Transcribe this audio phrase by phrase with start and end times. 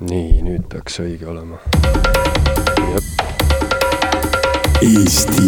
[0.00, 1.58] nii, nüüd peaks õige olema.
[4.84, 5.46] Eesti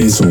[0.00, 0.30] Esu.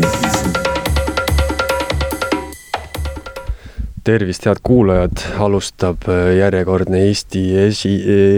[4.02, 7.92] tervist, head kuulajad, alustab äh, järjekordne Eesti esi,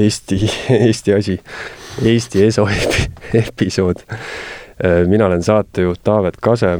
[0.04, 0.38] Eesti,
[0.88, 1.38] Eesti asi,
[2.04, 2.68] Eesti Esu
[3.32, 4.04] episood.
[4.04, 6.78] Äh, mina olen saatejuht Taavet Kase.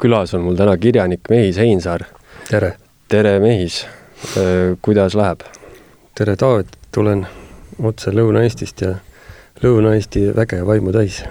[0.00, 2.04] külas on mul täna kirjanik Mehis Heinsaar.
[2.48, 2.76] tere!
[3.08, 3.84] tere, Mehis!
[4.36, 5.44] Äh, kuidas läheb?
[6.14, 7.22] Tere, Taavet, tulen
[7.82, 8.90] otse Lõuna-Eestist ja
[9.62, 11.22] Lõuna-Eesti väge ja vaimu täis.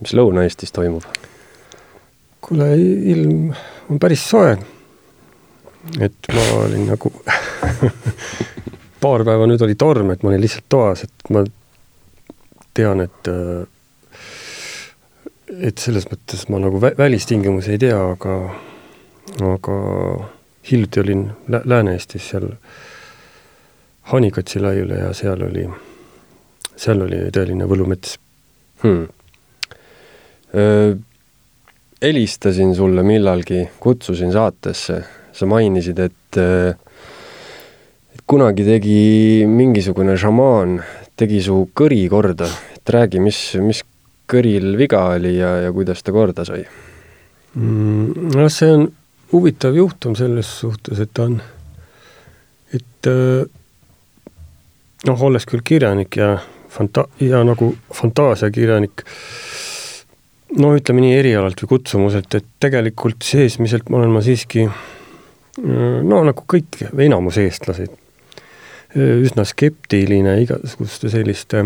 [0.00, 1.02] mis Lõuna-Eestis toimub?
[2.40, 2.68] kuule,
[3.12, 3.50] ilm
[3.90, 4.56] on päris soe.
[6.00, 7.12] et ma olin nagu
[9.02, 11.42] paar päeva nüüd oli torm, et ma olin lihtsalt toas, et ma
[12.74, 13.30] tean, et
[15.50, 18.36] et selles mõttes ma nagu vä välistingimusi ei tea, aga,
[19.50, 19.80] aga
[20.70, 22.46] hiljuti olin Lä Lääne-Eestis seal
[24.10, 25.62] Hanikotsi laiule ja seal oli,
[26.74, 28.16] seal oli tõeline võlumets.
[28.80, 29.06] Hmm..
[32.02, 34.96] helistasin sulle millalgi, kutsusin saatesse,
[35.36, 38.96] sa mainisid, et, et kunagi tegi
[39.46, 40.80] mingisugune šamaan,
[41.14, 43.84] tegi su kõri korda, et räägi, mis, mis
[44.30, 46.64] kõril viga oli ja, ja kuidas ta korda sai.
[47.54, 48.34] Mm,?
[48.34, 48.88] noh, see on
[49.30, 51.40] huvitav juhtum selles suhtes, et ta on,
[52.74, 53.10] et
[55.06, 56.34] noh, olles küll kirjanik ja
[56.70, 59.04] fanta-, ja nagu fantaasiakirjanik,
[60.60, 64.66] no ütleme nii erialalt või kutsumuselt, et tegelikult seesmiselt olen ma siiski
[65.60, 67.92] no nagu kõik enamus eestlased,
[68.96, 71.64] üsna skeptiline igasuguste selliste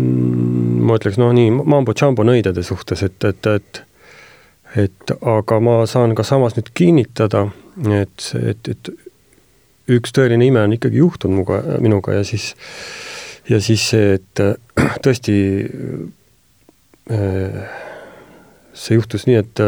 [0.00, 3.84] ma ütleks, noh nii, mambo-jambo nõidade suhtes, et, et, et
[4.76, 7.48] et aga ma saan ka samas nüüd kinnitada,
[7.88, 8.90] et, et, et
[9.90, 12.52] üks tõeline ime on ikkagi juhtunud muga, minuga ja siis,
[13.50, 14.42] ja siis see, et
[15.04, 15.36] tõesti
[18.80, 19.62] see juhtus nii, et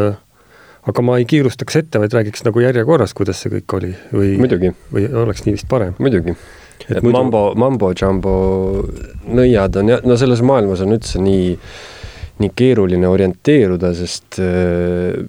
[0.83, 4.35] aga ma ei kiirustaks ette, vaid räägiks nagu järjekorras, kuidas see kõik oli või,
[4.93, 5.97] või oleks nii vist parem.
[6.03, 6.35] muidugi.
[6.35, 7.17] et, et muidu...
[7.19, 8.37] mambo, mambo-jambo
[9.31, 11.57] nõiad on jah, no selles maailmas on üldse nii
[12.43, 15.21] nii keeruline orienteeruda, sest äh,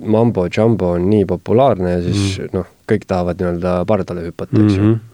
[0.00, 2.52] mambo jumbo on nii populaarne ja siis mm.
[2.56, 5.06] noh, kõik tahavad nii-öelda pardale hüpata, eks ju mm -hmm..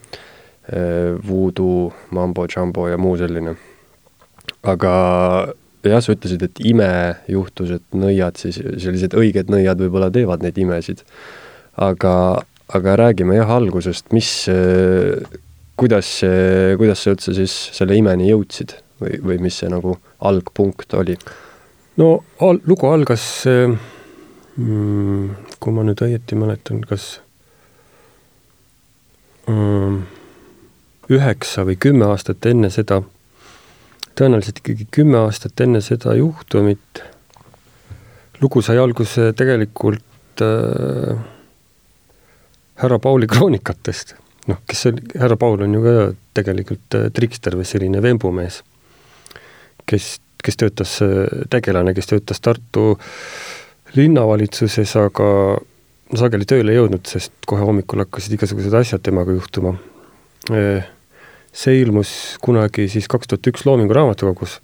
[1.29, 3.55] Voodoo, mambo jumbo ja muu selline.
[4.63, 4.93] aga
[5.85, 6.91] jah, sa ütlesid, et ime
[7.29, 11.05] juhtus, et nõiad siis, sellised õiged nõiad võib-olla teevad neid imesid.
[11.77, 12.43] aga,
[12.75, 15.23] aga räägime jah algusest, mis, äh,
[15.77, 16.23] kuidas,
[16.77, 21.17] kuidas sa üldse siis selle imeni jõudsid või, või mis see nagu algpunkt oli?
[21.97, 23.45] no al-, lugu algas
[24.57, 25.31] mm,,
[25.61, 27.21] kui ma nüüd õieti mäletan, kas
[29.51, 30.03] mm,
[31.13, 33.01] üheksa või kümme aastat enne seda,
[34.19, 37.03] tõenäoliselt ikkagi kümme aastat enne seda juhtumit,
[38.43, 41.19] lugu sai alguse tegelikult äh,
[42.83, 44.17] härra Pauli kroonikatest.
[44.47, 45.99] noh, kes oli, härra Paul on ju ka
[46.37, 48.63] tegelikult äh, trikster või selline vembumees
[49.87, 50.99] kes, kes töötas,
[51.51, 52.97] tegelane, kes töötas Tartu
[53.95, 55.29] linnavalitsuses, aga
[56.17, 59.77] sageli tööle ei jõudnud, sest kohe hommikul hakkasid igasugused asjad temaga juhtuma.
[61.57, 64.61] see ilmus kunagi siis kaks tuhat üks Loomingu Raamatukogus.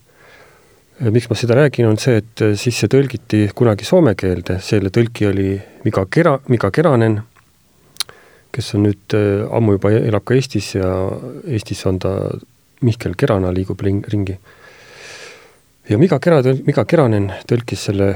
[1.01, 5.27] miks ma seda räägin, on see, et siis see tõlgiti kunagi soome keelde, selle tõlki
[5.27, 7.23] oli Miga Kera, Miga Keranen,
[8.53, 9.17] kes on nüüd
[9.51, 10.91] ammu juba elab ka Eestis ja
[11.47, 12.31] Eestis on ta,
[12.83, 14.39] Mihkel Kerana liigub ringi
[15.89, 18.13] ja Miga Kera, Miga Keranen tõlkis selle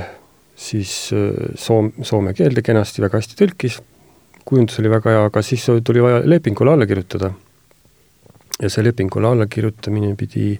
[0.56, 3.80] siis äh, soom-, soome keelde kenasti, väga hästi tõlkis,
[4.46, 7.32] kujundus oli väga hea, aga siis tuli vaja lepingule alla kirjutada.
[8.62, 10.54] ja see lepingule allakirjutamine pidi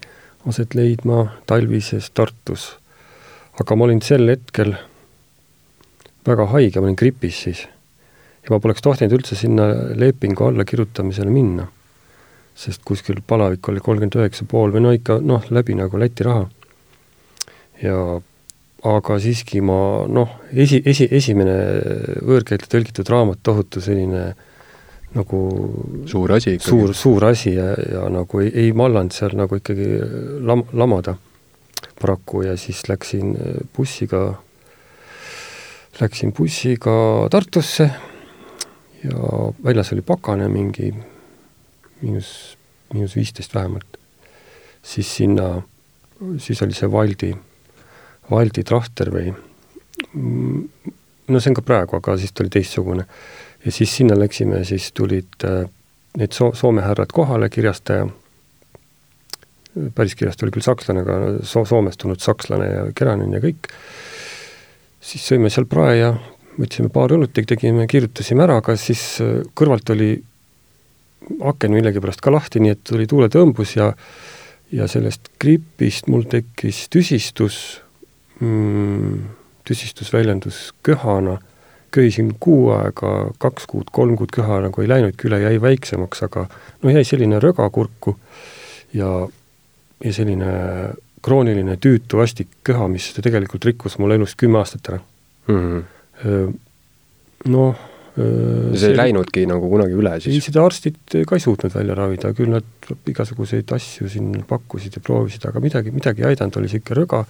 [0.47, 2.77] aset leidma talvises Tartus.
[3.61, 4.75] aga ma olin sel hetkel
[6.27, 7.65] väga haige, ma olin gripis siis.
[8.45, 11.67] ja ma poleks tohtinud üldse sinna lepingu allakirjutamisele minna.
[12.55, 16.47] sest kuskil palavik oli kolmkümmend üheksa pool või no ikka noh, läbi nagu Läti raha
[17.83, 18.21] ja
[18.85, 19.79] aga siiski ma
[20.09, 21.55] noh, esi, esi, esimene
[22.27, 24.27] võõrkeelde tõlgitud raamat, tohutu selline
[25.17, 25.41] nagu
[26.09, 26.69] suur asi ikkagi.
[26.69, 29.89] suur, suur asi ja, ja nagu ei, ei mallanud seal nagu ikkagi
[30.45, 31.17] lam-, lamada
[32.01, 33.33] paraku ja siis läksin
[33.77, 34.37] bussiga,
[36.01, 36.97] läksin bussiga
[37.33, 37.89] Tartusse
[39.05, 39.31] ja
[39.65, 40.93] väljas oli pakane mingi
[42.03, 42.59] miinus,
[42.93, 43.97] miinus viisteist vähemalt.
[44.83, 45.63] siis sinna,
[46.39, 47.33] siis oli see Valdi
[48.31, 49.33] Valdi Trahter või
[51.27, 53.07] no see on ka praegu, aga siis ta oli teistsugune.
[53.65, 55.67] ja siis sinna läksime, siis tulid äh,
[56.17, 58.07] need so-, Soome härrad kohale, kirjastaja,
[59.95, 63.71] päris kirjastaja oli küll sakslane, aga so-, Soomest tulnud sakslane ja Keranen ja kõik,
[65.01, 66.15] siis sõime seal prae ja
[66.57, 70.15] võtsime paar õlut tegime, kirjutasime ära, aga siis äh, kõrvalt oli
[71.43, 73.93] aken millegipärast ka lahti, nii et tuli tuuletõmbus ja
[74.75, 77.59] ja sellest gripist mul tekkis tüsistus
[78.41, 79.19] mm,,
[79.67, 81.39] tüsistus väljendus köhana,
[81.95, 83.13] köhisin kuu aega,
[83.43, 86.47] kaks kuud, kolm kuud köha nagu ei läinudki üle, jäi väiksemaks, aga
[86.83, 88.17] no jäi selline röga kurku
[88.95, 89.11] ja,
[90.05, 90.53] ja selline
[91.25, 95.03] krooniline tüütu vastik köha, mis tegelikult rikkus mul elust kümme aastat ära
[95.49, 95.61] mm.
[96.23, 96.55] -hmm.
[97.47, 97.77] Noh
[98.17, 100.39] see, see ei läinudki nagu kunagi üle siis?
[100.39, 100.99] ei, seda arstid
[101.29, 105.93] ka ei suutnud välja ravida, küll nad igasuguseid asju siin pakkusid ja proovisid, aga midagi,
[105.95, 107.23] midagi ei aidanud, oli niisugune rõga,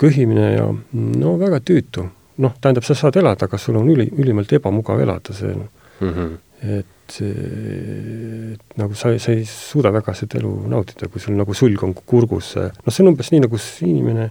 [0.00, 2.08] köhimine ja no väga tüütu.
[2.36, 6.32] noh, tähendab, sa saad elada, aga sul on üli, ülimalt ebamugav elada, see mm -hmm.
[6.78, 11.82] et, et nagu sa, sa ei suuda väga seda elu nautida, kui sul nagu sulg
[11.82, 14.30] on kurgus, noh, see on umbes nii, nagu inimene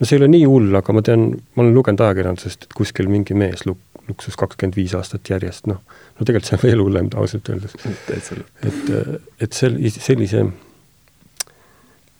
[0.00, 3.08] no see ei ole nii hull, aga ma tean, ma olen lugenud ajakirjandusest, et kuskil
[3.12, 5.80] mingi mees luk-, luksus kakskümmend viis aastat järjest, noh,
[6.18, 7.76] no tegelikult see on veel hullem ausalt öeldes.
[7.86, 8.92] et,
[9.40, 10.46] et sel-, sellise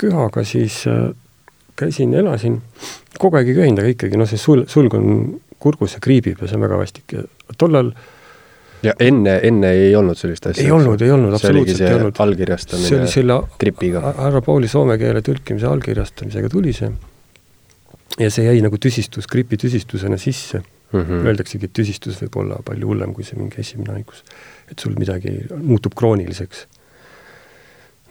[0.00, 1.08] köhaga siis äh,
[1.76, 2.60] käisin, elasin,
[3.18, 6.48] kogu aeg ei köhinud, aga ikkagi noh, see sul-, sulg on kurgus ja kriibib ja
[6.50, 7.24] see on väga vastik ja
[7.58, 7.92] tollal
[8.84, 10.64] ja enne, enne ei olnud sellist asja?
[10.64, 12.20] ei olnud, ei olnud, absoluutselt ei olnud.
[12.26, 14.02] allkirjastamine see oli selle tripiga?
[14.18, 16.90] härra Pauli soome keele tõlkimise allkirjastamisega tuli see
[18.20, 21.00] ja see jäi nagu tüsistus, gripitüsistusena sisse mm.
[21.00, 21.26] -hmm.
[21.28, 24.24] Öeldaksegi, et tüsistus võib olla palju hullem kui see mingi esimene haigus.
[24.70, 26.66] et sul midagi muutub krooniliseks.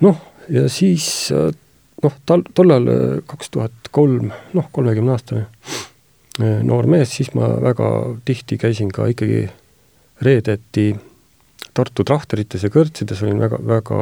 [0.02, 1.30] noh, ja siis
[2.06, 2.88] noh, tal, tollal
[3.28, 5.48] kaks tuhat kolm, noh, kolmekümne aastane
[6.68, 7.90] noor mees, siis ma väga
[8.28, 9.46] tihti käisin ka ikkagi
[10.26, 10.94] reedeti
[11.76, 13.98] Tartu trahterites ja kõrtsides, olin väga, väga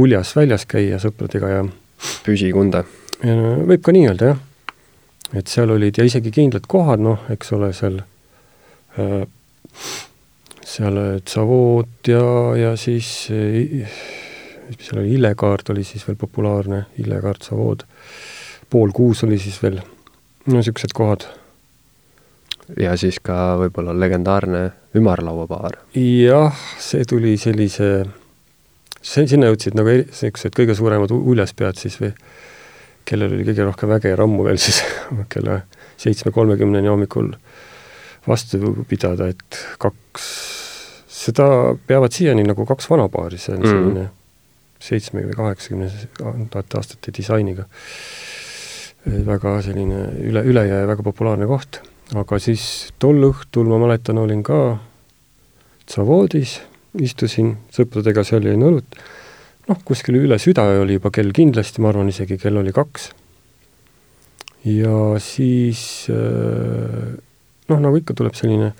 [0.00, 1.64] uljas väljas käia sõpradega ja
[2.24, 2.86] püsikunde?
[3.20, 4.38] võib ka nii öelda, jah
[5.36, 8.00] et seal olid ja isegi kindlad kohad, noh, eks ole, seal
[8.98, 9.22] äh,
[10.66, 12.24] seal Tsavood ja,
[12.58, 13.28] ja siis
[14.76, 17.84] mis seal oli, Illekaart oli siis veel populaarne, Illekaart, Tsavood,
[18.70, 19.80] pool kuus oli siis veel,
[20.46, 21.26] no niisugused kohad.
[22.78, 25.80] ja siis ka võib-olla legendaarne ümarlauabaar.
[25.96, 27.90] jah, see tuli sellise,
[29.00, 32.14] see, sinna jõudsid nagu niisugused kõige suuremad uljaspead siis või
[33.08, 34.82] kellel oli kõige rohkem väge ja rammu veel siis
[35.32, 35.62] kella
[36.00, 37.32] seitsme kolmekümneni hommikul
[38.28, 40.24] vastu pidada, et kaks,
[41.10, 43.70] seda peavad siiani nagu kaks vanapaari, see on mm.
[43.70, 44.08] selline
[44.80, 47.66] seitsme või kaheksakümnendate aastate disainiga.
[49.04, 51.80] väga selline üle, ülejää väga populaarne koht,
[52.14, 54.78] aga siis tol õhtul ma mäletan, olin ka
[55.90, 56.60] Savoodis,
[57.00, 59.00] istusin sõpradega seal, jõin õlut
[59.70, 63.10] noh, kuskil üle südaöö oli juba kell kindlasti, ma arvan isegi kell oli kaks.
[64.68, 67.14] ja siis äh,
[67.70, 68.72] noh, nagu ikka, tuleb selline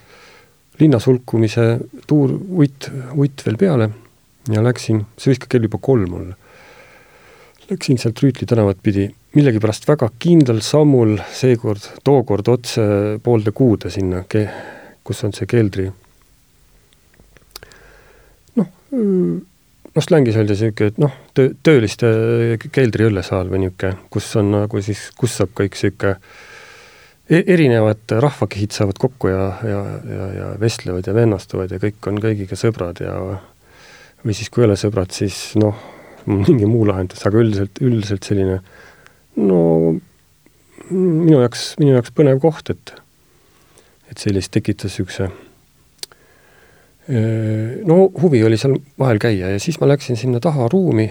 [0.81, 3.89] linna sulkumise tuur, uit, uit veel peale
[4.49, 6.37] ja läksin, see võis ka kell juba kolm olla.
[7.69, 9.07] Läksin sealt Rüütli tänavat pidi
[9.37, 12.83] millegipärast väga kindlal sammul, seekord, tookord otse
[13.23, 14.25] poolde kuude sinna,
[15.03, 15.87] kus on see keldri
[18.59, 22.11] noh, noh, slängis öeldes niisugune, et noh, töö, tööliste
[22.71, 26.17] keldriõllesaal või niisugune, kus on nagu siis, kus saab kõik niisugune
[27.31, 32.19] e-, erinevad rahvakihid saavad kokku ja, ja, ja, ja vestlevad ja vennastuvad ja kõik on
[32.23, 33.15] kõigiga sõbrad ja
[34.25, 35.77] või siis kui ei ole sõbrad, siis noh,
[36.29, 38.59] mingi muu lahendus, aga üldiselt, üldiselt selline
[39.41, 39.61] no
[40.91, 42.97] minu jaoks, minu jaoks põnev koht, et
[44.11, 45.29] et sellist tekitas niisuguse
[47.87, 51.07] no huvi oli seal vahel käia ja siis ma läksin sinna taha ruumi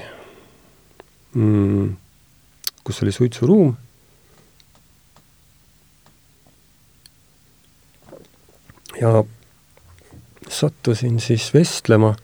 [1.34, 1.96] mm,,
[2.84, 3.74] kus oli suitsuruum.
[9.00, 9.24] ja
[10.48, 12.14] sattusin siis vestlema,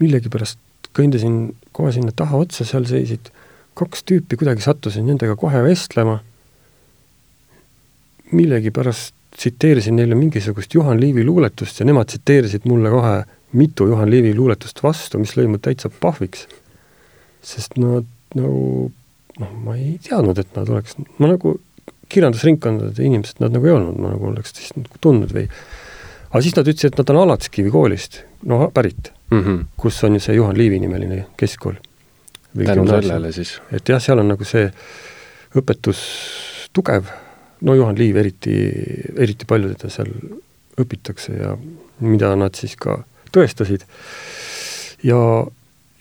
[0.00, 0.58] millegipärast
[0.96, 3.30] kõndisin kohe sinna taha otsa, seal seisid
[3.78, 6.20] kaks tüüpi, kuidagi sattusin nendega kohe vestlema.
[8.30, 14.34] millegipärast tsiteerisin neile mingisugust Juhan Liivi luuletust ja nemad tsiteerisid mulle kohe mitu Juhan Liivi
[14.34, 16.46] luuletust vastu, mis lõi mu täitsa pahviks.
[17.42, 18.92] sest nad nagu
[19.40, 21.56] noh, ma ei teadnud, et nad oleks, ma nagu
[22.10, 25.46] kirjandusringkondade inimesed nad nagu ei olnud, ma nagu oleks siis nagu tundnud või
[26.30, 29.64] aga siis nad ütlesid, et nad on Alatskivi koolist, no pärit mm, -hmm.
[29.76, 31.74] kus on ju see Juhan Liivi nimeline keskkool.
[32.64, 33.60] tänu sellele siis?
[33.72, 34.70] et jah, seal on nagu see
[35.54, 36.00] õpetus
[36.72, 37.10] tugev
[37.60, 38.54] no Juhan Liiv eriti,
[39.16, 40.10] eriti palju teda seal
[40.80, 41.56] õpitakse ja
[42.00, 43.02] mida nad siis ka
[43.34, 43.84] tõestasid.
[45.02, 45.46] ja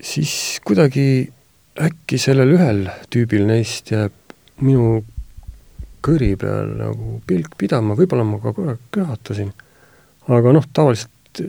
[0.02, 1.32] siis kuidagi
[1.80, 4.14] äkki sellel ühel tüübil neist jääb
[4.62, 5.04] minu
[6.04, 9.52] kõri peal nagu pilk pidama, võib-olla ma ka korra köhatasin,
[10.38, 11.44] aga noh, tavaliselt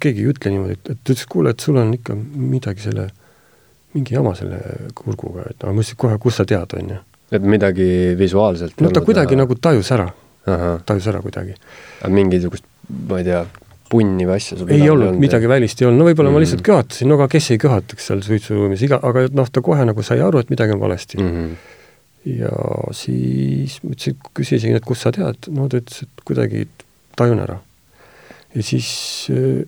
[0.00, 3.08] keegi ei ütle niimoodi, et, et ta ütles, kuule, et sul on ikka midagi selle,
[3.94, 4.60] mingi jama selle
[4.98, 7.02] kurguga, et no ma ütlesin kohe, kust sa tead, on ju.
[7.36, 9.42] et midagi visuaalselt no ta kuidagi ja...
[9.44, 10.08] nagu tajus ära,
[10.88, 11.54] tajus ära kuidagi.
[12.10, 12.66] mingisugust,
[13.10, 13.44] ma ei tea,
[13.90, 16.42] punni või asja sul ei olnud, olnud, midagi välist ei olnud, no võib-olla mm -hmm.
[16.42, 16.66] ma lihtsalt mhm.
[16.72, 20.18] köhatasin, no aga kes ei köhataks seal suitsuruumis, iga, aga noh, ta kohe nagu sai
[20.26, 21.32] aru, et midagi on valesti mm.
[21.32, 21.56] -hmm
[22.26, 22.50] ja
[22.90, 26.66] siis ma ütlesin, küsisin, et kust sa tead, no ta ütles, et kuidagi
[27.14, 27.60] tajun ära.
[28.54, 28.90] Ja siis
[29.30, 29.64] äh,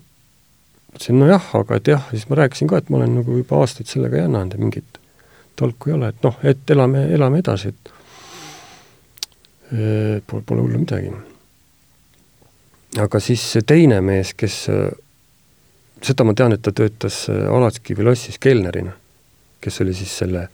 [0.95, 3.91] ütlesin, nojah, aga et jah, siis ma rääkisin ka, et ma olen nagu juba aastaid
[3.91, 5.01] sellega jännanud ja mingit
[5.59, 7.93] tolku ei ole, et noh, et elame, elame edasi, et
[9.73, 11.13] äh, pole, pole hullu midagi.
[12.99, 14.91] aga siis see teine mees, kes, äh,
[16.03, 18.95] seda ma tean, et ta töötas Alatskivi lossis kelnerina,
[19.61, 20.49] kes oli siis selle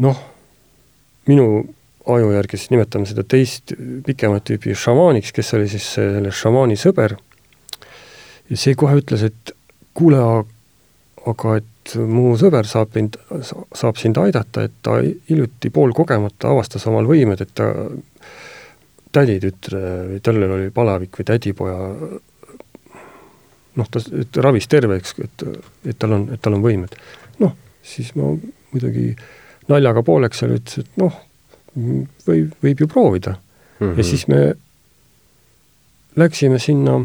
[0.00, 0.18] noh,
[1.28, 1.46] minu
[2.10, 3.74] aju järgi siis nimetame seda teist
[4.06, 7.16] pikemat tüüpi šamaaniks, kes oli siis selle šamaani sõber,
[8.50, 9.54] ja see kohe ütles, et
[9.94, 10.22] kuule,
[11.30, 13.18] aga et mu sõber saab mind,
[13.76, 17.70] saab sind aidata, et ta hiljuti poolkogemata avastas omal võimed, et ta
[19.12, 21.78] täditütre või tal oli palavik või tädipoja
[23.76, 24.02] noh, ta
[24.44, 25.44] ravis terveks, et,
[25.88, 26.96] et tal on, et tal on võimed.
[27.42, 28.32] noh, siis ma
[28.72, 29.12] muidugi
[29.68, 31.14] naljaga pooleks seal ütles, et noh,
[31.76, 33.86] võib, võib ju proovida mm.
[33.86, 33.96] -hmm.
[33.98, 34.54] ja siis me
[36.16, 37.00] läksime sinna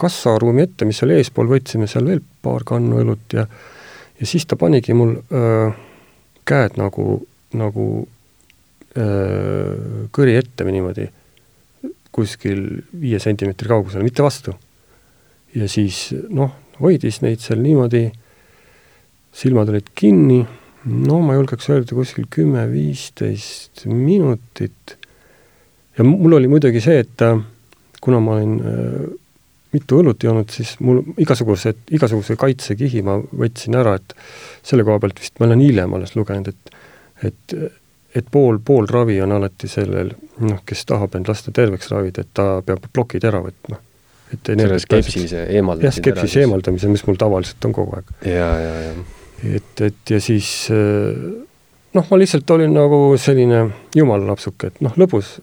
[0.00, 3.46] kassaruumi ette, mis seal eespool, võtsime seal veel paar kannu õlut ja
[4.20, 5.70] ja siis ta panigi mul öö,
[6.44, 7.22] käed nagu,
[7.56, 7.86] nagu
[8.96, 11.06] öö, kõri ette või niimoodi,
[12.12, 12.64] kuskil
[13.00, 14.54] viie sentimeetri kaugusele, mitte vastu.
[15.54, 18.10] ja siis noh, hoidis neid seal niimoodi,
[19.32, 20.42] silmad olid kinni
[20.88, 24.96] no ma julgeks öelda kuskil kümme-viisteist minutit.
[25.98, 27.40] ja mul oli muidugi see, et äh,
[28.00, 29.10] kuna ma olin äh,
[29.74, 34.16] mitu õlut joonud, siis mul igasugused, igasuguse kaitsekihi ma võtsin ära, et
[34.66, 36.76] selle koha pealt vist ma olen hiljem alles lugenud, et
[37.20, 37.54] et,
[38.16, 42.30] et pool, pool ravi on alati sellel, noh, kes tahab end lasta terveks ravida, et
[42.32, 43.76] ta peab plokid ära võtma.
[44.32, 48.12] et selle skepsise eemaldamise jah, skepsise eemaldamise, mis mul tavaliselt on kogu aeg.
[48.24, 53.66] ja, ja, ja et, et ja siis noh, ma lihtsalt olin nagu selline
[53.96, 55.38] jumala lapsuke, et noh, lõbus,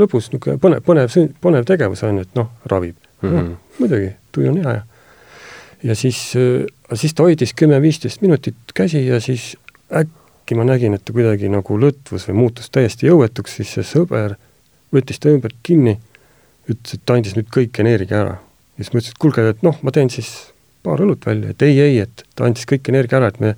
[0.00, 3.30] lõbus niisugune põnev, põnev, põnev tegevus on ju, et noh, ravib mm.
[3.30, 3.48] -hmm.
[3.48, 4.82] No, muidugi, tuju on hea ja
[5.84, 6.32] ja siis,
[6.94, 9.56] siis ta hoidis kümme-viisteist minutit käsi ja siis
[9.92, 14.38] äkki ma nägin, et ta kuidagi nagu lõtvus või muutus täiesti jõuetuks, siis see sõber
[14.94, 15.98] võttis ta ümber kinni,
[16.70, 18.38] ütles, et ta andis nüüd kõik energia ära.
[18.78, 20.30] ja siis ma ütlesin, et kuulge, et noh, ma teen siis
[20.84, 23.54] paar õlut välja, et ei, ei, et ta andis kõik energia ära, et me,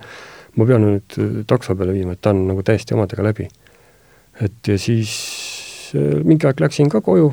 [0.56, 3.48] ma pean nüüd äh, takso peale viima, et ta on nagu täiesti omadega läbi.
[4.40, 5.12] et ja siis
[5.96, 7.32] äh, mingi aeg läksin ka koju,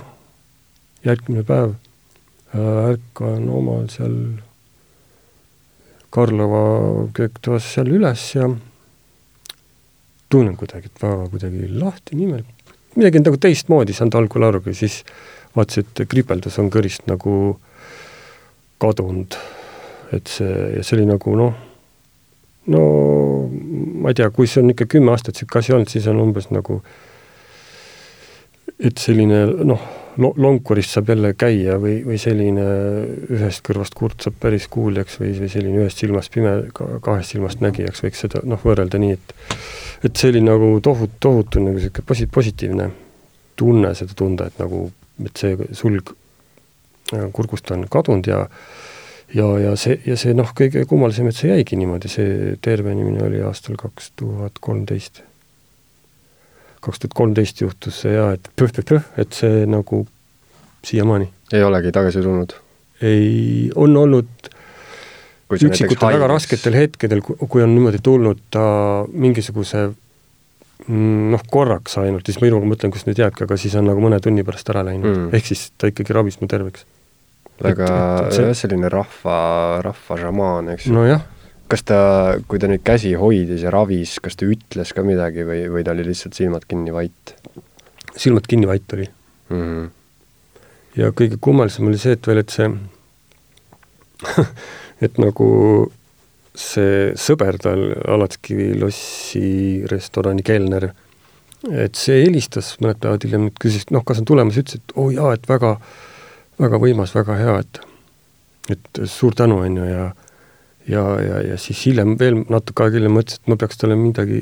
[1.06, 4.18] järgmine päev äh, ärkan omal seal
[6.14, 8.46] Karlova kööktoas seal üles ja
[10.30, 12.44] tunnen kuidagi, et väga kuidagi lahti nimel,
[12.96, 15.02] midagi on nagu teistmoodi saanud algul aru, kui siis
[15.56, 17.34] vaatasin, et kripeldus on kõrist nagu
[18.82, 19.38] kadunud
[20.14, 21.56] et see, see oli nagu noh,
[22.74, 22.84] no
[24.04, 26.50] ma ei tea, kui see on ikka kümme aastat niisugune asi olnud, siis on umbes
[26.54, 26.80] nagu
[28.84, 29.84] et selline noh,
[30.18, 32.66] lo-, lonkurist saab jälle käia või, või selline
[33.34, 38.04] ühest kõrvast kurt saab päris kuuljaks või, või selline ühest silmast pime, kahest silmast nägijaks,
[38.06, 39.38] võiks seda noh, võrrelda nii, et
[40.04, 42.90] et see oli nagu tohutu, tohutu nagu niisugune posi-, positiivne
[43.56, 44.88] tunne seda tunda, et nagu,
[45.24, 46.12] et see sulg
[47.14, 48.42] äh, kurgust on kadunud ja
[49.34, 53.42] ja, ja see, ja see noh, kõige kummalisem, et see jäigi niimoodi, see tervenemine oli
[53.46, 55.24] aastal kaks tuhat kolmteist.
[56.84, 60.06] kaks tuhat kolmteist juhtus see jaa, et püh-püh-püh, et see nagu
[60.86, 61.30] siiamaani.
[61.54, 62.56] ei olegi tagasi tulnud?
[63.02, 64.52] ei, on olnud
[65.54, 68.64] üksikutel väga rasketel hetkedel, kui on niimoodi tulnud ta
[69.12, 69.86] mingisuguse
[70.88, 74.02] mm, noh, korraks ainult, siis ma iluga mõtlen, kus nüüd jääbki, aga siis on nagu
[74.04, 76.88] mõne tunni pärast ära läinud mm., ehk siis ta ikkagi ravis mu terveks
[77.62, 77.88] väga
[78.34, 78.54] see...
[78.58, 79.38] selline rahva,
[79.86, 80.96] rahva šamaan, eks ju.
[80.96, 81.24] nojah.
[81.72, 82.00] kas ta,
[82.48, 85.96] kui ta neid käsi hoidis ja ravis, kas ta ütles ka midagi või, või ta
[85.96, 87.36] oli lihtsalt silmad kinni vait?
[88.14, 89.62] silmad kinni vait oli mm.
[89.62, 89.90] -hmm.
[91.02, 92.70] ja kõige kummalisem oli see, et veel, et see
[95.06, 95.50] et nagu
[96.54, 100.92] see sõber tal, Alatskivi lossi restorani kelner,
[101.72, 105.14] et see helistas mõned päevad hiljem, küsis, noh, kas on tulemas, ütles, et oo oh,
[105.16, 105.78] jaa, et väga,
[106.60, 107.82] väga võimas, väga hea, et
[108.72, 110.12] et suur tänu, on ju, ja
[110.88, 114.42] ja, ja, ja siis hiljem veel natuke aega hiljem mõtlesin, et ma peaks talle midagi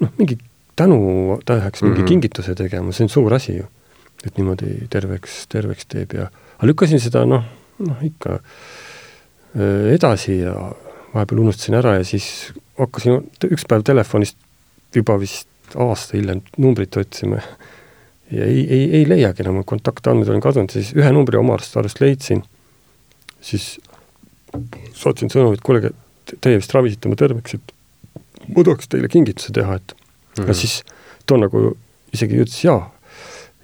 [0.00, 0.38] noh, mingi
[0.76, 2.08] tänutäheks mingi mm -hmm.
[2.08, 3.64] kingituse tegema, see on suur asi ju.
[4.26, 7.44] et niimoodi terveks, terveks teeb ja aga lükkasin seda noh,
[7.78, 8.38] noh ikka
[9.92, 10.54] edasi ja
[11.14, 13.18] vahepeal unustasin ära ja siis hakkasin
[13.50, 14.36] üks päev telefonist
[14.94, 17.40] juba vist aasta hiljem numbrit otsima
[18.32, 22.00] ja ei, ei, ei leiagi enam, kontaktandmed olin kadunud, siis ühe numbri oma arust arust
[22.02, 22.42] leidsin,
[23.44, 23.76] siis
[24.96, 25.92] saatsin sõnumi, et kuulge,
[26.40, 27.74] teie vist ravisite mu terveks, et
[28.48, 30.48] ma tahaks teile kingituse teha, et mm -hmm.
[30.48, 30.82] ja siis
[31.26, 31.76] too nagu
[32.12, 32.92] isegi ütles jaa,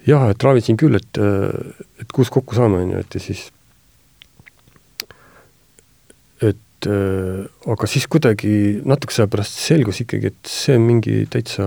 [0.07, 1.21] jah, et ravisin küll, et,
[2.01, 3.49] et kus kokku saame, on ju, et ja siis
[6.41, 6.87] et
[7.67, 11.65] aga siis kuidagi natukese aja pärast selgus ikkagi, et see on mingi täitsa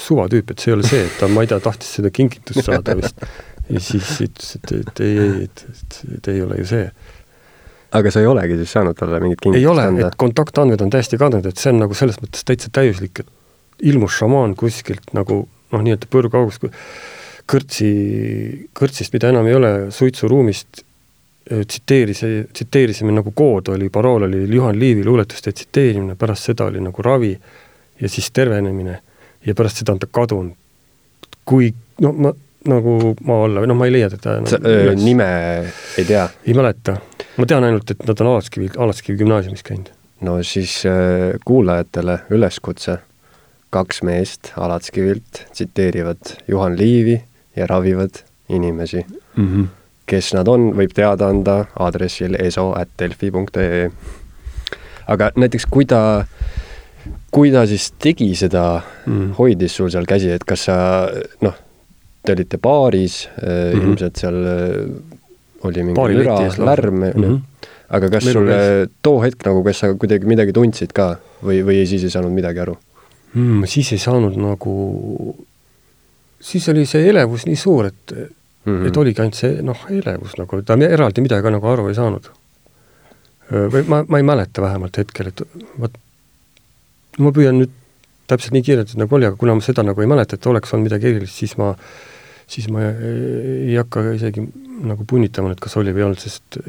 [0.00, 2.96] suvatüüp, et see ei ole see, et ta, ma ei tea, tahtis seda kingitust saada
[2.98, 3.26] vist.
[3.70, 6.86] ja siis ütles, et, et ei, ei, et, et, et ei ole ju see.
[7.96, 11.18] Aga sa ei olegi siis saanud talle mingit kingitust ei ole, et kontaktandmed on täiesti
[11.20, 15.82] kadunud, et see on nagu selles mõttes täitsa täiuslik, et ilmus šamaan kuskilt nagu noh,
[15.84, 16.66] nii-öelda põrguaugust,
[17.50, 17.88] kõrtsi,
[18.76, 22.22] kõrtsist, mida enam ei ole, suitsuruumist äh, tsiteeris,
[22.52, 27.34] tsiteerisime nagu kood oli, parool oli Juhan Liivi luuletuste tsiteerimine, pärast seda oli nagu ravi
[28.00, 29.00] ja siis tervenemine
[29.46, 30.54] ja pärast seda on ta kadunud.
[31.46, 32.32] kui, no ma
[32.66, 34.50] nagu maa alla või noh, ma ei leia teda no,.
[34.50, 35.26] sa öö, nime
[35.98, 36.26] ei tea?
[36.46, 36.96] ei mäleta.
[37.36, 39.92] ma tean ainult, et nad on Alatskivi, Alatskivi gümnaasiumis käinud.
[40.26, 42.98] no siis äh, kuulajatele üleskutse.
[43.70, 47.22] kaks meest Alatskivilt tsiteerivad Juhan Liivi
[47.56, 49.46] ja ravivad inimesi mm.
[49.46, 49.66] -hmm.
[50.06, 53.90] kes nad on, võib teada anda aadressil eso.delfi.ee.
[55.06, 56.26] aga näiteks, kui ta
[57.30, 60.76] kui ta siis tegi seda mm., hoidis sul seal käsi, et kas sa
[61.44, 61.56] noh,
[62.26, 63.82] te olite baaris mm, -hmm.
[63.82, 66.38] ilmselt seal äh, oli mingi Baari müra,
[66.70, 67.40] lärm mm, -hmm.
[67.88, 68.50] aga kas sul
[69.02, 72.64] too hetk nagu, kas sa kuidagi midagi tundsid ka või, või siis ei saanud midagi
[72.64, 72.76] aru
[73.34, 73.66] mm,?
[73.66, 75.36] siis ei saanud nagu,
[76.40, 78.26] siis oli see elevus nii suur, et mm,
[78.64, 78.88] -hmm.
[78.88, 82.32] et oligi ainult see noh, elevus nagu, ta eraldi midagi nagu aru ei saanud.
[83.52, 85.42] või ma, ma ei mäleta vähemalt hetkel, et
[85.80, 85.92] vot
[87.18, 87.72] ma püüan nüüd
[88.26, 90.88] täpselt nii kirjeldada, nagu oli, aga kuna ma seda nagu ei mäleta, et oleks olnud
[90.88, 91.72] midagi erilist, siis ma
[92.46, 94.44] siis ma ei hakka isegi
[94.86, 96.60] nagu punnitama, et kas oli või ei olnud, sest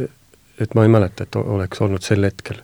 [0.61, 2.61] et ma ei mäleta, et oleks olnud sel hetkel.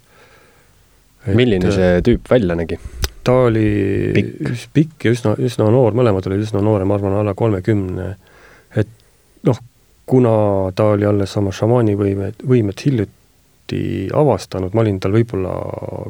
[1.33, 2.79] milline see tüüp välja nägi?
[3.23, 3.67] ta oli
[4.15, 8.07] pikk, pikk ja üsna, üsna noor, mõlemad olid üsna noore, ma arvan, alla kolmekümne.
[8.75, 8.89] et
[9.47, 9.59] noh,
[10.05, 10.33] kuna
[10.75, 15.53] ta oli alles oma šamaani võimet, võimet hiljuti avastanud, ma olin tal võib-olla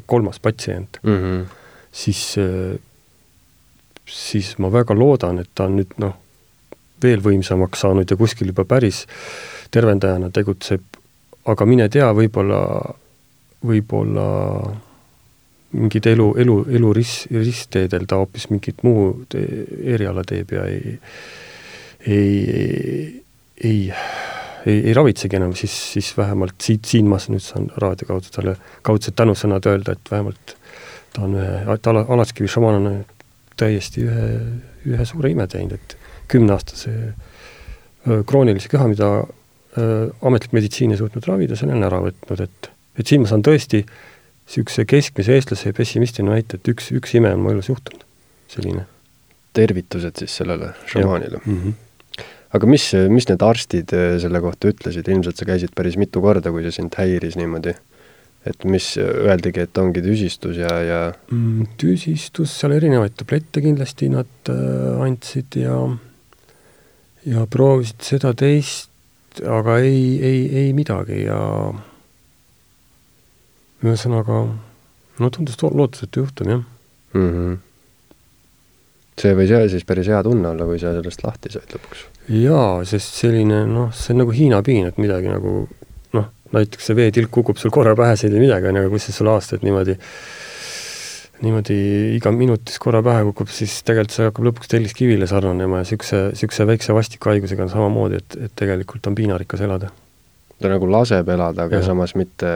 [0.10, 1.44] kolmas patsient mm, -hmm.
[1.94, 2.24] Siis,
[4.10, 6.18] siis ma väga loodan, et ta on nüüd noh,
[7.04, 9.04] veel võimsamaks saanud ja kuskil juba päris
[9.74, 10.84] tervendajana tegutseb,
[11.50, 12.64] aga mine tea, võib-olla,
[13.66, 14.28] võib-olla
[15.74, 20.98] mingid elu, elu, elu ris-, ristteedel ta hoopis mingit muud eriala teeb ja ei,
[22.06, 23.24] ei,
[23.58, 23.80] ei,
[24.66, 28.58] ei, ei ravitsegi enam, siis, siis vähemalt siit, siin ma nüüd saan raadio kaudu talle
[28.86, 30.56] kaudsed tänusõnad öelda, et vähemalt
[31.14, 33.06] ta on ühe, et Ala, Alatskivi šamaan on
[33.60, 34.28] täiesti ühe,
[34.90, 35.98] ühe suure ime teinud, et
[36.32, 36.94] kümneaastase
[38.28, 39.10] kroonilise köha, mida
[40.22, 43.84] ametlik meditsiin ei suutnud ravida, selle on ära võtnud, et, et siin ma saan tõesti
[43.84, 48.04] niisuguse keskmise eestlase pessimistina väita, et üks, üks ime on mu elus juhtunud,
[48.52, 48.86] selline.
[49.54, 51.40] tervitused siis sellele šamaanile.
[51.46, 52.24] Mm -hmm.
[52.58, 56.64] aga mis, mis need arstid selle kohta ütlesid, ilmselt sa käisid päris mitu korda, kui
[56.64, 57.76] see sind häiris niimoodi?
[58.48, 61.02] Et mis, öeldigi, et ongi tüsistus ja, ja
[61.32, 65.78] mm, tüsistus, seal erinevaid tablette kindlasti nad äh, andsid ja
[67.24, 68.90] ja proovisid seda teist,
[69.48, 71.40] aga ei, ei, ei midagi ja
[73.84, 74.44] ühesõnaga,
[75.20, 76.66] no tundus lootusetu juhtum, jah
[77.16, 77.30] mm.
[77.30, 77.56] -hmm.
[79.22, 82.06] see võis jah siis päris hea tunne olla, kui sa sellest lahti said lõpuks.
[82.44, 85.68] jaa, sest selline noh, see on nagu Hiina piin, et midagi nagu
[86.54, 88.94] noh, näiteks see veetilk kukub sul korra pähe, see ei tee midagi, on ju, aga
[88.94, 89.98] kui see sul aastaid niimoodi
[91.44, 91.78] niimoodi
[92.16, 96.68] iga minutis korra pähe kukub, siis tegelikult see hakkab lõpuks telliskivile sarnanema ja niisuguse, niisuguse
[96.70, 99.92] väikse vastiku haigusega on samamoodi, et, et tegelikult on piinarikas elada.
[100.64, 101.88] ta nagu laseb elada, aga ja.
[101.90, 102.50] samas mitte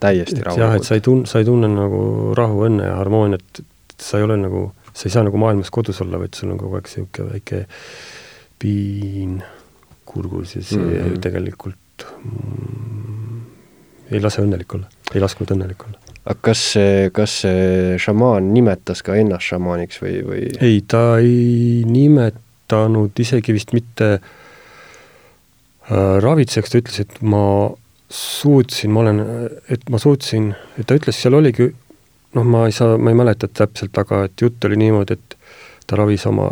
[0.00, 0.62] täiesti rahulikult.
[0.62, 4.20] jah, et sa ei tun-, sa ei tunne nagu rahu, õnne ja harmooniat, et sa
[4.20, 6.88] ei ole nagu, sa ei saa nagu maailmas kodus olla, vaid sul on kogu aeg
[6.88, 7.64] niisugune väike
[8.60, 9.40] piin
[10.08, 11.20] kurgus ja see mm -hmm.
[11.20, 13.09] tegelikult mm,
[14.10, 15.98] ei lase õnnelik olla, ei lasknud õnnelik olla.
[16.28, 20.42] Aga kas see, kas see šamaan nimetas ka ennast šamaaniks või, või?
[20.60, 24.22] ei, ta ei nimetanud isegi vist mitte äh,
[26.22, 27.44] ravitsejaks, ta ütles, et ma
[28.10, 29.22] suutsin, ma olen,
[29.70, 31.70] et ma suutsin, et ta ütles, seal oligi,
[32.36, 35.36] noh, ma ei saa, ma ei mäleta täpselt, aga et jutt oli niimoodi, et
[35.86, 36.50] ta ravis oma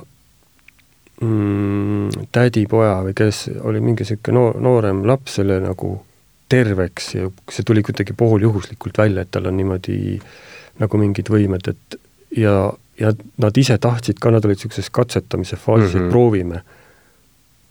[1.21, 5.97] mm, tädipoja või kes oli mingi niisugune noor, noorem laps, selle nagu
[6.49, 10.19] terveks ja see tuli kuidagi pooljuhuslikult välja, et tal on niimoodi
[10.79, 11.99] nagu mingid võimed, et
[12.37, 15.97] ja, ja nad ise tahtsid ka, nad olid niisuguses katsetamise faasis mm, -hmm.
[15.97, 16.11] et mhm.
[16.11, 16.63] proovime,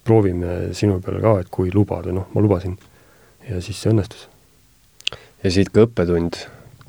[0.04, 2.78] proovime sinu peale ka, et kui lubad ja noh, ma lubasin.
[3.48, 4.28] ja siis see õnnestus.
[5.44, 6.36] ja siit ka õppetund,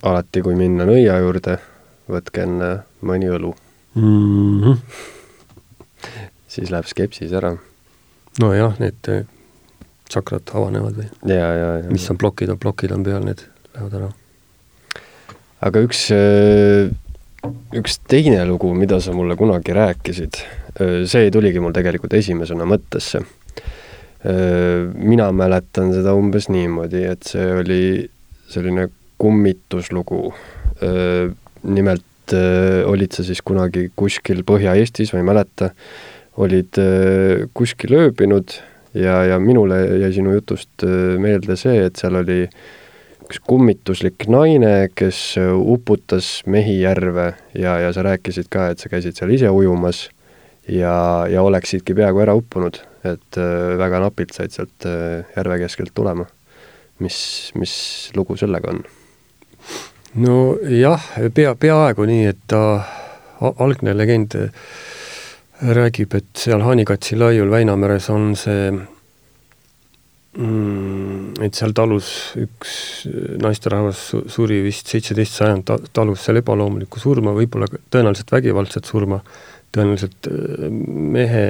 [0.04, 1.58] alati kui minna nõia juurde,
[2.10, 2.70] võtke enne
[3.02, 3.56] mõni õlu
[3.96, 4.62] mm.
[4.64, 4.78] -hmm.
[6.48, 7.58] siis läheb skepsis ära.
[8.40, 9.28] nojah, need
[10.10, 11.08] tsakrad avanevad või?
[11.94, 13.46] mis on plokid, plokid on peal, need
[13.76, 14.10] lähevad ära.
[15.68, 16.90] aga üks, äh,
[17.78, 20.42] üks teine lugu, mida sa mulle kunagi rääkisid,
[20.80, 23.24] äh, see tuligi mul tegelikult esimesena mõttesse.
[24.20, 27.82] Äh, mina mäletan seda umbes niimoodi, et see oli
[28.50, 30.34] selline kummituslugu.
[31.60, 32.32] nimelt
[32.88, 35.68] olid sa siis kunagi kuskil Põhja-Eestis, ma ei mäleta,
[36.40, 36.80] olid
[37.52, 38.54] kuskil ööbinud
[38.94, 42.44] ja, ja minule jäi sinu jutust äh, meelde see, et seal oli
[43.30, 48.92] üks kummituslik naine, kes äh, uputas mehi järve ja, ja sa rääkisid ka, et sa
[48.92, 50.08] käisid seal ise ujumas
[50.68, 54.90] ja, ja oleksidki peaaegu ära uppunud, et äh, väga napilt said sealt
[55.36, 56.26] järve keskelt tulema.
[57.00, 57.74] mis, mis
[58.16, 58.84] lugu sellega on?
[60.20, 62.82] nojah, pea, peaaegu nii, et ta
[63.40, 64.36] algne legend
[65.62, 68.70] räägib, et seal Haanikatsi laiul Väinameres on see
[70.38, 72.74] mm, et seal talus üks
[73.44, 79.20] naisterahvas suri vist seitseteist sajand ta-, talus seal ebaloomulikku surma, võib-olla tõenäoliselt vägivaldset surma,
[79.76, 80.70] tõenäoliselt äh,
[81.18, 81.46] mehe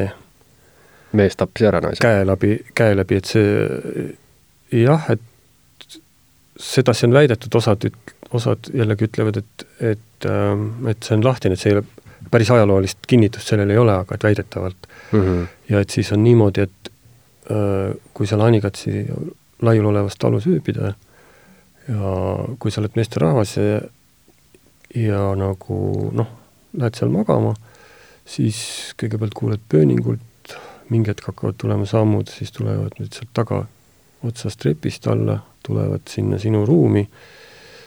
[1.17, 2.01] mees tappis ära naise?
[2.01, 3.45] käe läbi, käe läbi, et see
[4.85, 5.21] jah, et
[6.59, 10.29] sedasi on väidetud, osad üt-, osad jällegi ütlevad, et, et,
[10.91, 11.85] et see on lahtine, et see ei ole
[12.31, 15.19] päris ajaloolist kinnitust sellel ei ole, aga et väidetavalt mm.
[15.19, 15.47] -hmm.
[15.69, 16.91] ja et siis on niimoodi, et
[17.51, 19.05] äh, kui seal Anikatsi
[19.61, 20.93] laiul olevas talus ööbida
[21.87, 22.13] ja
[22.59, 23.81] kui sa oled meesterahvas ja,
[24.95, 26.29] ja nagu noh,
[26.77, 27.55] lähed seal magama,
[28.25, 30.55] siis kõigepealt kuuled pööningult,
[30.89, 33.63] mingi hetk hakkavad tulema sammud, siis tulevad nüüd sealt taga
[34.25, 37.05] otsast trepist alla, tulevad sinna sinu ruumi,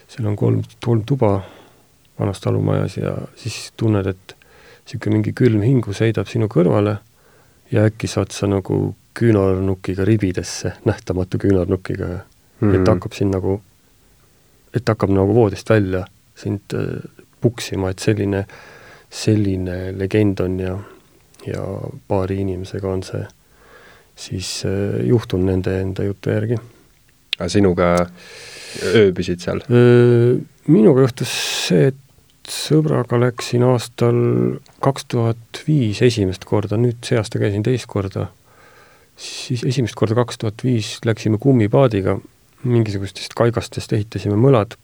[0.09, 1.37] seal on kolm, kolm tuba
[2.23, 4.37] vanas talumajas ja siis tunned, et
[4.87, 6.97] niisugune mingi külm hingus heidab sinu kõrvale
[7.73, 12.21] ja äkki saad sa nagu küünarnukiga ribidesse, nähtamatu küünarnukiga mm,
[12.61, 12.75] -hmm.
[12.75, 12.89] et mhm.
[12.91, 13.61] hakkab sind nagu,
[14.75, 16.05] et hakkab nagu voodist välja
[16.35, 17.03] sind äh,
[17.41, 18.45] puksima, et selline,
[19.11, 20.79] selline legend on ja,
[21.47, 21.63] ja
[22.09, 23.25] paari inimesega on see
[24.17, 26.59] siis äh, juhtunud nende enda jutu järgi.
[27.39, 27.95] aga sinuga
[28.95, 29.61] ööbisid seal?
[30.67, 31.33] Minuga juhtus
[31.69, 32.02] see, et
[32.51, 34.19] sõbraga läksin aastal
[34.83, 38.29] kaks tuhat viis esimest korda, nüüd see aasta käisin teist korda,
[39.17, 42.19] siis esimest korda kaks tuhat viis läksime kummipaadiga,
[42.65, 44.77] mingisugustest kaigastest ehitasime mõlad,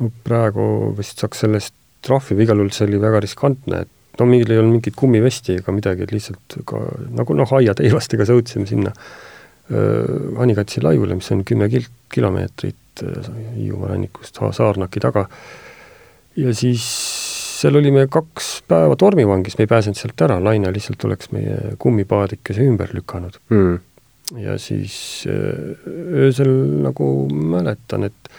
[0.00, 1.76] no praegu vist saaks sellest
[2.06, 5.58] trahvi või igal juhul see oli väga riskantne, et no meil ei olnud mingit kummivesti
[5.60, 6.80] ega midagi, et lihtsalt ka
[7.16, 8.94] nagu noh, aiateivastega sõudsime sinna
[9.70, 13.04] Hanikatsi laiule, mis on kümme kil-, kilomeetrit
[13.54, 15.28] Hiiumaa rannikust Saarnaki taga
[16.36, 16.84] ja siis
[17.60, 22.64] seal olime kaks päeva tormivangis, me ei pääsenud sealt ära, laine lihtsalt oleks meie kummipaadikese
[22.64, 23.40] ümber lükanud.
[23.52, 23.80] Mm..
[24.40, 25.90] ja siis äh,
[26.24, 26.52] öösel
[26.86, 28.30] nagu mäletan, et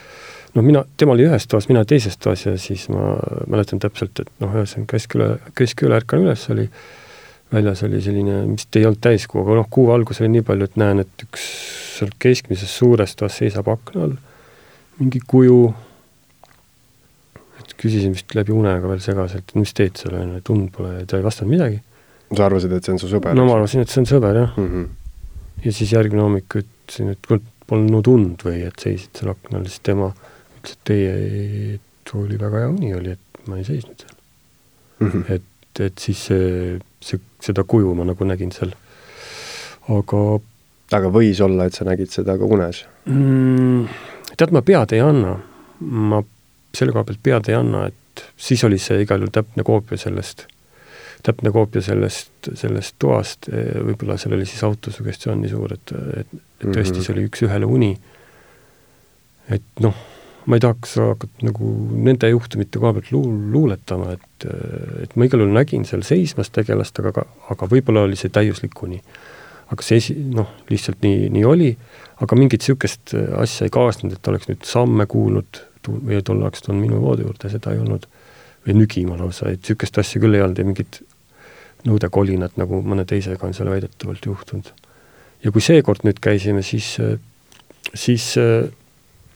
[0.55, 3.13] noh, mina, tema oli ühes toas, mina teises toas ja siis ma
[3.51, 6.69] mäletan täpselt, et noh, ühesõnaga keskööle, keskööle ärkan üles, oli
[7.51, 10.77] väljas oli selline, vist ei olnud täiskuu, aga noh, kuu valgus oli nii palju, et
[10.79, 11.45] näen, et üks
[11.97, 14.19] sealt keskmises suures toas seisab akna all.
[15.01, 15.65] Mingi kuju
[17.81, 21.25] küsisin vist läbi unega veel segaselt, mis teed seal on, et und pole, ta ei
[21.25, 21.81] vastanud midagi.
[22.31, 23.35] sa arvasid, et see on su sõber?
[23.37, 24.67] no ma arvasin, et see on sõber, jah mm.
[24.67, 25.63] -hmm.
[25.65, 29.83] ja siis järgmine hommik ütlesin, et kuule, polnud und või et seisid seal aknal, siis
[29.83, 30.11] tema
[30.59, 34.15] ütles, et ei, et oli väga hea uni oli, et ma ei seisnud seal
[34.99, 35.09] mm.
[35.09, 35.33] -hmm.
[35.35, 38.73] et, et siis see, see, seda kuju ma nagu nägin seal,
[39.89, 40.23] aga
[40.91, 43.87] aga võis olla, et sa nägid seda ka unes mm,?
[44.37, 45.37] tead, ma pead ei anna,
[45.79, 46.21] ma
[46.75, 50.45] selle koha pealt pead ei anna, et siis oli see igal juhul täpne koopia sellest,
[51.25, 56.67] täpne koopia sellest, sellest toast, võib-olla seal oli siis autosugestioon nii suur, et, et, et
[56.67, 57.91] tõesti, see oli üks-ühele uni.
[59.51, 59.97] et noh,
[60.45, 61.71] ma ei tahaks hakata nagu
[62.07, 64.47] nende juhtumite koha pealt luul-, luuletama, et,
[65.03, 69.01] et ma igal juhul nägin seal seismas tegelast, aga, aga võib-olla oli see täiuslik uni.
[69.71, 71.69] aga see esi-, noh, lihtsalt nii, nii oli,
[72.23, 76.85] aga mingit niisugust asja ei kaasnenud, et oleks nüüd samme kuulnud või et ollakse tulnud
[76.85, 78.07] minu voodi juurde, seda ei olnud.
[78.61, 80.99] või nügima lausa, et niisugust asja küll ei olnud ja mingit
[81.87, 84.67] nõudekolinat, nagu mõne teisega on seal väidetavalt juhtunud.
[85.43, 86.93] ja kui seekord nüüd käisime, siis,
[87.93, 88.27] siis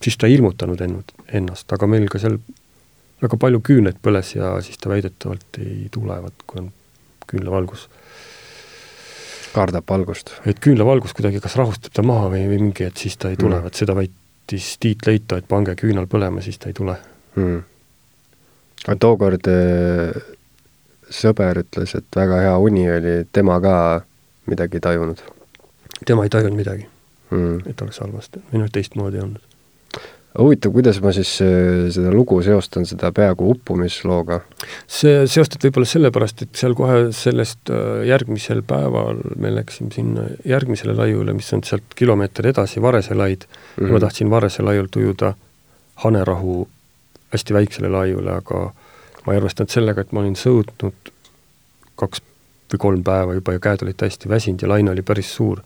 [0.04, 2.38] siis ta ei ilmutanud ennut-, ennast, aga meil ka seal
[3.24, 6.72] väga palju küünlaid põles ja siis ta väidetavalt ei tulevat, kui on
[7.32, 7.88] küünlavalgus.
[9.56, 10.34] kardab valgust?
[10.46, 13.56] et küünlavalgus kuidagi kas rahustab ta maha või, või mingi, et siis ta ei tule
[13.56, 13.96] mm., vot seda
[14.46, 16.96] väitis Tiit Leito, et pange küünal põlema, siis ta ei tule
[17.36, 17.62] mm..
[18.88, 20.22] aga tookord äh,
[21.10, 24.04] sõber ütles, et väga hea uni oli, tema ka
[24.46, 25.22] midagi ei tajunud?
[26.06, 26.88] tema ei tajunud midagi
[27.32, 29.55] mm., et oleks halvasti, või noh, teistmoodi olnud
[30.40, 34.42] huvitav, kuidas ma siis äh, seda lugu seostan seda peaaegu uppumislooga?
[34.88, 40.96] see seostad võib-olla sellepärast, et seal kohe sellest äh, järgmisel päeval me läksime sinna järgmisele
[40.98, 43.92] laiule, mis on sealt kilomeeter edasi, Varese laid mm, -hmm.
[43.92, 45.34] ma tahtsin Varese laiult ujuda
[46.04, 46.68] Hanerahu
[47.34, 48.74] hästi väiksele laiule, aga
[49.26, 51.12] ma ei arvestanud sellega, et ma olin sõudnud
[51.96, 52.22] kaks
[52.74, 55.62] või kolm päeva juba ja käed olid täiesti väsinud ja laine oli päris suur.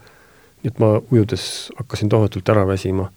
[0.64, 3.10] nii et ma ujudes hakkasin tohutult ära väsima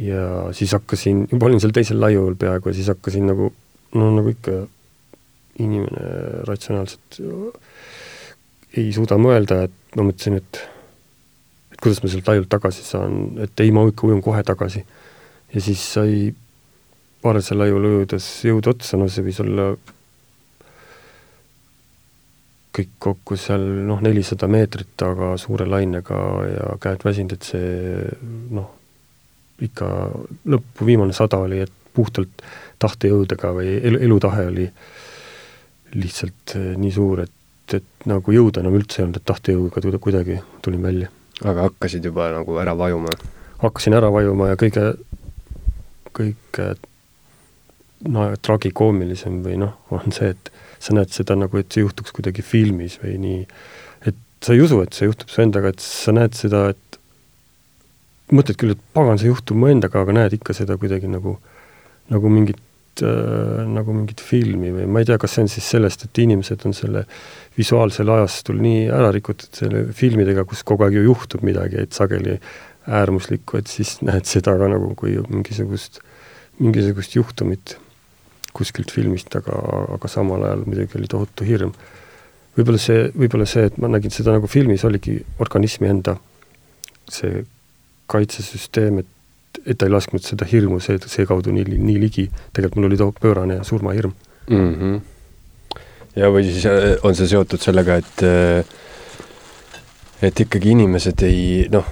[0.00, 3.52] ja siis hakkasin, juba olin seal teisel laiul peaaegu ja siis hakkasin nagu,
[3.94, 4.62] no nagu ikka
[5.62, 7.20] inimene ratsionaalselt
[8.76, 10.62] ei suuda mõelda, et ma mõtlesin, et
[11.72, 14.84] et kuidas ma sealt laiult tagasi saan, et ei, ma ikka ujun kohe tagasi.
[15.52, 16.34] ja siis sai
[17.22, 19.74] paarsel laiul ujudes jõud otsa, no see võis olla
[22.72, 28.06] kõik kokku seal noh, nelisada meetrit, aga suure lainega ja käed väsinud, et see
[28.56, 28.70] noh,
[29.62, 29.88] ikka
[30.54, 32.44] lõppu viimane sada oli, et puhtalt
[32.82, 34.68] tahtejõudega või elu, elutahe oli
[35.98, 40.38] lihtsalt eh, nii suur, et, et nagu jõuda enam üldse ei olnud, et tahtejõuga kuidagi
[40.64, 41.10] tulin välja.
[41.44, 43.12] aga hakkasid juba nagu ära vajuma?
[43.62, 44.86] hakkasin ära vajuma ja kõige,
[46.16, 46.72] kõige
[48.08, 50.50] no tragikoomilisem või noh, on see, et
[50.82, 53.42] sa näed seda nagu, et see juhtuks kuidagi filmis või nii,
[54.10, 56.98] et sa ei usu, et see juhtub su endaga, et sa näed seda, et
[58.34, 61.36] mõtled küll, et pagan, see juhtub mu endaga, aga näed ikka seda kuidagi nagu,
[62.12, 66.06] nagu mingit äh,, nagu mingit filmi või ma ei tea, kas see on siis sellest,
[66.08, 67.04] et inimesed on selle
[67.56, 72.38] visuaalsel ajastul nii ära rikutud selle filmidega, kus kogu aeg ju juhtub midagi, et sageli
[72.88, 76.00] äärmuslikku, et siis näed seda ka nagu kui mingisugust,
[76.58, 77.76] mingisugust juhtumit
[78.52, 79.56] kuskilt filmist, aga,
[79.96, 81.72] aga samal ajal muidugi oli tohutu hirm.
[82.56, 86.18] võib-olla see, võib-olla see, et ma nägin seda nagu filmis, oligi organismi enda
[87.10, 87.44] see
[88.12, 92.90] kaitsesüsteem, et, et ta ei lasknud seda hirmu see, seekaudu nii, nii ligi, tegelikult mul
[92.90, 94.12] oli too pöörane surmahirm
[94.48, 94.74] mm.
[94.74, 95.00] -hmm.
[96.16, 98.78] ja või siis äh, on see seotud sellega, et äh,
[100.22, 101.86] et ikkagi inimesed ei noh,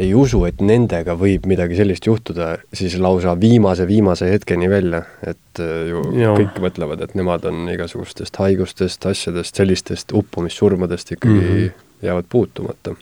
[0.00, 5.60] ei usu, et nendega võib midagi sellist juhtuda, siis lausa viimase, viimase hetkeni välja, et
[5.60, 6.32] äh, ju ja.
[6.38, 11.86] kõik mõtlevad, et nemad on igasugustest haigustest, asjadest, sellistest uppumissurmadest ikkagi mm -hmm.
[12.08, 12.96] jäävad puutumata.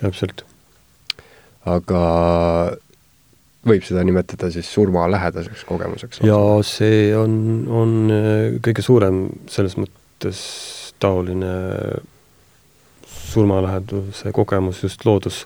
[0.00, 0.44] täpselt
[1.64, 2.00] aga
[3.64, 6.22] võib seda nimetada siis surmalähedaseks kogemuseks?
[6.26, 7.36] jaa, see on,
[7.68, 10.42] on äh, kõige suurem selles mõttes
[11.02, 11.54] taoline
[13.34, 15.40] surmaläheduse kogemus just loodus,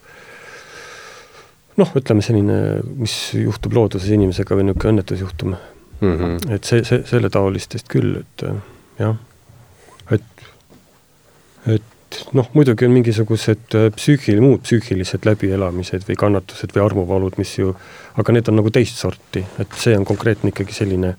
[1.79, 2.59] noh, ütleme selline,
[2.99, 6.17] mis juhtub looduses inimesega või niisugune õnnetusjuhtum mm.
[6.17, 6.51] -hmm.
[6.57, 8.59] et see, see, selle taolistest küll, et äh,
[8.99, 9.17] jah,
[10.15, 10.45] et,
[11.77, 11.95] et
[12.37, 17.73] noh, muidugi on mingisugused äh, psüühil-, muud psüühilised läbielamised või kannatused või armuvalud, mis ju,
[18.21, 21.15] aga need on nagu teist sorti, et see on konkreetne ikkagi selline,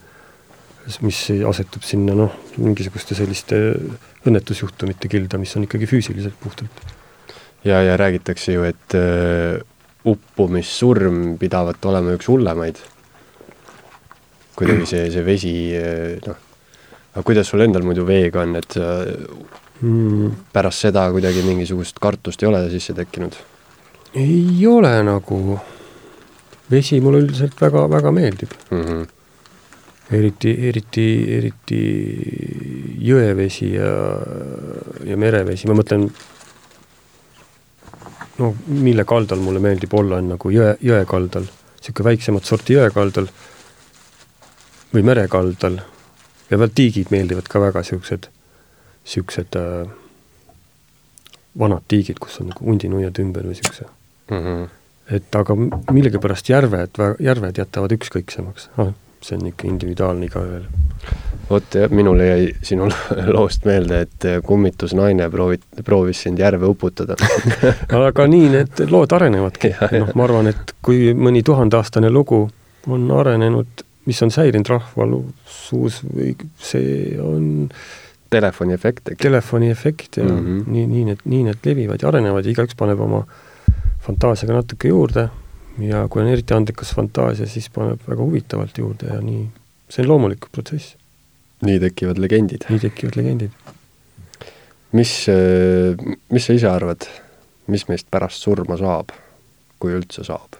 [1.05, 3.59] mis asetub sinna noh, mingisuguste selliste
[4.27, 6.85] õnnetusjuhtumite kilda, mis on ikkagi füüsiliselt puhtalt.
[7.63, 9.59] ja, ja räägitakse ju, et uh,
[10.09, 12.79] uppumissurm pidavat olema üks hullemaid.
[14.57, 16.39] kuidagi see, see vesi, äh, noh,
[17.13, 19.03] aga kuidas sul endal muidu veega on, et sa
[19.81, 20.31] mm.
[20.53, 23.37] pärast seda kuidagi mingisugust kartust ei ole sisse tekkinud?
[24.13, 25.59] ei ole nagu,
[26.71, 28.81] vesi mulle üldiselt väga-väga meeldib mm.
[28.81, 29.05] -hmm.
[30.17, 31.05] eriti, eriti,
[31.37, 31.83] eriti
[33.09, 33.91] jõevesi ja,
[35.05, 36.09] ja merevesi, ma mõtlen,
[38.39, 41.45] no mille kaldal mulle meeldib olla, on nagu jõe, jõe kaldal,
[41.79, 43.29] niisugune väiksemat sorti jõe kaldal
[44.93, 45.79] või mere kaldal
[46.49, 48.31] ja veel tiigid meeldivad ka väga, niisugused
[49.09, 49.89] niisugused äh,
[51.59, 53.85] vanad tiigid, kus on nagu hundinuiad ümber või niisuguse
[54.29, 54.37] mm.
[54.37, 54.67] -hmm.
[55.17, 55.55] et aga
[55.91, 60.67] millegipärast järved, järved jätavad ükskõiksemaks ah,, see on ikka individuaalne igaühel.
[61.49, 62.89] vot jah, minule jäi sinu
[63.35, 67.17] loost meelde, et kummitusnaine proovid, proovis sind järve uputada
[68.07, 72.45] aga nii need lood arenevadki, noh, ma arvan, et kui mõni tuhandeaastane lugu
[72.87, 75.07] on arenenud, mis on säilinud rahva
[75.45, 78.08] suus või see on telefoni
[78.73, 79.21] efekt, eks?
[79.21, 80.71] telefoni efekt ja mm -hmm.
[80.71, 83.23] nii, nii need, nii need levivad ja arenevad ja igaüks paneb oma
[83.99, 85.29] fantaasiaga natuke juurde
[85.79, 89.49] ja kui on eriti andekas fantaasia, siis paneb väga huvitavalt juurde ja nii,
[89.89, 90.95] see on loomulik protsess.
[91.61, 92.65] nii tekivad legendid.
[92.69, 93.51] nii tekivad legendid.
[94.91, 95.25] mis,
[96.29, 97.07] mis sa ise arvad,
[97.67, 99.13] mis meist pärast surma saab,
[99.79, 100.57] kui üldse saab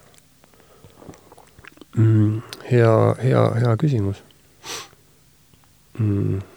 [1.96, 2.42] mm,?
[2.70, 4.22] hea, hea, hea küsimus
[5.98, 6.49] mm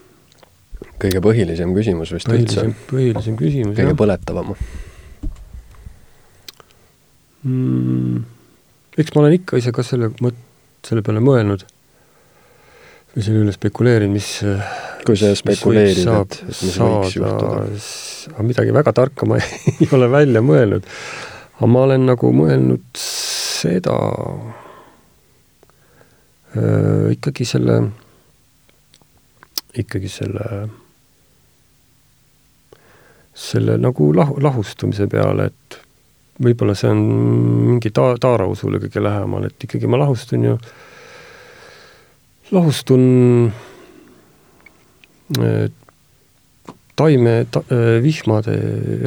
[1.02, 2.88] kõige põhilisem küsimus vist põhilisem, üldse.
[2.92, 4.00] põhilisem küsimus, kõige jah.
[4.00, 4.54] põletavam
[7.44, 8.24] mm,.
[8.98, 10.42] eks ma olen ikka ise ka selle mõt-,
[10.86, 11.66] selle peale mõelnud
[13.14, 14.30] või selle üle spekuleerinud, mis
[15.06, 18.44] kui sa spekuleerid, et, et mis saada, võiks juhtuda?
[18.48, 19.40] midagi väga tarka ma
[19.74, 20.88] ei ole välja mõelnud.
[21.58, 23.98] aga ma olen nagu mõelnud seda
[26.58, 27.80] äh, ikkagi selle,
[29.84, 30.48] ikkagi selle
[33.34, 35.80] selle nagu lahu, lahustumise peale, et
[36.44, 37.02] võib-olla see on
[37.74, 40.58] mingi ta-, taarausule kõige lähemal, et ikkagi ma lahustun ju,
[42.54, 43.06] lahustun
[47.00, 47.64] taime ta,,
[48.04, 48.58] vihmade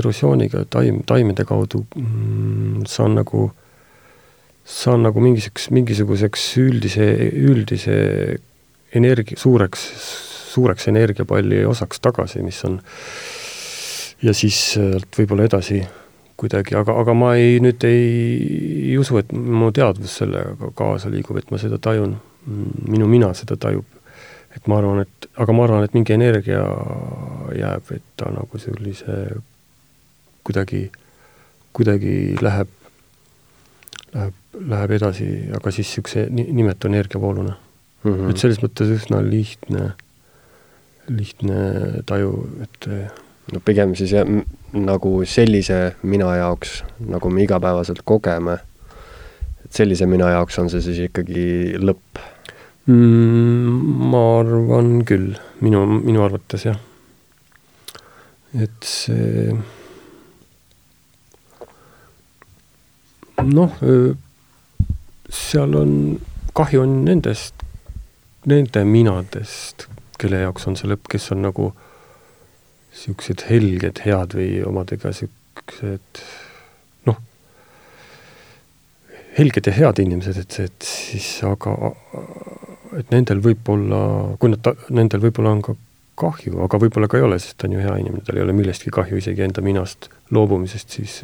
[0.02, 3.48] erosiooniga, taim, taimede kaudu mm, saan nagu,
[4.66, 7.10] saan nagu mingisuguseks, mingisuguseks üldise,
[7.46, 7.96] üldise
[8.96, 9.86] energia, suureks,
[10.56, 13.45] suureks energiapalli osaks tagasi, mis on äh,
[14.22, 15.82] ja siis sealt võib-olla edasi
[16.36, 18.06] kuidagi, aga, aga ma ei, nüüd ei,
[18.92, 22.16] ei usu, et mu teadvus sellega kaasa liigub, et ma seda tajun.
[22.86, 23.84] minu mina seda tajub.
[24.56, 26.62] et ma arvan, et, aga ma arvan, et mingi energia
[27.52, 29.36] jääb, et ta nagu sellise
[30.46, 30.86] kuidagi,
[31.76, 32.70] kuidagi läheb,
[34.14, 38.14] läheb, läheb edasi, aga siis niisuguse nimetu energiavooluna mm.
[38.14, 38.30] -hmm.
[38.30, 39.90] et selles mõttes üsna lihtne,
[41.08, 41.60] lihtne
[42.06, 42.88] taju, et
[43.52, 44.26] no pigem siis jah,
[44.74, 48.58] nagu sellise mina jaoks, nagu me igapäevaselt kogeme,
[49.64, 52.22] et sellise mina jaoks on see siis ikkagi lõpp
[52.90, 53.94] mm,?
[54.10, 56.78] Ma arvan küll, minu, minu arvates jah.
[58.56, 59.54] et see
[63.46, 63.74] noh,
[65.30, 65.90] seal on,
[66.56, 67.66] kahju on nendest,
[68.48, 69.86] nende minadest,
[70.18, 71.85] kelle jaoks on see lõpp, kes on nagu äh,
[72.96, 76.20] niisugused helged, head või omadega niisugused
[77.08, 77.18] noh,
[79.36, 81.92] helged ja head inimesed, et, et siis aga,
[82.96, 84.00] et nendel võib-olla,
[84.40, 85.76] kui nad, nendel võib-olla on ka
[86.16, 88.56] kahju, aga võib-olla ka ei ole, sest ta on ju hea inimene, tal ei ole
[88.56, 91.20] millestki kahju, isegi enda minast loobumisest, siis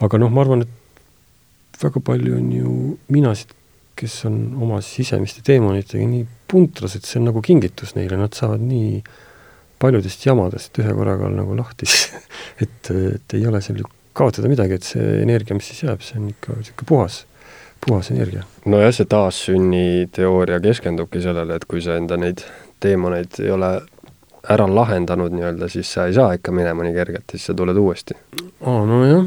[0.00, 2.76] aga noh, ma arvan, et väga palju on ju
[3.12, 3.52] minasid,
[4.00, 8.62] kes on oma sisemiste teemonitega nii puntras, et see on nagu kingitus neile, nad saavad
[8.64, 9.18] nii äh,
[9.80, 11.88] paljudest jamadest ühe korraga nagu lahti
[12.64, 13.82] et, et ei ole seal
[14.16, 17.20] kaotada midagi, et see energia, mis siis jääb, see on ikka niisugune puhas,
[17.86, 18.44] puhas energia.
[18.68, 22.44] nojah, see taassünni teooria keskendubki sellele, et kui sa enda neid
[22.82, 23.74] teemaneid ei ole
[24.50, 28.16] ära lahendanud nii-öelda, siis sa ei saa ikka minema nii kergelt, siis sa tuled uuesti.
[28.64, 29.24] aa, nojah,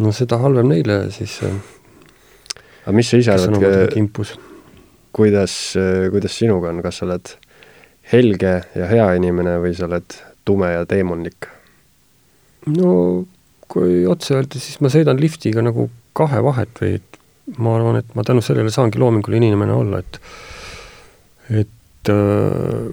[0.00, 1.38] no seda halvem neile siis.
[1.44, 1.56] Äh,
[2.84, 3.96] aga mis sa ise arvad,
[5.14, 5.56] kuidas,
[6.10, 7.36] kuidas sinuga on, kas sa oled
[8.14, 11.50] helge ja hea inimene või sa oled tume ja teemonlik?
[12.72, 12.90] no
[13.68, 17.18] kui otse öelda, siis ma sõidan liftiga nagu kahe vahet või et
[17.60, 20.20] ma arvan, et ma tänu sellele saangi loominguline inimene olla, et
[21.60, 22.86] et äh,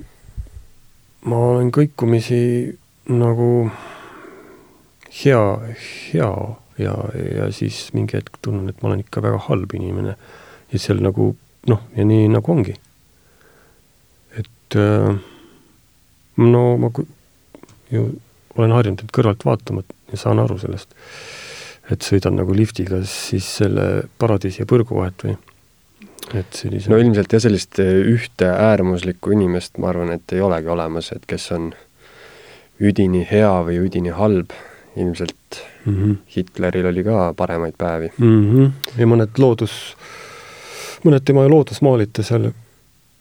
[1.31, 2.41] ma olen kõikumisi
[3.12, 3.51] nagu
[5.21, 5.43] hea,
[6.12, 6.31] hea
[6.81, 10.15] ja, ja siis mingi hetk tunnen, et ma olen ikka väga halb inimene.
[10.71, 11.34] ja seal nagu
[11.67, 12.75] noh, ja nii nagu ongi
[14.72, 15.15] et äh,
[16.38, 16.92] no ma
[17.92, 18.08] ju
[18.58, 20.92] olen harjunud nüüd kõrvalt vaatama ja saan aru sellest,
[21.92, 25.38] et sõidan nagu liftiga siis selle paradiisi ja põrgu vahet või
[26.38, 30.72] et sellise no ilmselt jah, sellist äh, ühte äärmuslikku inimest ma arvan, et ei olegi
[30.72, 31.72] olemas, et kes on
[32.82, 34.56] üdini hea või üdini halb,
[34.96, 36.15] ilmselt mm -hmm.
[36.36, 38.52] Hitleril oli ka paremaid päevi mm.
[38.52, 38.72] -hmm.
[39.00, 39.96] ja mõned loodus,
[41.04, 42.52] mõned tema loodusmaalid seal,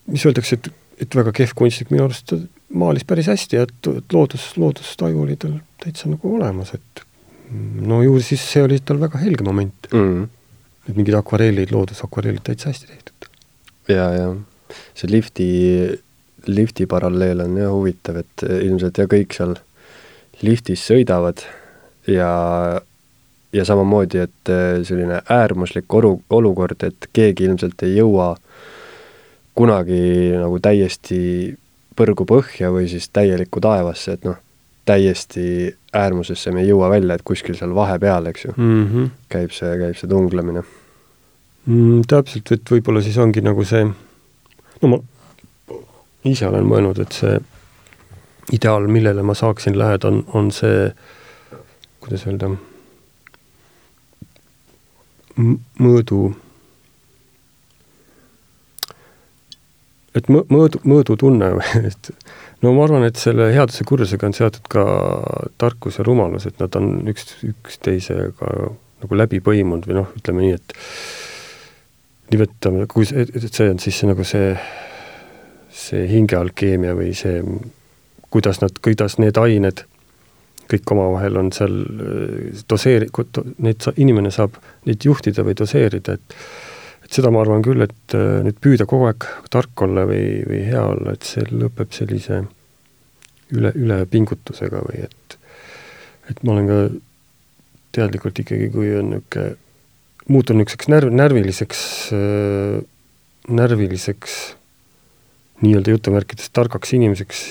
[0.06, 2.38] mis öeldakse, et et väga kehv kunstnik, minu arust ta
[2.80, 7.04] maalis päris hästi ja et, et loodus, loodustaju oli tal täitsa nagu olemas, et
[7.86, 9.90] no ju siis see oli tal väga helge moment.
[9.92, 10.28] Mm..
[10.88, 13.30] et mingid akvarellid, loodusakvarellid täitsa hästi tehtud.
[13.88, 14.30] ja, ja.
[14.94, 15.48] See lifti,
[16.46, 19.56] lifti paralleel on jah huvitav, et ilmselt jah, kõik seal
[20.46, 21.42] liftis sõidavad
[22.06, 22.30] ja,
[23.52, 24.52] ja samamoodi, et
[24.86, 28.36] selline äärmuslik oru, olukord, et keegi ilmselt ei jõua
[29.54, 30.02] kunagi
[30.38, 31.20] nagu täiesti
[31.96, 34.38] põrgu põhja või siis täielikku taevasse, et noh,
[34.88, 35.44] täiesti
[35.94, 39.10] äärmusesse me ei jõua välja, et kuskil seal vahepeal, eks ju mm, -hmm.
[39.28, 40.62] käib see, käib see tunglemine
[41.66, 42.02] mm,.
[42.08, 43.84] täpselt, et võib-olla siis ongi nagu see,
[44.82, 45.00] no ma
[46.24, 47.38] ise olen mõelnud, et see
[48.52, 50.90] ideaal, millele ma saaksin läheda, on, on see,
[52.00, 52.50] kuidas öelda,
[55.80, 56.30] mõõdu
[60.18, 61.50] et mõ-, mõõdu, mõõdutunne
[61.90, 62.12] et
[62.64, 64.84] no ma arvan, et selle headuse kurjusega on seotud ka
[65.60, 68.54] tarkus ja rumalus, et nad on üks, üksteisega
[69.00, 70.74] nagu läbi põimunud või noh, ütleme nii, et
[72.34, 74.52] nimetame, kui see, et see on siis nagu see,
[75.74, 77.40] see hingealkeemia või see,
[78.30, 79.86] kuidas nad, kuidas need ained
[80.70, 81.72] kõik omavahel on seal
[82.70, 83.10] doseeri-,
[83.64, 86.36] neid sa-, inimene saab neid juhtida või doseerida, et
[87.10, 90.60] et seda ma arvan küll, et äh, nüüd püüda kogu aeg tark olla või, või
[90.68, 92.44] hea olla, et see lõpeb sellise
[93.50, 95.36] üle, ülepingutusega või et
[96.30, 96.78] et ma olen ka
[97.96, 99.56] teadlikult ikkagi, kui on niisugune,
[100.30, 101.82] muutun niisuguseks närv, närviliseks
[102.14, 102.78] äh,,
[103.50, 104.36] närviliseks
[105.64, 107.42] nii-öelda jutumärkides targaks inimeseks,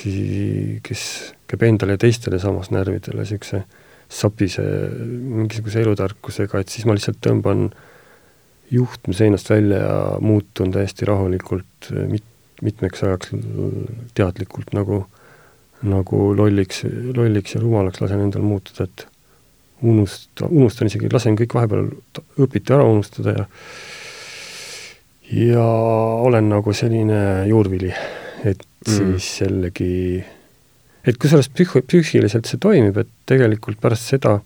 [0.87, 1.03] kes
[1.51, 3.65] käib endale ja teistele samas närvidele niisuguse
[4.07, 7.88] sapise mingisuguse elutarkusega, et siis ma lihtsalt tõmban äh,
[8.71, 13.33] juhtme seinast välja ja muutun täiesti rahulikult mit-, mitmeks ajaks
[14.17, 15.03] teadlikult nagu,
[15.81, 16.83] nagu lolliks,
[17.15, 19.07] lolliks ja rumalaks lasen endal muutuda, et
[19.81, 21.89] unusta, unustan isegi, lasen kõik vahepeal
[22.41, 23.47] õpiti ära unustada ja
[25.29, 25.63] ja
[26.25, 27.91] olen nagu selline juurvili,
[28.43, 28.93] et mm.
[28.95, 30.23] siis jällegi,
[31.05, 34.39] et kusjuures psühh-, psüühiliselt see toimib, et tegelikult pärast seda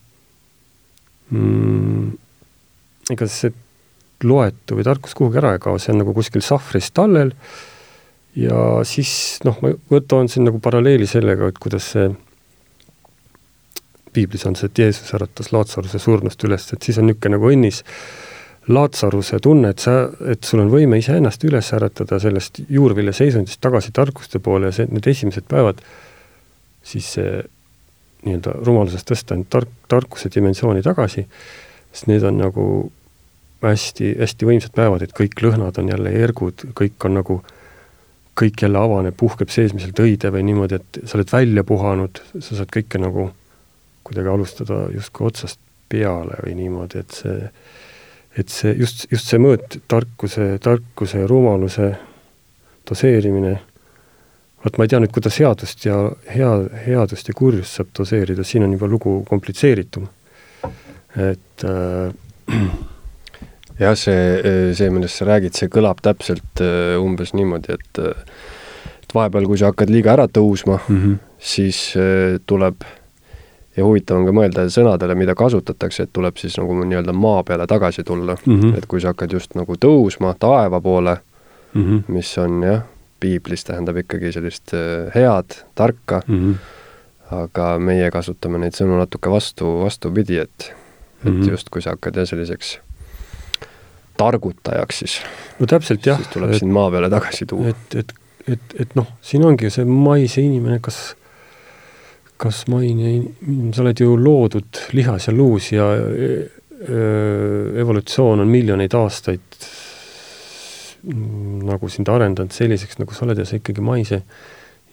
[1.31, 2.09] mm,
[3.15, 3.53] ega see
[4.27, 7.33] loetu või tarkus kuhugi ära ei kao, see on nagu kuskil sahvris tallel.
[8.39, 12.07] Ja siis noh, ma toon siin nagu paralleeli sellega, et kuidas see
[14.13, 17.83] piiblis on see, et Jeesus äratas Laatsaruse surnust üles, et siis on niisugune nagu õnnis
[18.73, 19.95] Laatsaruse tunne, et sa,
[20.31, 24.87] et sul on võime iseennast üles äratada sellest juurvilja seisundist tagasi tarkuste poole ja see,
[24.93, 25.81] need esimesed päevad,
[26.87, 27.41] siis see
[28.23, 31.25] nii-öelda rumalusest tõsta end tark, tarkuse dimensiooni tagasi,
[31.91, 32.67] sest need on nagu
[33.71, 37.39] hästi, hästi võimsad päevad, et kõik lõhnad on jälle ergud, kõik on nagu,
[38.39, 42.71] kõik jälle avaneb, puhkeb seesmiselt õide või niimoodi, et sa oled välja puhanud, sa saad
[42.73, 43.29] kõike nagu
[44.03, 45.59] kuidagi alustada justkui otsast
[45.89, 47.51] peale või niimoodi, et see,
[48.37, 51.93] et see just, just see mõõt, tarkuse, tarkuse ja rumaluse
[52.89, 53.53] doseerimine,
[54.63, 55.99] vot ma ei tea nüüd, kuidas headust ja
[56.33, 56.51] hea,
[56.87, 60.09] headust ja kurjust saab doseerida, siin on juba lugu komplitseeritum.
[61.13, 62.13] et äh,
[63.79, 68.03] jah, see, see, millest sa räägid, see kõlab täpselt äh, umbes niimoodi, et
[69.03, 71.15] et vahepeal, kui sa hakkad liiga ära tõusma mm, -hmm.
[71.37, 71.79] siis
[72.45, 72.85] tuleb
[73.77, 77.67] ja huvitav on ka mõelda sõnadele, mida kasutatakse, et tuleb siis nagu nii-öelda maa peale
[77.67, 78.59] tagasi tulla mm.
[78.59, 78.77] -hmm.
[78.77, 81.17] et kui sa hakkad just nagu tõusma taeva poole
[81.73, 82.03] mm, -hmm.
[82.07, 82.81] mis on jah,
[83.19, 84.71] piiblis tähendab ikkagi sellist
[85.15, 86.55] head, tarka mm, -hmm.
[87.43, 90.73] aga meie kasutame neid sõnu natuke vastu, vastupidi, et
[91.23, 91.49] et mm -hmm.
[91.49, 92.79] justkui sa hakkad jah, selliseks
[94.23, 95.17] targutajaks siis.
[95.59, 96.21] no täpselt jah.
[96.21, 97.73] siis tuleb et, sind maa peale tagasi tuua.
[97.73, 98.15] et, et,
[98.55, 101.03] et, et noh, siin ongi see maise inimene, kas,
[102.41, 103.15] kas maine,
[103.75, 106.43] sa oled ju loodud lihas ja luus ja öö,
[107.79, 109.63] evolutsioon on miljoneid aastaid
[111.03, 114.21] nagu sind arendanud selliseks, nagu sa oled ja sa ikkagi maise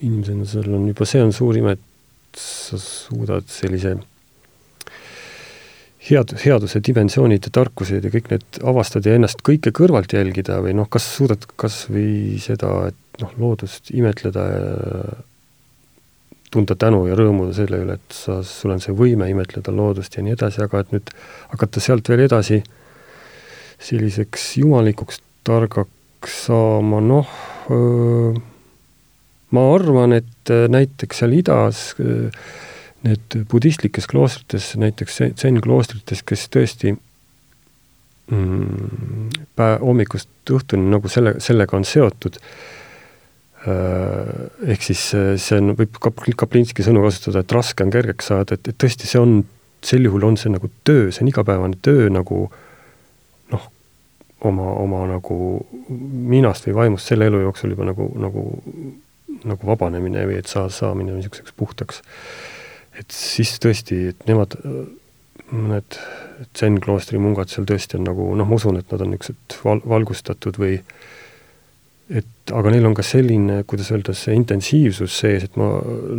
[0.02, 3.96] inimesena, sul on juba, see on suur ime, et sa suudad sellise
[6.08, 10.74] head, headuse dimensioonid ja tarkused ja kõik need avastada ja ennast kõike kõrvalt jälgida või
[10.78, 14.62] noh, kas suudad kas või seda, et noh, loodust imetleda ja
[16.50, 20.24] tunda tänu ja rõõmu selle üle, et sa, sul on see võime imetleda loodust ja
[20.26, 21.12] nii edasi, aga et nüüd
[21.52, 22.62] hakata sealt veel edasi
[23.80, 27.30] selliseks jumalikuks targaks saama, noh,
[29.50, 32.28] ma arvan, et näiteks seal idas öö,
[33.06, 36.94] need budistlikes kloostrites, näiteks zen-kloostrites, kes tõesti
[38.30, 43.72] mm, päev, hommikust õhtuni nagu selle, sellega on seotud äh,,
[44.74, 48.58] ehk siis äh, see on, võib Kap-, Kaplinski sõnu kasutada, et raske on kergeks saada,
[48.58, 49.40] et, et tõesti, see on,
[49.84, 52.44] sel juhul on see nagu töö, see on igapäevane töö nagu
[53.52, 53.66] noh,
[54.40, 55.36] oma, oma nagu
[55.88, 58.46] minast või vaimust selle elu jooksul juba nagu, nagu,
[59.48, 62.04] nagu vabanemine või et saa, saamine niisuguseks puhtaks.
[62.98, 64.56] Et siis tõesti, et nemad,
[65.50, 65.98] mõned
[66.56, 70.58] zen-kloostri mungad seal tõesti on nagu noh, ma usun, et nad on niisugused val-, valgustatud
[70.60, 70.78] või
[72.10, 75.68] et aga neil on ka selline, kuidas öelda, see intensiivsus sees, et ma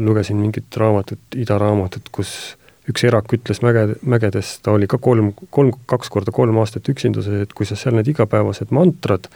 [0.08, 2.56] lugesin mingit raamatut, idaraamatut, kus
[2.90, 7.44] üks erak ütles mäge, mägedes, ta oli ka kolm, kolm, kaks korda kolm aastat üksinduses,
[7.44, 9.28] et kui sa seal need igapäevased mantrad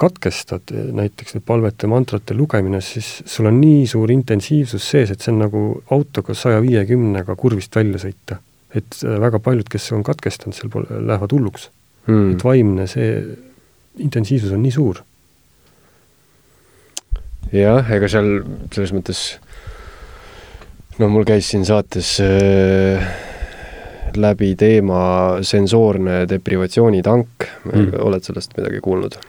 [0.00, 5.32] katkestad, näiteks need palvete mantrate lugemine, siis sul on nii suur intensiivsus sees, et see
[5.34, 5.62] on nagu
[5.94, 8.40] autoga saja viiekümnega kurvist välja sõita.
[8.74, 11.68] et äh, väga paljud, kes on katkestanud, seal pole, lähevad hulluks
[12.06, 12.34] hmm..
[12.34, 13.08] et vaimne see
[14.00, 15.02] intensiivsus on nii suur.
[17.52, 18.30] jah, ega seal
[18.72, 19.20] selles mõttes
[20.98, 23.12] no mul käis siin saates äh,
[24.16, 25.02] läbi teema
[25.44, 29.20] sensoorne deprivatsioonitank mm., oled sellest midagi kuulnud?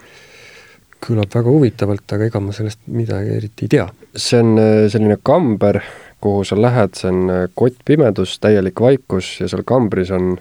[1.04, 3.88] Kõlab väga huvitavalt, aga ega ma sellest midagi eriti ei tea.
[4.16, 5.82] see on äh, selline kamber,
[6.24, 10.38] kuhu sa lähed, see on äh, kottpimedus, täielik vaikus ja seal kambris on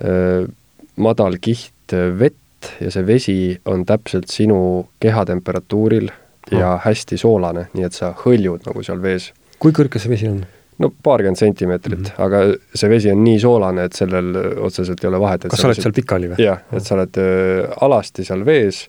[0.00, 0.48] äh,
[0.96, 4.58] madal kiht vett ja see vesi on täpselt sinu
[5.02, 6.10] kehatemperatuuril
[6.52, 6.82] ja oh.
[6.84, 9.32] hästi soolane, nii et sa hõljud nagu seal vees
[9.64, 10.44] kui kõrge see vesi on?
[10.82, 12.22] no paarkümmend sentimeetrit mm, -hmm.
[12.24, 12.38] aga
[12.74, 14.32] see vesi on nii soolane, et sellel
[14.66, 15.46] otseselt ei ole vahet.
[15.50, 16.40] kas sa oled seal pikali või?
[16.42, 18.88] jah, et sa oled äh, alasti seal vees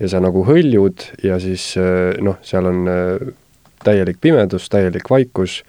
[0.00, 3.28] ja sa nagu hõljud ja siis äh, noh, seal on äh,
[3.84, 5.60] täielik pimedus, täielik vaikus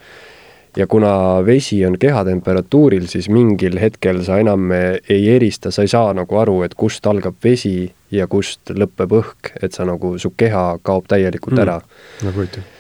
[0.77, 6.13] ja kuna vesi on kehatemperatuuril, siis mingil hetkel sa enam ei erista, sa ei saa
[6.13, 10.77] nagu aru, et kust algab vesi ja kust lõpeb õhk, et sa nagu, su keha
[10.85, 11.63] kaob täielikult mm.
[11.65, 11.79] ära.
[12.23, 12.73] nagu huvitav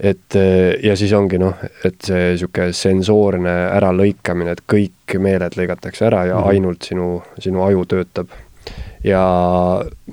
[0.00, 0.36] et
[0.82, 6.40] ja siis ongi noh, et see niisugune sensoorne äralõikamine, et kõik meeled lõigatakse ära ja
[6.40, 7.08] mm ainult sinu,
[7.42, 8.34] sinu aju töötab.
[9.04, 9.22] Ja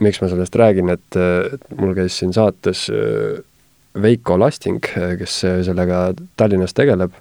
[0.01, 3.41] miks ma sellest räägin, et, et mul käis siin saates äh,
[4.01, 4.81] Veiko Lasting,
[5.19, 6.05] kes sellega
[6.37, 7.13] Tallinnas tegeleb,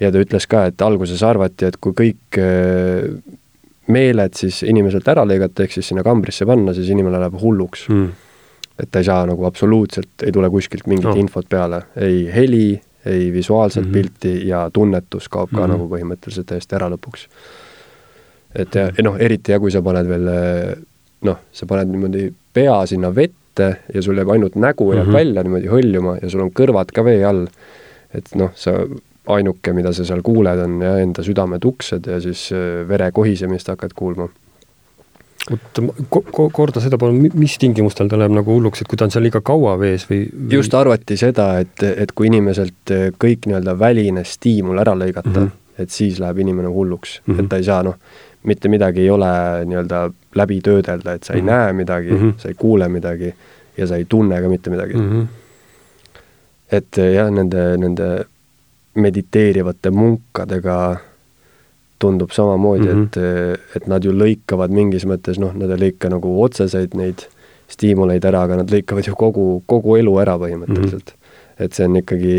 [0.00, 3.10] ja ta ütles ka, et alguses arvati, et kui kõik äh,
[3.92, 8.14] meeled siis inimeselt ära lõigata, ehk siis sinna kambrisse panna, siis inimene läheb hulluks mm
[8.78, 11.14] et ta ei saa nagu absoluutselt, ei tule kuskilt mingit no.
[11.20, 13.92] infot peale, ei heli, ei visuaalset mm -hmm.
[13.92, 15.70] pilti ja tunnetus kaob ka mm -hmm.
[15.70, 17.28] nagu põhimõtteliselt täiesti ära lõpuks.
[18.56, 20.30] Et ja, ja noh, eriti ja kui sa paned veel
[21.26, 25.18] noh, sa paned niimoodi pea sinna vette ja sul jääb ainult nägu jääb mm -hmm.
[25.18, 27.46] välja niimoodi hõljuma ja sul on kõrvad ka vee all,
[28.14, 28.78] et noh, sa
[29.26, 33.68] ainuke, mida sa seal kuuled, on jah, enda südame tuksed ja siis äh, vere kohisemist
[33.68, 34.28] hakkad kuulma
[35.50, 39.14] oota, ko-, korda seda palun, mis tingimustel ta läheb nagu hulluks, et kui ta on
[39.14, 40.50] seal liiga kaua vees või, või...?
[40.58, 45.42] just arvati seda, et, et kui inimeselt eh, kõik nii-öelda väline stiimul ära lõigata mm,
[45.42, 45.82] -hmm.
[45.84, 47.44] et siis läheb inimene hulluks mm, -hmm.
[47.44, 47.98] et ta ei saa noh,
[48.46, 49.32] mitte midagi ei ole
[49.66, 50.04] nii-öelda
[50.38, 51.50] läbi töödelda, et sa ei mm -hmm.
[51.50, 52.38] näe midagi mm, -hmm.
[52.42, 53.34] sa ei kuule midagi
[53.76, 55.10] ja sa ei tunne ka mitte midagi mm.
[55.10, 55.26] -hmm.
[56.72, 58.24] et jah, nende, nende
[58.94, 60.96] mediteerivate munkadega
[61.98, 63.06] tundub samamoodi mm, -hmm.
[63.06, 67.26] et, et nad ju lõikavad mingis mõttes, noh, nad ei lõika nagu otseseid neid
[67.68, 71.16] stiimuleid ära, aga nad lõikavad ju kogu, kogu elu ära põhimõtteliselt mm.
[71.16, 71.64] -hmm.
[71.64, 72.36] et see on ikkagi,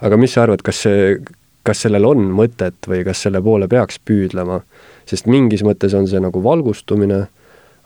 [0.00, 1.18] aga mis sa arvad, kas see,
[1.62, 4.62] kas sellel on mõtet või kas selle poole peaks püüdlema?
[5.08, 7.22] sest mingis mõttes on see nagu valgustumine,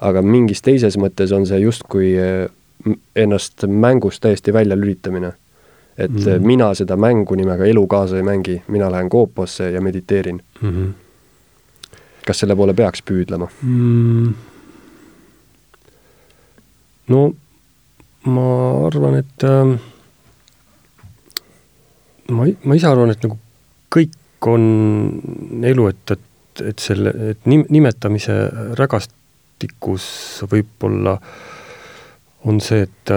[0.02, 2.48] aga mingis teises mõttes on see justkui eh,
[3.16, 5.32] ennast mängust täiesti välja lülitamine
[5.98, 6.38] et mm -hmm.
[6.38, 10.70] mina seda mängu nimega elu kaasa ei mängi, mina lähen kooposse ja mediteerin mm.
[10.70, 10.92] -hmm.
[12.26, 14.34] kas selle poole peaks püüdlema mm.?
[17.08, 17.34] no
[18.24, 18.46] ma
[18.86, 19.78] arvan, et äh,
[22.30, 23.38] ma, ma ise arvan, et nagu
[23.92, 24.62] kõik on
[25.62, 28.36] elu, et, et, et selle, et nim-, nimetamise
[28.78, 30.06] rägastikus
[30.50, 31.16] võib-olla
[32.48, 33.12] on see, et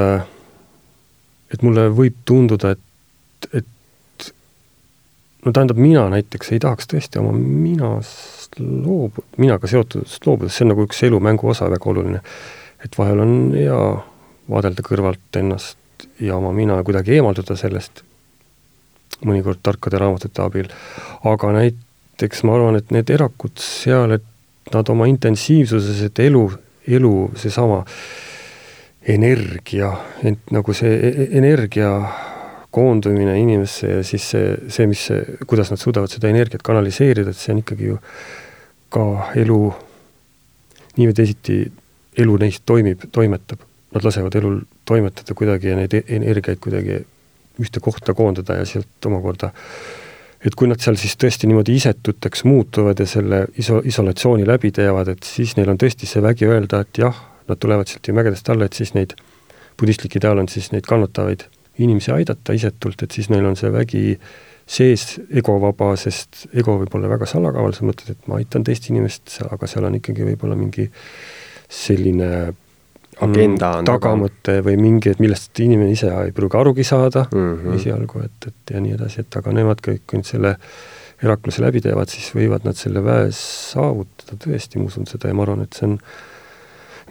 [1.56, 4.30] et mulle võib tunduda, et, et
[5.46, 10.74] no tähendab, mina näiteks ei tahaks tõesti oma minast loobu-, minaga seotudest loobuda, see on
[10.74, 12.22] nagu üks elumängu osa, väga oluline.
[12.86, 13.80] et vahel on hea
[14.52, 18.04] vaadelda kõrvalt ennast ja oma mina kuidagi eemalduda sellest,
[19.26, 20.70] mõnikord tarkade raamatute abil,
[21.24, 26.46] aga näiteks ma arvan, et need erakud seal, et nad oma intensiivsuses, et elu,
[26.98, 27.84] elu seesama
[29.06, 29.92] energia,
[30.26, 31.92] ent nagu see e-, e-, energia
[32.76, 35.06] koondumine inimesse ja siis see, see, mis
[35.48, 38.00] kuidas nad suudavad seda energiat kanaliseerida, et see on ikkagi ju
[38.92, 39.06] ka
[39.40, 39.60] elu,
[40.98, 41.60] nii või teisiti,
[42.20, 43.64] elu neist toimib, toimetab.
[43.96, 47.04] Nad lasevad elul toimetada kuidagi ja neid e-, energiaid kuidagi
[47.62, 49.52] ühte kohta koondada ja sealt omakorda
[50.46, 55.10] et kui nad seal siis tõesti niimoodi isetuteks muutuvad ja selle iso-, isolatsiooni läbi teevad,
[55.16, 57.18] et siis neil on tõesti see vägi öelda, et jah,
[57.50, 59.16] nad tulevad sealt ju mägedest alla, et siis neid,
[59.80, 61.48] budistlik ideaal on siis neid kannatavaid
[61.82, 64.04] inimesi aidata isetult, et siis neil on see vägi
[64.66, 69.40] sees egovaba, sest ego võib olla väga salakaval, sa mõtled, et ma aitan teist inimest,
[69.50, 70.88] aga seal on ikkagi võib-olla mingi
[71.70, 72.30] selline
[73.24, 77.80] agenda on tagamõte või mingi, et millest inimene ise ei pruugi arugi saada mm -hmm.
[77.80, 80.56] esialgu, et, et ja nii edasi, et aga nemad kõik, kui nüüd selle
[81.24, 85.46] erakluse läbi teevad, siis võivad nad selle väe saavutada tõesti, ma usun seda ja ma
[85.46, 85.96] arvan, et see on,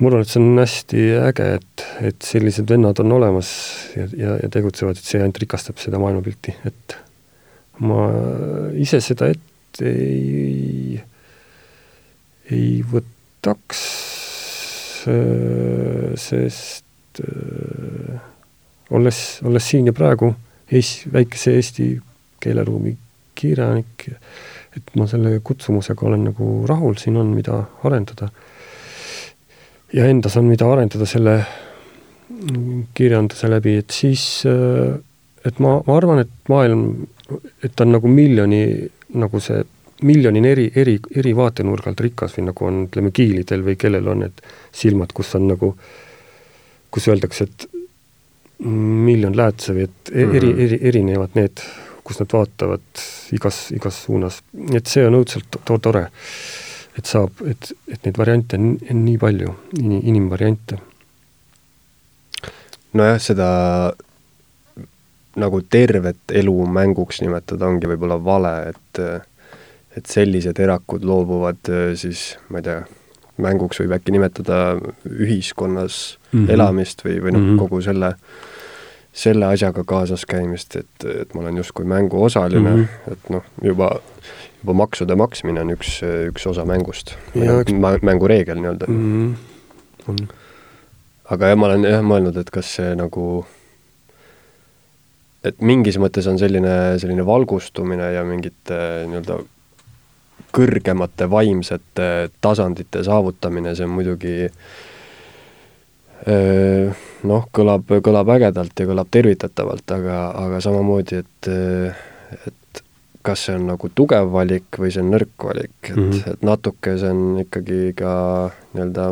[0.01, 3.55] ma arvan, et see on hästi äge, et, et sellised vennad on olemas
[3.97, 6.99] ja, ja, ja tegutsevad, et see ainult rikastab seda maailmapilti, et
[7.81, 8.11] ma
[8.79, 11.01] ise seda ette ei,
[12.53, 13.81] ei võtaks
[16.21, 18.21] sest äh,
[18.91, 20.35] olles, olles siin ja praegu
[20.73, 21.87] Eesti, väikese Eesti
[22.41, 22.95] keeleruumi
[23.37, 24.09] kirjanik,
[24.77, 28.31] et ma selle kutsumusega olen nagu rahul, siin on, mida arendada.
[29.93, 31.37] ja endas on, mida arendada selle
[32.95, 34.97] kirjanduse läbi, et siis, äh,
[35.45, 37.07] et ma, ma arvan, et maailm,
[37.63, 38.65] et ta on nagu miljoni,
[39.15, 39.63] nagu see
[40.03, 44.43] miljonine eri, eri, eri vaatenurgalt rikas või nagu on, ütleme, giilidel või kellel on need
[44.75, 45.71] silmad, kus on nagu,
[46.91, 47.69] kus öeldakse, et
[48.65, 50.65] miljon läätse või et eri mm, -hmm.
[50.67, 51.63] eri, erinevad need,
[52.05, 54.43] kus nad vaatavad igas, igas suunas,
[54.73, 56.09] et see on õudselt to tore.
[56.99, 60.79] et saab, et, et neid variante on, on nii palju, in-, inimvariante.
[62.93, 63.49] nojah, seda
[65.37, 69.01] nagu tervet elu mänguks nimetada ongi võib-olla vale, et
[69.97, 72.83] et sellised erakud loobuvad äh, siis, ma ei tea,
[73.43, 74.59] mänguks võib äkki nimetada
[75.11, 76.51] ühiskonnas mm -hmm.
[76.55, 78.15] elamist või, või noh mm -hmm., kogu selle,
[79.13, 83.13] selle asjaga kaasas käimist, et, et ma olen justkui mänguosaline mm, -hmm.
[83.13, 83.91] et noh, juba,
[84.63, 87.15] juba maksude maksmine on üks, üks osa mängust.
[87.35, 88.03] Üks...
[88.03, 89.35] mängureegel nii-öelda mm.
[90.07, 90.27] -hmm.
[91.25, 93.47] aga jah, ma olen jah mõelnud, et kas see nagu
[95.45, 98.79] et mingis mõttes on selline, selline valgustumine ja mingite
[99.11, 99.43] nii-öelda
[100.55, 102.09] kõrgemate vaimsete
[102.41, 104.35] tasandite saavutamine, see on muidugi
[107.29, 111.49] noh, kõlab, kõlab ägedalt ja kõlab tervitatavalt, aga, aga samamoodi, et,
[112.39, 112.83] et
[113.25, 116.33] kas see on nagu tugev valik või see on nõrk valik, et mm, -hmm.
[116.33, 118.15] et natuke see on ikkagi ka
[118.75, 119.09] nii-öelda,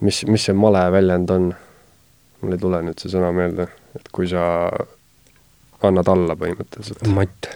[0.00, 1.54] mis, mis see male väljend on?
[2.42, 3.64] mul ei tule nüüd see sõna meelde,
[3.96, 4.42] et kui sa
[5.86, 7.06] annad alla põhimõtteliselt.
[7.16, 7.48] matt,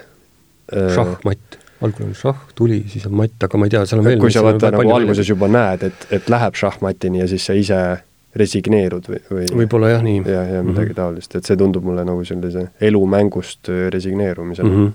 [0.72, 4.20] šahmatt algul on šahh, tuli, siis on matt, aga ma ei tea, seal on veel
[4.20, 7.80] kui sa vaata nagu alguses juba näed, et, et läheb šahmatini ja siis sa ise
[8.36, 10.20] resigneerud või, või võib-olla jah, nii.
[10.22, 10.98] jah, ja midagi mm -hmm.
[11.00, 14.76] taolist, et see tundub mulle nagu sellise elumängust resigneerumisena mm.
[14.76, 14.92] -hmm.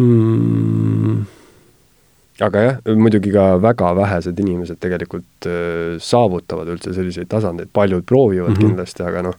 [0.00, 1.24] Mm.
[2.46, 8.50] aga jah, muidugi ka väga vähesed inimesed tegelikult äh, saavutavad üldse selliseid tasandeid, paljud proovivad
[8.50, 8.66] mm -hmm.
[8.66, 9.34] kindlasti, aga noh,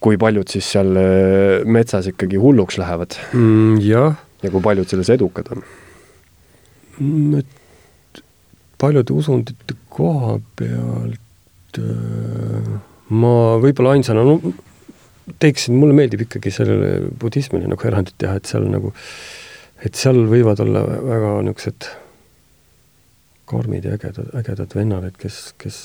[0.00, 3.80] kui paljud siis seal äh, metsas ikkagi hulluks lähevad mm,?
[3.80, 5.64] jah ja kui paljud selles edukad on?
[7.38, 8.22] Et
[8.78, 12.72] paljude usundite koha pealt äh,
[13.08, 14.38] ma võib-olla ainsana, no
[15.40, 18.92] teeksin, mulle meeldib ikkagi sellele budismile nagu erandit teha, et seal nagu,
[19.84, 21.88] et seal võivad olla väga niisugused
[23.48, 25.78] karmid ja ägedad, ägedad vennad, et kes, kes,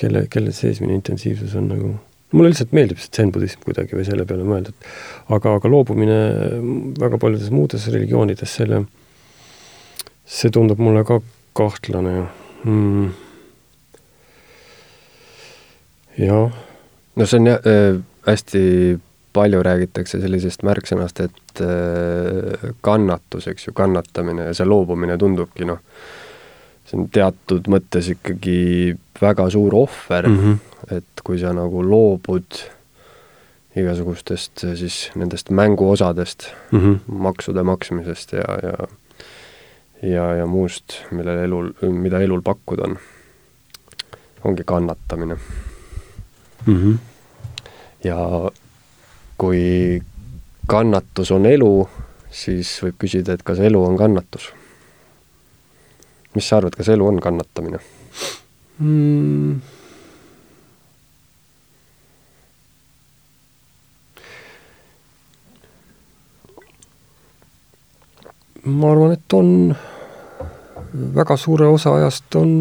[0.00, 1.94] kelle, kelle seesmine intensiivsus on nagu
[2.32, 6.18] mulle lihtsalt meeldib see zen-budism kuidagi või selle peale mõelda, et aga, aga loobumine
[7.00, 8.82] väga paljudes muudes religioonides, selle,
[10.28, 11.20] see tundub mulle ka
[11.58, 12.14] kahtlane.
[12.64, 13.10] Mm..
[16.18, 16.56] jah.
[17.16, 18.62] no see on jah äh,, hästi
[19.36, 25.80] palju räägitakse sellisest märksõnast, et äh, kannatus, eks ju, kannatamine ja see loobumine tundubki noh,
[26.88, 32.60] see on teatud mõttes ikkagi väga suur ohver mm, -hmm et kui sa nagu loobud
[33.78, 36.98] igasugustest siis nendest mänguosadest mm, -hmm.
[37.06, 38.88] maksude maksmisest ja, ja
[40.02, 42.98] ja, ja muust, millel elul, mida elul pakkuda on,
[44.44, 45.34] ongi kannatamine
[46.66, 46.76] mm.
[46.76, 46.98] -hmm.
[48.04, 48.50] ja
[49.38, 50.02] kui
[50.66, 51.88] kannatus on elu,
[52.30, 54.52] siis võib küsida, et kas elu on kannatus.
[56.38, 57.82] Mis sa arvad, kas elu on kannatamine
[58.78, 59.58] mm.?
[68.68, 69.50] ma arvan, et on,
[71.14, 72.52] väga suure osa ajast on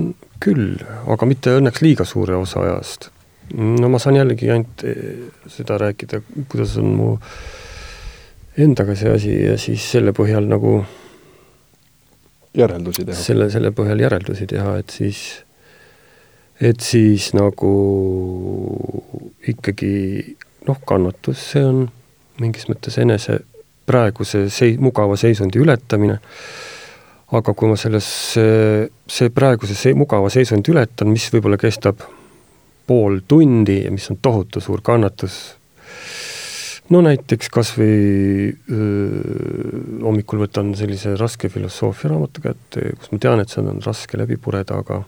[0.43, 0.77] küll,
[1.09, 3.09] aga mitte õnneks liiga suure osa ajast.
[3.57, 6.21] no ma saan jällegi ainult eh, seda rääkida,
[6.51, 7.11] kuidas on mu
[8.57, 10.81] endaga see asi ja siis selle põhjal nagu
[12.57, 13.19] järeldusi teha.
[13.19, 15.21] selle, selle põhjal järeldusi teha, et siis,
[16.61, 17.73] et siis nagu
[19.47, 19.93] ikkagi
[20.67, 21.85] noh, kannatus, see on
[22.41, 23.39] mingis mõttes enese
[23.87, 26.19] praeguse sei-, mugava seisundi ületamine,
[27.37, 32.03] aga kui ma selles, see praeguse see mugava seisundi ületan, mis võib-olla kestab
[32.87, 35.57] pool tundi ja mis on tohutu suur kannatus,
[36.93, 38.53] no näiteks kas või
[40.03, 44.39] hommikul võtan sellise raske filosoofia raamatu kätte, kus ma tean, et seda on raske läbi
[44.41, 45.03] pureda, aga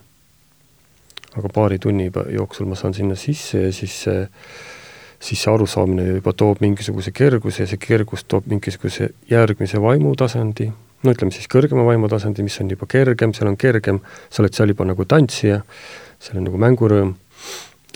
[1.37, 4.25] aga paari tunni jooksul ma saan sinna sisse ja siis see
[5.19, 10.69] siis see arusaamine juba toob mingisuguse kerguse ja see kergus toob mingisuguse järgmise vaimutasandi,
[11.03, 13.99] no ütleme siis kõrgema vaimutasandi, mis on juba kergem, seal on kergem,
[14.31, 15.59] sa oled seal juba nagu tantsija,
[16.23, 17.17] seal on nagu mängurõõm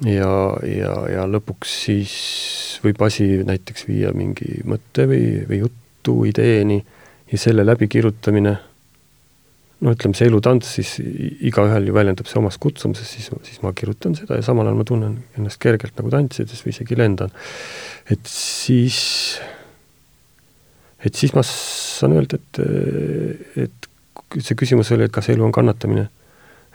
[0.02, 0.34] ja,
[0.66, 2.14] ja, ja lõpuks siis
[2.84, 6.80] võib asi näiteks viia mingi mõtte või, või jutu ideeni
[7.32, 8.54] ja selle läbikirjutamine,
[9.84, 10.96] no ütleme, see elutants siis
[11.46, 14.88] igaühel ju väljendab see omas kutsumuses, siis, siis ma kirjutan seda ja samal ajal ma
[14.88, 17.34] tunnen ennast kergelt nagu tantsides või isegi lendan.
[18.12, 18.98] et siis,
[21.06, 22.64] et siis ma saan öelda, et,
[23.68, 23.90] et
[24.42, 26.10] see küsimus oli, et kas elu on kannatamine.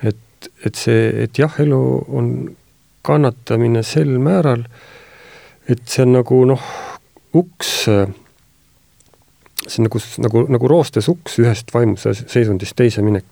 [0.07, 1.83] et, et see, et jah, elu
[2.14, 2.33] on
[3.07, 4.64] kannatamine sel määral,
[5.68, 6.64] et see on nagu noh,
[7.38, 13.26] uks, see on nagu, nagu, nagu roostes uks ühest vaimuse seisundist teise minek,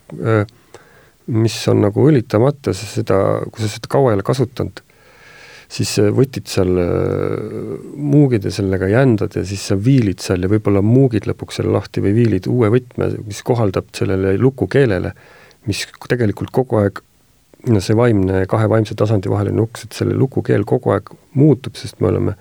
[1.26, 4.82] mis on nagu õlitamata, sa seda, kui sa seda kaua ei ole kasutanud,
[5.66, 6.70] siis võtid seal
[7.96, 12.04] muugid ja sellega jändad ja siis sa viilid seal ja võib-olla muugid lõpuks selle lahti
[12.04, 15.12] või viilid uue võtme, mis kohaldab sellele lukukeelele,
[15.66, 17.02] mis tegelikult kogu aeg
[17.82, 22.10] see vaimne, kahe vaimse tasandi vaheline uks, et selle lukukeel kogu aeg muutub, sest me
[22.12, 22.36] oleme,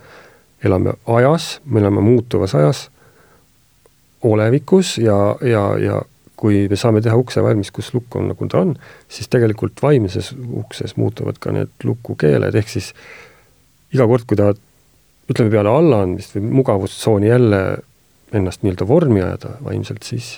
[0.64, 2.86] elame ajas, me elame muutuvas ajas,
[4.26, 6.00] olevikus ja, ja, ja
[6.36, 8.74] kui me saame teha ukse valmis, kus lukk on, nagu ta on,
[9.12, 12.92] siis tegelikult vaimses ukses muutuvad ka need lukukeeled, ehk siis
[13.94, 14.60] iga kord, kui tahad,
[15.30, 17.62] ütleme peale allaandmist või mugavustsooni jälle
[18.36, 20.36] ennast nii-öelda vormi ajada vaimselt, siis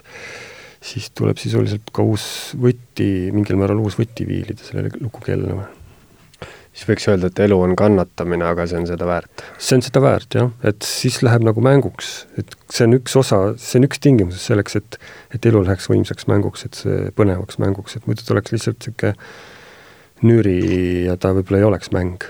[0.84, 5.66] siis tuleb sisuliselt ka uus võti, mingil määral uus võti viilida sellele lukukeelele.
[6.72, 9.44] siis võiks öelda, et elu on kannatamine, aga see on seda väärt?
[9.58, 13.40] see on seda väärt jah, et siis läheb nagu mänguks, et see on üks osa,
[13.58, 15.00] see on üks tingimus selleks, et
[15.34, 19.14] et elu läheks võimsaks mänguks, et see põnevaks mänguks, et muidu ta oleks lihtsalt niisugune
[20.26, 22.22] nüri ja ta võib-olla ei oleks mäng.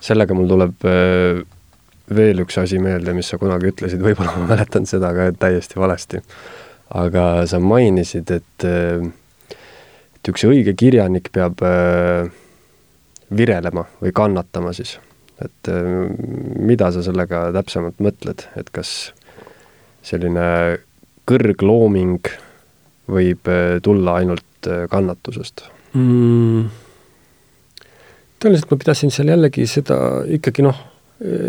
[0.00, 1.40] sellega mul tuleb äh,
[2.14, 6.22] veel üks asi meelde, mis sa kunagi ütlesid, võib-olla ma mäletan seda ka täiesti valesti
[6.96, 12.30] aga sa mainisid, et, et üks õige kirjanik peab äh,
[13.28, 14.96] virelema või kannatama siis.
[15.44, 16.08] et äh,
[16.58, 19.12] mida sa sellega täpsemalt mõtled, et kas
[20.02, 20.78] selline
[21.28, 22.32] kõrglooming
[23.08, 24.44] võib äh, tulla ainult
[24.90, 26.68] kannatusest mm.?
[28.38, 29.98] tõenäoliselt ma pidasin seal jällegi seda
[30.38, 30.80] ikkagi noh,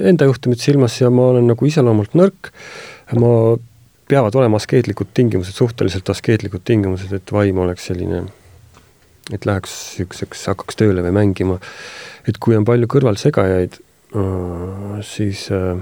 [0.09, 2.49] enda juhtumit silmas ja ma olen nagu iseloomult nõrk,
[3.21, 3.31] ma
[4.09, 8.23] peavad olema askeetlikud tingimused, suhteliselt askeetlikud tingimused, et vaim oleks selline,
[9.33, 11.59] et läheks niisuguseks, hakkaks tööle või mängima.
[12.27, 13.79] et kui on palju kõrvalsegajaid,
[14.15, 15.79] äh, siis, äh,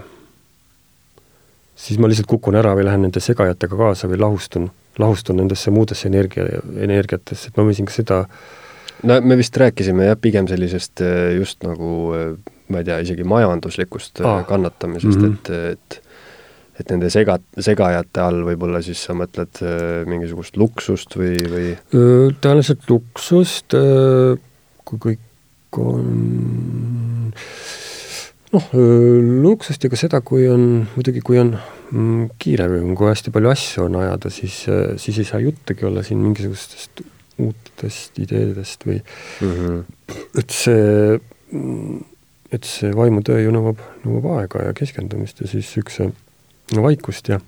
[1.75, 6.07] siis ma lihtsalt kukun ära või lähen nende segajatega kaasa või lahustun, lahustun nendesse muudesse
[6.07, 8.21] energia, energiatesse, et ma võisin ka seda
[9.03, 14.21] no me vist rääkisime jah, pigem sellisest äh, just nagu ma ei tea, isegi majanduslikust
[14.25, 14.43] Aa.
[14.43, 15.71] kannatamisest mm, -hmm.
[15.71, 16.07] et, et
[16.78, 21.71] et nende sega, segajate all võib-olla siis sa mõtled äh, mingisugust luksust või, või?
[21.93, 23.78] tõenäoliselt luksust,
[24.88, 27.34] kui kõik on
[28.53, 28.69] noh,
[29.43, 33.51] luksust ja ka seda, kui on, muidugi kui on mm, kiire või kui hästi palju
[33.51, 34.63] asju on ajada, siis,
[35.01, 37.03] siis ei saa juttugi olla siin mingisugustest
[37.38, 38.97] uutest ideedest või
[39.41, 39.84] mm -hmm.
[40.39, 41.19] et see,
[42.51, 46.01] et see vaimutöö ju nõuab, nõuab aega ja keskendumist ja siis üks
[46.76, 47.39] vaikust ja,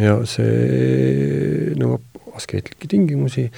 [0.00, 3.50] ja see nõuab askeetlikke tingimusi.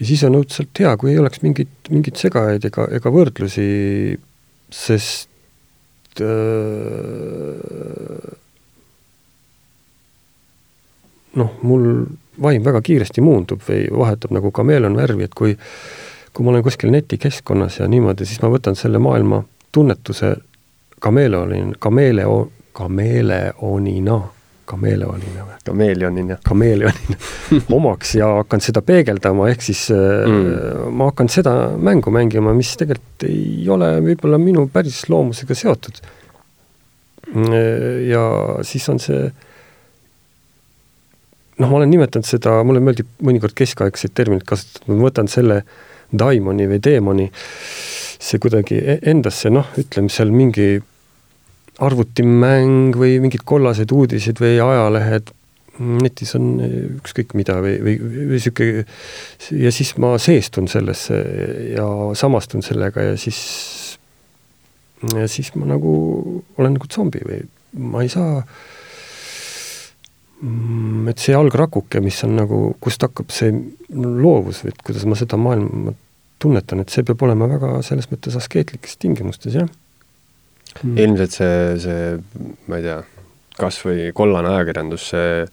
[0.00, 3.66] Ja siis on õudselt hea, kui ei oleks mingit, mingit segajaid ega, ega võrdlusi,
[4.72, 6.26] sest äh,
[11.38, 11.86] noh, mul
[12.42, 15.56] vaim väga kiiresti muundub või vahetab nagu kameeleon värvi, et kui
[16.32, 19.42] kui ma olen kuskil netikeskkonnas ja niimoodi, siis ma võtan selle maailma
[19.72, 20.34] tunnetuse
[21.02, 22.36] kameeleonina, kameeleo,
[22.72, 24.16] kameeleonina,
[24.64, 25.58] kameeleonina või?
[25.66, 26.38] kameeleonina.
[26.46, 27.18] kameeleonina
[27.78, 30.90] omaks ja hakkan seda peegeldama, ehk siis äh, mm.
[30.96, 36.02] ma hakkan seda mängu mängima, mis tegelikult ei ole võib-olla minu päris loomusega seotud.
[38.08, 38.22] ja
[38.66, 39.30] siis on see
[41.62, 45.62] noh, ma olen nimetanud seda, mulle meeldib mõnikord keskaegseid termineid kasutada, ma võtan selle
[46.12, 47.28] daimoni või teemoni,
[48.22, 50.74] see kuidagi e-, endasse, noh, ütleme seal mingi
[51.80, 55.32] arvutimäng või mingid kollased uudised või ajalehed,
[55.80, 56.58] netis on
[56.98, 58.84] ükskõik mida või, või, või niisugune
[59.56, 61.16] ja siis ma seestun sellesse
[61.72, 61.86] ja
[62.18, 63.40] samastun sellega ja siis,
[65.16, 65.94] ja siis ma nagu
[66.58, 67.40] olen nagu zombi või
[67.80, 68.42] ma ei saa
[70.42, 73.54] mm, et see algrakuke, mis on nagu, kust hakkab see
[73.96, 75.96] loovus või et kuidas ma seda maailma
[76.42, 79.70] tunnetan, et see peab olema väga selles mõttes askeetlikes tingimustes, jah
[80.80, 80.96] mm..
[80.96, 82.98] ilmselt see, see, ma ei tea,
[83.58, 85.46] kas või kollane ajakirjandus, see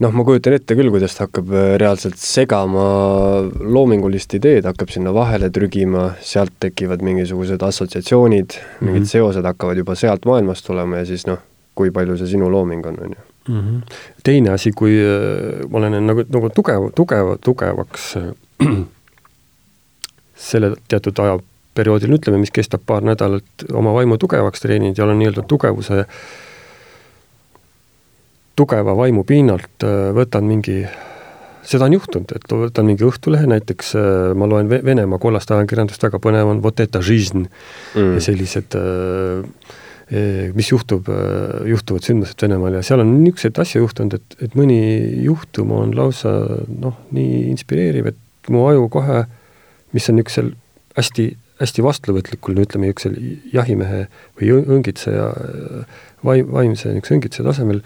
[0.00, 2.84] noh, ma kujutan ette küll, kuidas ta hakkab äh, reaalselt segama
[3.60, 8.86] loomingulist ideed, hakkab sinna vahele trügima, sealt tekivad mingisugused assotsiatsioonid mm, -hmm.
[8.88, 11.42] mingid seosed hakkavad juba sealt maailmast tulema ja siis noh,
[11.74, 13.60] kui palju see sinu looming on, on ju mm.
[13.60, 13.82] -hmm.
[14.22, 18.32] teine asi, kui äh, ma olen nagu, nagu tugev, tugev, tugevaks äh,
[20.50, 21.38] selle teatud aja
[21.74, 26.04] perioodil, ütleme, mis kestab paar nädalat, oma vaimu tugevaks treeninud ja olen nii-öelda tugevuse,
[28.58, 30.82] tugeva vaimu pinnalt äh, võtan mingi,
[31.66, 36.20] seda on juhtunud, et võtan mingi Õhtulehe näiteks, äh, ma loen Venemaa kollast ajakirjandust, väga
[36.22, 38.10] põnev on mm.
[38.16, 39.44] ja sellised äh,
[40.10, 40.22] e,
[40.56, 41.06] mis juhtub,
[41.70, 44.80] juhtuvad sündmused Venemaal ja seal on niisuguseid asju juhtunud, et, et mõni
[45.22, 46.34] juhtum on lausa
[46.66, 49.22] noh, nii inspireeriv, et mu aju kohe,
[49.94, 50.50] mis on niisugusel
[50.98, 53.16] hästi hästi vastuvõtlikul, ütleme niisugusel
[53.52, 54.06] jahimehe
[54.40, 55.26] või õngitseja,
[56.24, 57.82] vaim, vaimse niisuguse õngitseja tasemel,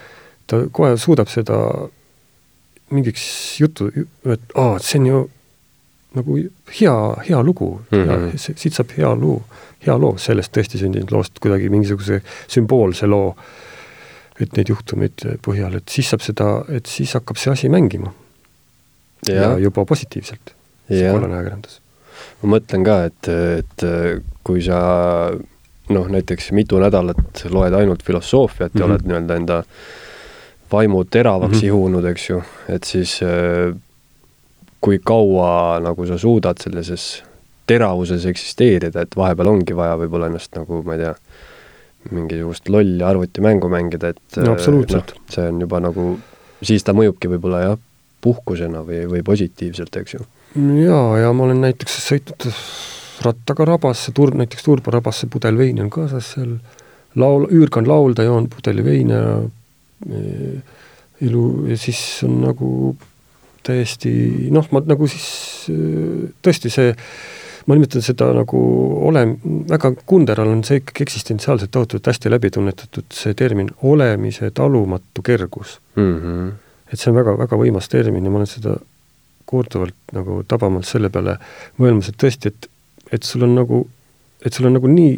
[0.50, 1.58] ta kohe suudab seda
[2.94, 3.24] mingiks
[3.58, 3.90] jutu,
[4.30, 5.20] et aa, see on ju
[6.14, 6.38] nagu
[6.78, 6.96] hea,
[7.26, 8.38] hea lugu mm, -hmm.
[8.38, 9.42] siit saab hea loo,
[9.86, 13.34] hea loo sellest tõesti sündinud loost, kuidagi mingisuguse sümboolse loo,
[14.38, 18.14] et neid juhtumeid põhjal, et siis saab seda, et siis hakkab see asi mängima.
[19.28, 20.52] ja juba positiivselt,
[20.88, 21.80] see kollane ajakirjandus
[22.44, 23.84] ma mõtlen ka, et, et
[24.44, 24.78] kui sa
[25.88, 28.80] noh, näiteks mitu nädalat loed ainult filosoofiat mm -hmm.
[28.80, 28.92] ja mhm.
[28.92, 29.62] oled nii-öelda enda
[30.72, 31.66] vaimu teravaks mm -hmm.
[31.66, 33.20] ihunud, eks ju, et siis
[34.80, 37.22] kui kaua nagu sa suudad sellises
[37.66, 41.14] teravuses eksisteerida, et vahepeal ongi vaja võib-olla ennast nagu, ma ei tea,
[42.10, 45.22] mingisugust lolli arvutimängu mängida, et no absoluutselt no,.
[45.32, 46.18] see on juba nagu,
[46.62, 47.78] siis ta mõjubki võib-olla jah,
[48.20, 52.48] puhkusena või, või positiivselt, eks ju jaa, ja ma olen näiteks sõitnud
[53.24, 56.56] rattaga rabasse, tur-, näiteks Turba rabasse, pudel veini on kaasas seal,
[57.20, 59.38] laul, üürgan laulda, joon pudeli veini ja
[60.10, 60.22] e,
[61.26, 62.68] ilu ja siis on nagu
[63.64, 64.12] täiesti
[64.54, 65.28] noh, ma nagu siis
[65.72, 65.78] e,
[66.44, 66.94] tõesti see,
[67.66, 68.60] ma nimetan seda nagu
[69.08, 69.24] ole,
[69.70, 75.78] väga Kunderal on see ikkagi eksistentsiaalselt tohutult hästi läbi tunnetatud, see termin olemise talumatu kergus
[75.96, 76.16] mm.
[76.18, 76.50] -hmm.
[76.92, 78.76] et see on väga, väga võimas termin ja ma olen seda
[79.48, 81.36] korduvalt nagu tabamalt selle peale
[81.80, 82.68] mõelmas, et tõesti, et,
[83.12, 83.84] et sul on nagu,
[84.44, 85.16] et sul on nagu nii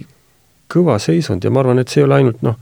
[0.73, 2.59] kõva seisund ja ma arvan, et see ei ole ainult noh,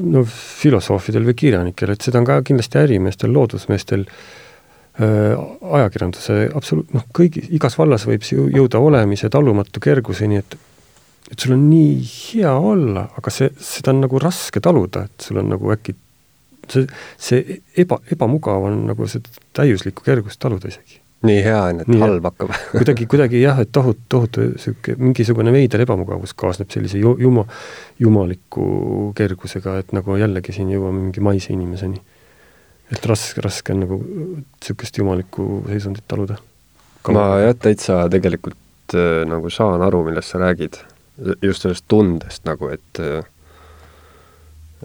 [0.00, 5.36] no filosoofidel või kirjanikel, et seda on ka kindlasti ärimeestel, loodusmeestel äh,,
[5.80, 10.58] ajakirjanduse absoluut-, noh, kõigi, igas vallas võib see jõuda olemise talumatu kerguseni, et
[11.30, 15.38] et sul on nii hea olla, aga see, seda on nagu raske taluda, et sul
[15.38, 15.94] on nagu äkki
[16.72, 16.86] see,
[17.20, 21.00] see eba, ebamugav on nagu seda täiuslikku kergust taluda isegi.
[21.26, 25.52] nii hea on, et nii, halb hakkab kuidagi, kuidagi jah, et tohutu, tohutu niisugune mingisugune
[25.52, 27.44] veider ebamugavus kaasneb sellise ju, juma,
[28.00, 32.00] jumaliku kergusega, et nagu jällegi siin jõuame mingi maise inimeseni.
[32.90, 36.38] et raske, raske on nagu niisugust jumalikku seisundit taluda.
[37.12, 40.80] ma jah, täitsa tegelikult äh, nagu saan aru, millest sa räägid.
[41.42, 43.04] just sellest tundest nagu, et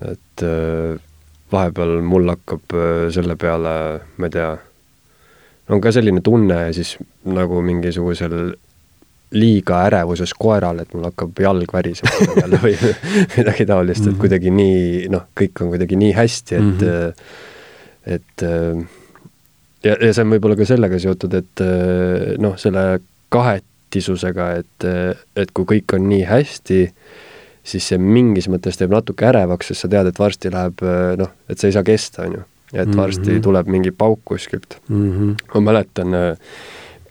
[0.01, 0.99] et äh,
[1.51, 3.75] vahepeal mul hakkab äh, selle peale,
[4.17, 4.51] ma ei tea,
[5.69, 8.53] on ka selline tunne siis nagu mingisugusel
[9.35, 12.75] liiga ärevuses koeral, et mul hakkab jalg värisema jälle või
[13.37, 14.21] midagi taolist, et mhm.
[14.21, 17.25] kuidagi nii, noh, kõik on kuidagi nii hästi, et mm, -hmm.
[18.15, 18.45] et
[19.83, 21.65] ja, ja see on võib-olla ka sellega seotud, et
[22.41, 22.85] noh, selle
[23.33, 24.87] kahetisusega, et,
[25.35, 26.81] et kui kõik on nii hästi,
[27.65, 30.83] siis see mingis mõttes teeb natuke ärevaks, sest sa tead, et varsti läheb
[31.19, 32.43] noh, et sa ei saa kesta, on ju.
[32.73, 33.43] et varsti mm -hmm.
[33.43, 35.11] tuleb mingi pauk kuskilt mm.
[35.11, 35.35] -hmm.
[35.53, 36.17] ma mäletan,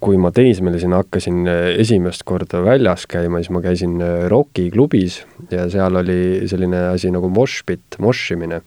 [0.01, 1.49] kui ma teismelisena hakkasin
[1.79, 7.29] esimest korda väljas käima, siis ma käisin Rocki klubis ja seal oli selline asi nagu
[7.29, 8.61] moshpit, moshimine,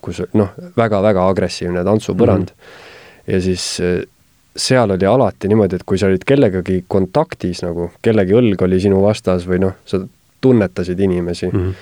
[0.00, 2.56] kus noh, väga-väga agressiivne tantsupõrand mm.
[2.56, 3.32] -hmm.
[3.32, 3.80] ja siis
[4.56, 9.02] seal oli alati niimoodi, et kui sa olid kellegagi kontaktis nagu, kellegi õlg oli sinu
[9.02, 10.02] vastas või noh, sa
[10.40, 11.58] tunnetasid inimesi mm.
[11.58, 11.74] -hmm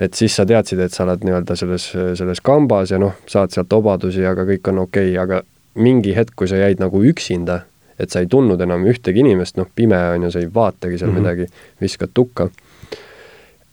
[0.00, 1.86] et siis sa teadsid, et sa oled nii-öelda selles,
[2.18, 5.40] selles kambas ja noh, saad sealt obadusi, aga kõik on okei okay,, aga
[5.80, 7.62] mingi hetk, kui sa jäid nagu üksinda,
[7.98, 11.10] et sa ei tundnud enam ühtegi inimest, noh, pime on ju, sa ei vaatagi seal
[11.10, 11.20] mm -hmm.
[11.20, 11.46] midagi,
[11.80, 12.50] viskad tukka.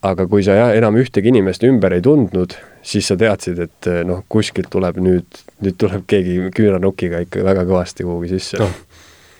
[0.04, 4.68] aga kui sa enam ühtegi inimest ümber ei tundnud, siis sa teadsid, et noh, kuskilt
[4.70, 5.26] tuleb nüüd,
[5.62, 8.68] nüüd tuleb keegi küüranukiga ikka väga kõvasti kuhugi sisse no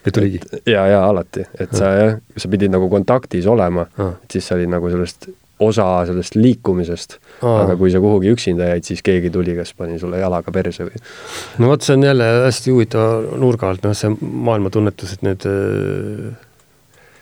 [0.06, 0.42] ja tuligi?
[0.66, 4.72] ja, ja alati, et sa jah, sa pidid nagu kontaktis olema, et siis sa olid
[4.74, 5.30] nagu sellest
[5.64, 7.18] osa sellest liikumisest.
[7.46, 11.02] aga kui sa kuhugi üksinda jäid, siis keegi tuli, kes pani sulle jalaga perse või?
[11.62, 14.12] no vot, see on jälle hästi huvitava nurga alt, noh, see
[14.50, 15.48] maailmatunnetus, et need,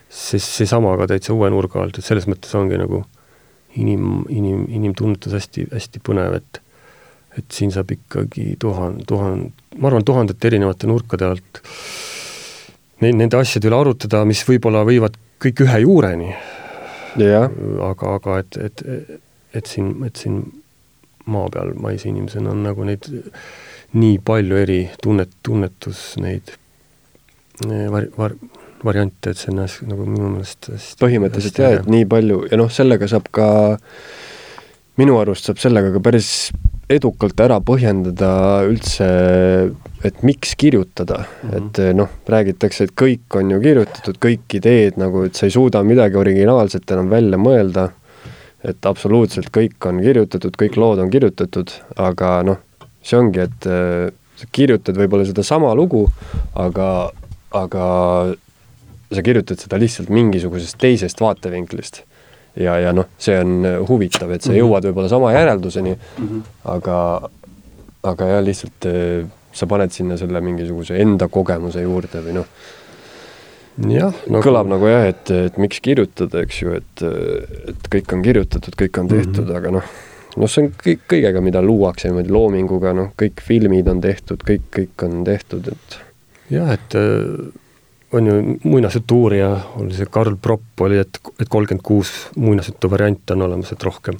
[0.09, 3.03] see, seesama ka täitsa uue nurga alt, et selles mõttes ongi nagu
[3.79, 6.63] inim, inim, inimtunnetus hästi, hästi põnev, et
[7.39, 9.45] et siin saab ikkagi tuhan-, tuhan-,
[9.79, 11.61] ma arvan, tuhandete erinevate nurkade alt
[13.01, 16.31] nende asjade üle arutada, mis võib-olla viivad kõik ühe juureni.
[17.81, 18.83] Aga, aga et, et,
[19.57, 20.43] et siin, et siin
[21.31, 23.07] maa peal maise inimesena on nagu neid
[23.97, 26.53] nii palju eri tunnet, tunnetus neid
[27.67, 28.37] eh, var-, var-,
[28.85, 32.45] variante, et see on hästi, nagu minu meelest hästi põhimõtteliselt jah, et nii palju.
[32.51, 33.47] Ja noh, sellega saab ka,
[35.01, 36.31] minu arust saab sellega ka päris
[36.95, 38.31] edukalt ära põhjendada
[38.67, 39.07] üldse,
[40.05, 41.23] et miks kirjutada.
[41.23, 41.57] Mm, -hmm.
[41.57, 45.83] et noh, räägitakse, et kõik on ju kirjutatud, kõik ideed nagu, et sa ei suuda
[45.83, 47.89] midagi originaalset enam välja mõelda,
[48.63, 52.61] et absoluutselt kõik on kirjutatud, kõik lood on kirjutatud, aga noh,
[53.01, 56.05] see ongi, et äh, sa kirjutad võib-olla sedasama lugu,
[56.55, 57.09] aga,
[57.51, 57.85] aga
[59.11, 62.03] sa kirjutad seda lihtsalt mingisugusest teisest vaatevinklist
[62.55, 64.59] ja, ja noh, see on huvitav, et sa mhm.
[64.59, 66.43] jõuad võib-olla sama järelduseni mm, -hmm.
[66.75, 66.97] aga,
[68.11, 72.53] aga jah, lihtsalt äh, sa paned sinna selle mingisuguse enda kogemuse juurde või noh,
[73.91, 74.43] jah nagu...
[74.43, 77.03] kõlab nagu jah, et, et miks kirjutada, eks ju, et,
[77.71, 79.57] et kõik on kirjutatud, kõik on tehtud mm, -hmm.
[79.57, 79.91] aga noh,
[80.37, 84.67] noh, see on kõik, kõigega, mida luuakse niimoodi loominguga, noh, kõik filmid on tehtud, kõik,
[84.75, 85.99] kõik on tehtud, et
[86.51, 86.99] jah, et
[88.11, 89.49] on ju muinasjutu uurija,
[89.79, 94.17] oli see Karl Propp oli, et, et kolmkümmend kuus muinasjutu variante on olemas, et rohkem.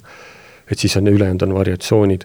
[0.70, 2.22] et siis on ülejäänud on variatsioonid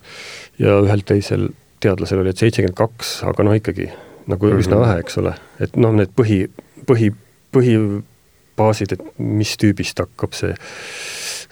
[0.60, 1.50] ja ühel teisel
[1.84, 3.90] teadlasel oli, et seitsekümmend kaks, aga noh, ikkagi
[4.28, 4.60] nagu mm -hmm.
[4.60, 6.48] üsna vähe, eks ole, et noh, need põhi,
[6.92, 7.12] põhi,
[7.56, 10.56] põhibaasid, et mis tüübist hakkab see,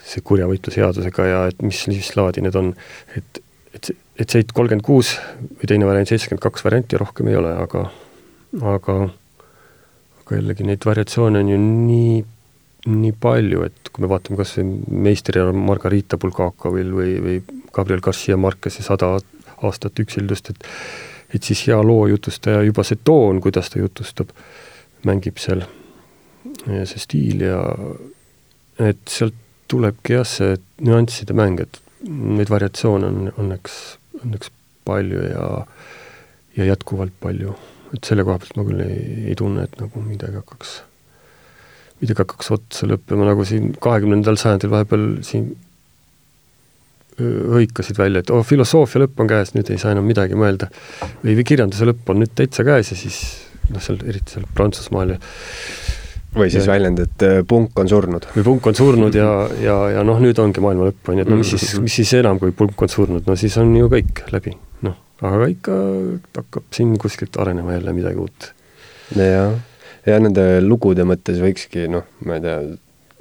[0.04, 2.74] see kurjavõitlusseadusega ja et mis, mis laadi need on,
[3.16, 3.42] et,
[3.74, 5.16] et, et see kolmkümmend kuus
[5.60, 7.90] või teine variant, seitsekümmend kaks varianti rohkem ei ole, aga,
[8.62, 8.98] aga
[10.26, 12.16] aga jällegi neid variatsioone on ju nii,
[12.90, 17.36] nii palju, et kui me vaatame kas või Meister Margarita Bulgakovil või, või
[17.74, 19.14] Gabriel Garcia Marquez'i Sada
[19.62, 20.66] aastat üksildust, et
[21.34, 24.30] et siis hea loo jutustaja, juba see toon, kuidas ta jutustab,
[25.06, 25.64] mängib seal
[26.66, 27.58] see stiil ja
[28.78, 29.34] et sealt
[29.68, 30.54] tulebki jah, see
[30.86, 33.78] nüansside mäng, et neid variatsioone on õnneks,
[34.22, 34.52] õnneks
[34.86, 35.48] palju ja
[36.56, 37.52] ja jätkuvalt palju
[37.94, 38.98] et selle koha pealt ma küll ei,
[39.30, 40.74] ei tunne, et nagu midagi hakkaks,
[42.02, 45.52] midagi hakkaks otsa lõppema, nagu siin kahekümnendal sajandil vahepeal siin
[47.16, 50.68] hõikasid välja, et oh, filosoofia lõpp on käes, nüüd ei saa enam midagi mõelda.
[51.22, 53.20] või, või kirjanduse lõpp on nüüd täitsa käes ja siis
[53.70, 55.20] noh, seal eriti seal Prantsusmaal ja
[56.36, 58.28] või siis ja, väljend, et punk on surnud.
[58.36, 59.30] või punk on surnud ja,
[59.62, 62.12] ja, ja noh, nüüd ongi maailma lõpp, on ju, et no mis siis, mis siis
[62.20, 64.52] enam, kui punk on surnud, no siis on ju kõik läbi
[65.24, 65.76] aga ikka
[66.36, 68.50] hakkab siin kuskilt arenema jälle midagi uut.
[69.16, 69.56] jah,
[70.06, 72.60] ja nende lugude mõttes võikski noh, ma ei tea,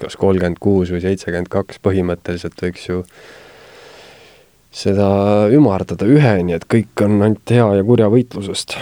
[0.02, 3.04] kas kolmkümmend kuus või seitsekümmend kaks põhimõtteliselt võiks ju
[4.76, 5.08] seda
[5.56, 8.76] ümardada üheni, et kõik on ainult hea ja kurja võitlusest.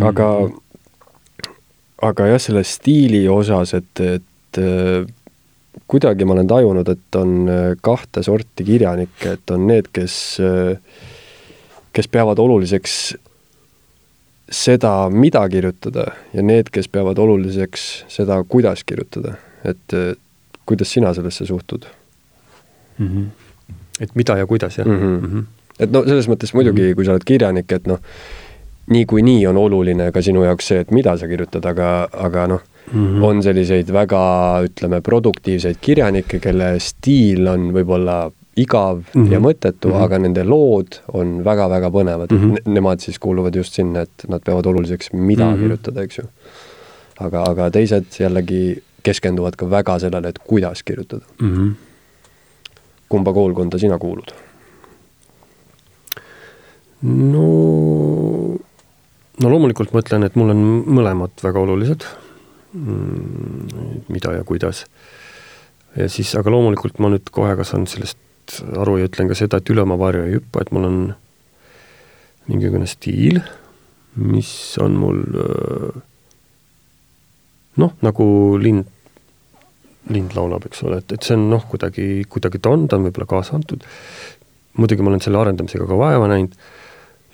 [0.00, 1.54] aga mm, -hmm.
[2.10, 5.06] aga jah, selle stiili osas, et, et äh,
[5.88, 10.76] kuidagi ma olen tajunud, et on äh, kahte sorti kirjanikke, et on need, kes äh,
[11.94, 13.14] kes peavad oluliseks
[14.50, 19.38] seda, mida kirjutada ja need, kes peavad oluliseks seda, kuidas kirjutada.
[19.64, 19.94] et
[20.66, 21.86] kuidas sina sellesse suhtud
[22.98, 23.06] mm?
[23.08, 23.74] -hmm.
[24.00, 24.92] et mida ja kuidas, jah mm?
[24.92, 25.26] -hmm.
[25.26, 25.44] Mm -hmm.
[25.78, 26.94] et no selles mõttes muidugi mm, -hmm.
[26.94, 27.98] kui sa oled kirjanik, et noh,
[28.86, 32.60] niikuinii on oluline ka sinu jaoks see, et mida sa kirjutad, aga, aga noh
[32.92, 33.24] mm, -hmm.
[33.24, 39.32] on selliseid väga, ütleme, produktiivseid kirjanikke, kelle stiil on võib-olla igav mm -hmm.
[39.32, 40.04] ja mõttetu mm, -hmm.
[40.04, 42.38] aga nende lood on väga-väga põnevad mm.
[42.38, 42.72] -hmm.
[42.74, 45.60] Nemad siis kuuluvad just sinna, et nad peavad oluliseks, mida mm -hmm.
[45.60, 46.24] kirjutada, eks ju.
[47.20, 51.54] aga, aga teised jällegi keskenduvad ka väga sellele, et kuidas kirjutada mm.
[51.56, 51.72] -hmm.
[53.08, 54.32] kumba koolkonda sina kuulud?
[57.02, 57.46] no,
[59.42, 62.06] no loomulikult ma ütlen, et mul on mõlemad väga olulised
[62.72, 64.04] mm,.
[64.08, 64.84] mida ja kuidas.
[65.96, 67.86] ja siis, aga loomulikult ma nüüd kohe kasvan
[68.50, 70.98] sellest aru ja ütlen ka seda, et üle oma varju ei hüppa, et mul on
[72.48, 73.40] mingisugune stiil,
[74.16, 75.22] mis on mul
[77.80, 78.26] noh, nagu
[78.60, 78.86] lind,
[80.12, 83.08] lind laulab, eks ole, et, et see on noh, kuidagi, kuidagi ta on, ta on
[83.08, 83.84] võib-olla kaasa antud,
[84.78, 86.54] muidugi ma olen selle arendamisega ka vaeva näinud,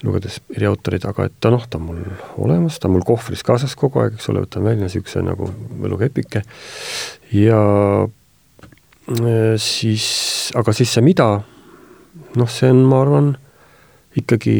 [0.07, 1.99] lugedes eri autoreid, aga et ta noh, ta on mul
[2.41, 5.51] olemas, ta on mul kohvris kaasas kogu aeg, eks ole, võtan välja niisuguse nagu
[5.83, 6.41] võlukepike
[7.37, 7.61] ja
[9.59, 10.05] siis,
[10.59, 11.29] aga siis see mida,
[12.39, 13.33] noh, see on, ma arvan,
[14.19, 14.59] ikkagi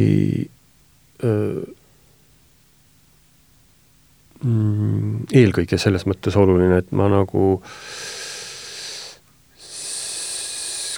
[1.23, 1.77] öö, äh,
[4.45, 7.53] mm, eelkõige selles mõttes oluline, et ma nagu,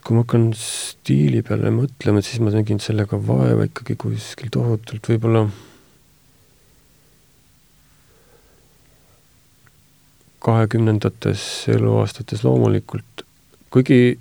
[0.02, 5.46] kui ma hakkan stiili peale mõtlema, siis ma nägin sellega vaeva ikkagi kuskil tohutult võib-olla
[10.42, 13.21] kahekümnendates eluaastates loomulikult
[13.72, 14.18] kuigi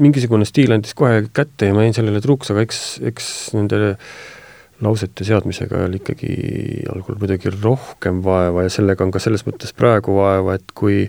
[0.00, 2.80] mingisugune stiil andis kohe kätte ja ma jäin sellele truuks, aga eks,
[3.10, 3.94] eks nende
[4.84, 6.34] lausete seadmisega oli ikkagi
[6.90, 11.04] algul muidugi rohkem vaeva ja sellega on ka selles mõttes praegu vaeva, et kui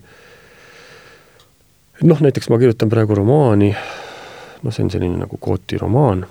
[2.05, 3.71] noh, näiteks ma kirjutan praegu romaani,
[4.61, 6.25] noh, see on selline nagu kootiromaan,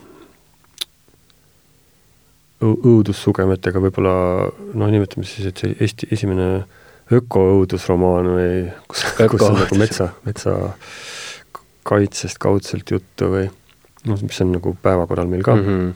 [2.64, 4.14] õudussugemetega võib-olla
[4.78, 6.48] noh, nimetame siis, et see Eesti esimene
[7.12, 8.52] ökoõudusromaan või
[8.88, 10.54] kus, kus on nagu metsa, metsa
[11.84, 13.46] kaitsest kaudselt juttu või
[14.08, 15.66] noh, mis on nagu päevakorral meil ka mm.
[15.68, 15.92] -hmm.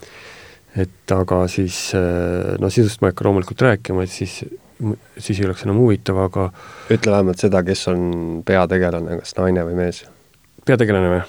[0.84, 4.44] et aga siis äh, no sisust ma ei hakka loomulikult rääkima, et siis,
[5.18, 6.50] siis ei oleks enam huvitav, aga
[6.90, 10.04] ütle vähemalt seda, kes on peategelane, kas naine või mees?
[10.66, 11.22] peategelane või?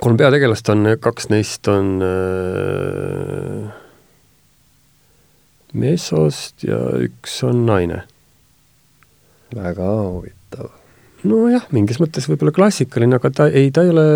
[0.00, 3.74] kolm peategelast on, kaks neist on äh,
[5.72, 8.02] meessoost ja üks on naine.
[9.54, 10.35] väga huvitav
[11.28, 14.06] nojah, mingis mõttes võib-olla klassikaline, aga ta ei, ta ei ole,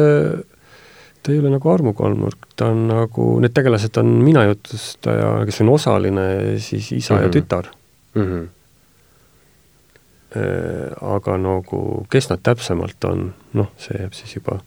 [1.23, 5.61] ta ei ole nagu Armu kolmnurk, ta on nagu, need tegelased on mina jutustaja, kes
[5.65, 6.27] on osaline,
[6.59, 7.23] siis isa mm -hmm.
[7.23, 7.37] ja mhm.
[7.37, 7.67] tütar
[8.15, 8.27] mm.
[8.31, 8.49] -hmm.
[11.15, 14.61] aga nagu, kes nad täpsemalt on, noh, see jääb siis juba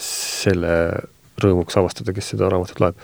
[0.00, 0.74] selle
[1.40, 2.96] rõõmuks avastada, kes seda raamatut loeb.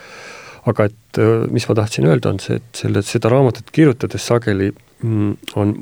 [0.67, 4.73] aga et äh, mis ma tahtsin öelda, on see, et selle, seda raamatut kirjutades sageli
[4.73, 5.77] mm, on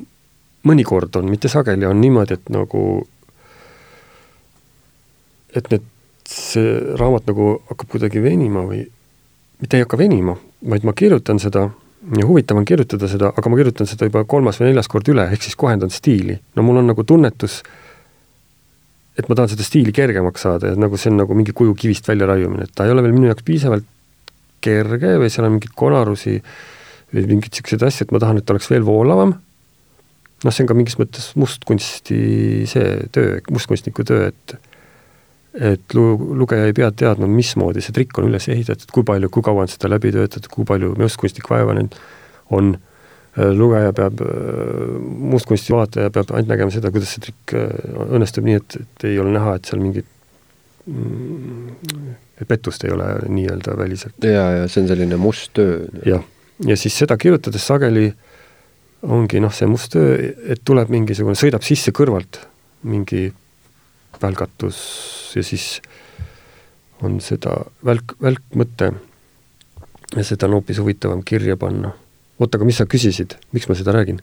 [0.69, 2.83] mõnikord on, mitte sageli, on niimoodi, et nagu,
[5.55, 5.87] et need,
[6.29, 8.85] see raamat nagu hakkab kuidagi venima või
[9.61, 11.69] mitte ei hakka venima, vaid ma kirjutan seda
[12.17, 15.25] ja huvitav on kirjutada seda, aga ma kirjutan seda juba kolmas või neljas kord üle,
[15.33, 16.37] ehk siis kohendan stiili.
[16.57, 17.63] no mul on nagu tunnetus,
[19.19, 22.09] et ma tahan seda stiili kergemaks saada ja nagu see on nagu mingi kuju kivist
[22.09, 23.89] välja raiumine, et ta ei ole veel minu jaoks piisavalt
[24.65, 26.39] kerge või seal on mingeid konarusi
[27.15, 29.37] või mingeid niisuguseid asju, et ma tahan, et ta oleks veel voolavam
[30.45, 32.21] noh, see on ka mingis mõttes mustkunsti
[32.71, 34.57] see töö, mustkunstniku töö, et
[35.55, 39.45] et lu-, lugeja ei pea teadma, mismoodi see trikk on üles ehitatud, kui palju, kui
[39.47, 41.95] kaua on seda läbi töötatud, kui palju mustkunstnik vaeva nüüd
[42.55, 42.75] on,
[43.55, 44.19] lugeja peab,
[45.35, 49.31] mustkunsti vaataja peab ainult nägema seda, kuidas see trikk õnnestub nii, et, et ei ole
[49.35, 50.11] näha, et seal mingit
[50.91, 52.11] mm,
[52.51, 54.19] pettust ei ole nii-öelda väliselt.
[54.27, 55.85] jaa, ja see on selline must töö.
[56.07, 56.27] jah,
[56.67, 58.24] ja siis seda kirjutades sageli äh,
[59.05, 60.15] ongi noh, see must töö,
[60.51, 62.41] et tuleb mingisugune, sõidab sisse kõrvalt
[62.89, 63.27] mingi
[64.23, 64.79] välgatus
[65.37, 65.79] ja siis
[67.05, 68.93] on seda välk, välkmõte
[70.15, 71.93] ja seda on hoopis huvitavam kirja panna.
[72.39, 74.21] oota, aga mis sa küsisid, miks ma seda räägin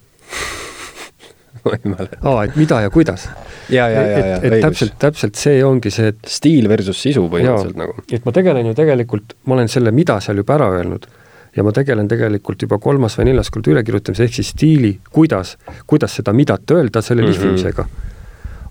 [1.65, 2.19] ma ei mäleta.
[2.23, 3.27] aa, et mida ja kuidas.
[3.69, 7.81] ja, ja, ja, ja, et täpselt, täpselt see ongi see, et stiil versus sisu põhimõtteliselt
[7.81, 7.97] nagu.
[8.09, 11.09] et ma tegelen ju tegelikult, ma olen selle mida seal juba ära öelnud
[11.55, 15.57] ja ma tegelen tegelikult juba kolmas või neljas kord ülekirjutamise, ehk siis stiili, kuidas,
[15.87, 17.39] kuidas seda midat öelda selle mm -hmm.
[17.39, 17.85] lihvimisega.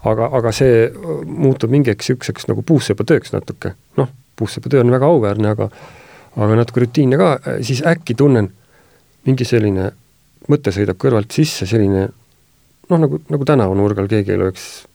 [0.05, 0.93] aga, aga see äh,
[1.25, 5.69] muutub mingiks niisuguseks nagu puussepatööks natuke, noh, puussepatöö on väga auväärne, aga
[6.37, 8.53] aga natuke rutiinne ka, äh, siis äkki tunnen,
[9.27, 9.91] mingi selline
[10.49, 12.09] mõte sõidab kõrvalt sisse, selline
[12.89, 14.87] noh, nagu, nagu tänavanurgal keegi lööks,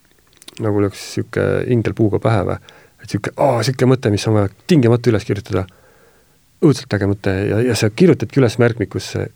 [0.59, 2.57] nagu lööks niisugune ingel puuga pähe või,
[3.03, 5.67] et niisugune, aa, niisugune mõte, mis on vaja tingimata üles kirjutada
[6.65, 9.27] õudselt äge mõte ja, ja sa kirjutadki üles märkmikusse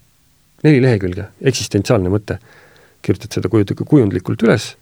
[0.65, 2.39] neli lehekülge, eksistentsiaalne mõte.
[3.01, 4.73] kirjutad seda kujutage kujundlikult üles,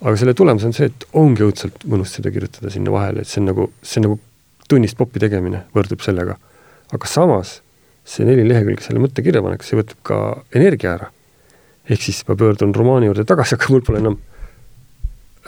[0.00, 3.42] aga selle tulemus on see, et ongi õudselt mõnus seda kirjutada sinna vahele, et see
[3.42, 4.16] on nagu, see on nagu
[4.70, 6.38] tunnist popi tegemine võrdub sellega.
[6.90, 7.60] aga samas
[8.04, 10.16] see neli lehekülge selle mõtte kirja panek, see võtab ka
[10.56, 11.10] energia ära.
[11.90, 14.18] ehk siis ma pöördun romaani juurde tagasi, aga mul pole enam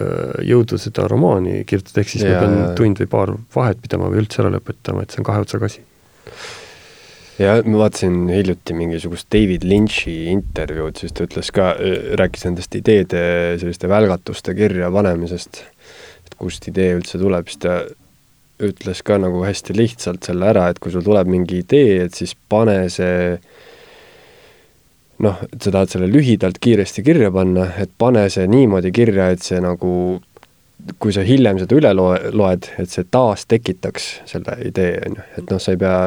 [0.01, 4.07] Äh, jõudu seda romaani kirjutada, ehk siis ja, ma pean tund või paar vahet pidama
[4.09, 5.83] või üldse ära lõpetama, et see on kahe otsaga asi.
[7.37, 12.73] ja ma vaatasin hiljuti mingisugust David Lynch'i intervjuud, siis ta ütles ka, äh, rääkis nendest
[12.81, 13.21] ideede
[13.61, 15.61] selliste välgatuste kirja panemisest,
[16.25, 17.83] et kust idee üldse tuleb, siis ta
[18.65, 22.33] ütles ka nagu hästi lihtsalt selle ära, et kui sul tuleb mingi idee, et siis
[22.49, 23.37] pane see
[25.23, 29.43] noh, et sa tahad selle lühidalt kiiresti kirja panna, et pane see niimoodi kirja, et
[29.45, 30.21] see nagu
[30.99, 35.29] kui sa hiljem seda üle loe, loed, et see taas tekitaks selle idee, on ju,
[35.39, 35.99] et noh, sa ei pea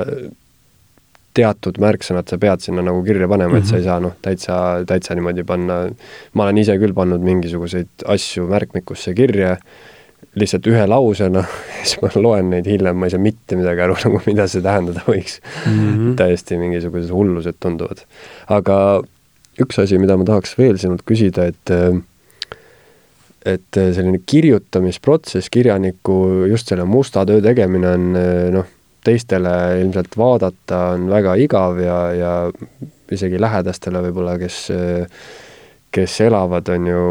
[1.36, 3.64] teatud märksõnad sa pead sinna nagu kirja panema mm, -hmm.
[3.64, 3.90] et sa ei mhm.
[3.90, 5.82] saa noh, täitsa, täitsa niimoodi panna,
[6.34, 9.58] ma olen ise küll pannud mingisuguseid asju märkmikusse kirja,
[10.36, 11.46] lihtsalt ühe lausena,
[11.84, 15.06] siis ma loen neid hiljem, ma ei saa mitte midagi aru nagu, mida see tähendada
[15.08, 15.78] võiks mm.
[15.78, 16.16] -hmm.
[16.20, 18.04] täiesti mingisugused hullused tunduvad.
[18.52, 18.78] aga
[19.62, 21.76] üks asi, mida ma tahaks veel sinult küsida, et
[23.46, 28.08] et selline kirjutamisprotsess, kirjaniku just selle musta töö tegemine on
[28.56, 28.72] noh,
[29.06, 29.52] teistele
[29.84, 32.32] ilmselt vaadata on väga igav ja, ja
[33.14, 34.58] isegi lähedastele võib-olla, kes,
[35.94, 37.04] kes elavad, on ju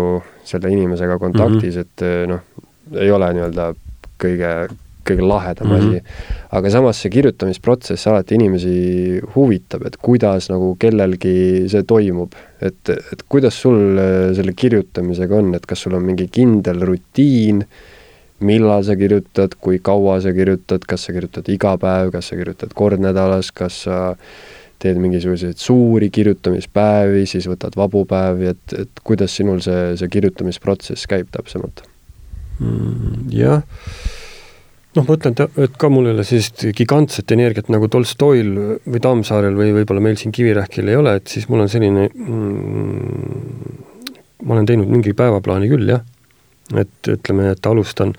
[0.45, 2.27] selle inimesega kontaktis mm, -hmm.
[2.27, 2.43] et noh,
[2.93, 3.71] ei ole nii-öelda
[4.21, 4.51] kõige,
[5.09, 5.89] kõige lahedam mm -hmm.
[5.89, 6.49] asi.
[6.59, 13.27] aga samas see kirjutamisprotsess alati inimesi huvitab, et kuidas nagu kellelgi see toimub, et, et
[13.29, 13.99] kuidas sul
[14.35, 17.65] selle kirjutamisega on, et kas sul on mingi kindel rutiin,
[18.41, 22.75] millal sa kirjutad, kui kaua sa kirjutad, kas sa kirjutad iga päev, kas sa kirjutad
[22.75, 24.17] kord nädalas, kas sa
[24.83, 31.09] teed mingisuguseid suuri kirjutamispäevi, siis võtad vabu päevi, et, et kuidas sinul see, see kirjutamisprotsess
[31.11, 31.87] käib täpsemalt
[32.61, 33.27] mm,?
[33.35, 33.63] jah,
[34.95, 35.35] noh, ma ütlen,
[35.67, 38.51] et ka mul ei ole sellist gigantset energiat nagu Tolstoil
[38.85, 43.79] või Tammsaarel või võib-olla meil siin Kivirähkil ei ole, et siis mul on selline mm,
[44.45, 46.05] ma olen teinud mingi päevaplaani küll, jah
[46.73, 48.15] et ütleme, et alustan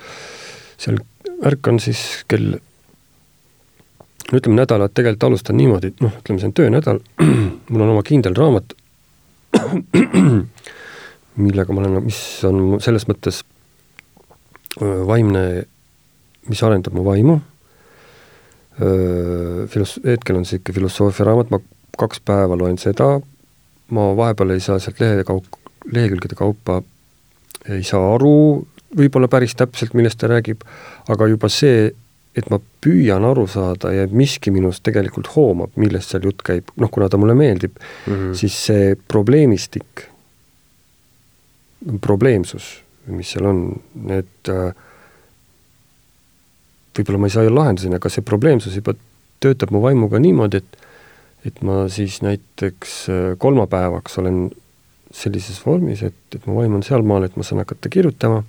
[0.77, 0.99] seal,
[1.45, 2.57] ärkan siis kell,
[4.29, 7.01] no ütleme nädalat tegelikult alustan niimoodi, et noh, ütleme, see on töönädal,
[7.71, 8.75] mul on oma kindel raamat,
[11.45, 13.41] millega ma olen, mis on selles mõttes
[14.81, 15.65] vaimne,
[16.49, 17.39] mis arendab mu vaimu,
[19.71, 21.61] filos-, hetkel on see ikka filosoofia raamat, ma
[21.97, 23.13] kaks päeva loen seda,
[23.95, 25.47] ma vahepeal ei saa sealt lehe kaup,
[25.85, 26.81] lehekülgede kaupa
[27.71, 28.35] ei saa aru
[28.95, 30.63] võib-olla päris täpselt, millest ta räägib,
[31.11, 31.89] aga juba see,
[32.35, 36.91] et ma püüan aru saada ja miski minus tegelikult hoomab, millest seal jutt käib, noh,
[36.91, 38.33] kuna ta mulle meeldib mm, -hmm.
[38.35, 40.07] siis see probleemistik,
[42.01, 43.61] probleemsus, mis seal on,
[44.13, 44.73] et äh,
[46.95, 48.95] võib-olla ma ei saa ju lahenduseni, aga see probleemsus juba
[49.43, 50.81] töötab mu vaimuga niimoodi, et
[51.45, 54.47] et ma siis näiteks äh, kolmapäevaks olen
[55.15, 58.43] sellises vormis, et, et mu vaim on sealmaal, et ma saan hakata kirjutama.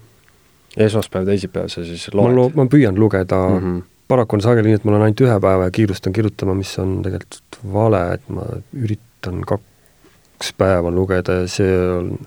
[0.77, 2.57] esmaspäev, teisipäev sa siis loed?
[2.57, 3.83] ma püüan lugeda mm, -hmm.
[4.09, 7.03] paraku on sageli nii, et mul on ainult ühe päeva ja kiirustan kirjutama, mis on
[7.03, 12.19] tegelikult vale, et ma üritan kaks päeva lugeda ja see on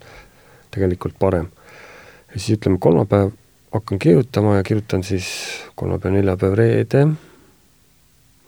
[0.72, 1.50] tegelikult parem.
[2.34, 3.32] Ja siis ütleme, kolmapäev
[3.74, 5.30] hakkan kirjutama ja kirjutan siis
[5.76, 7.06] kolmapäev, neljapäev, reede,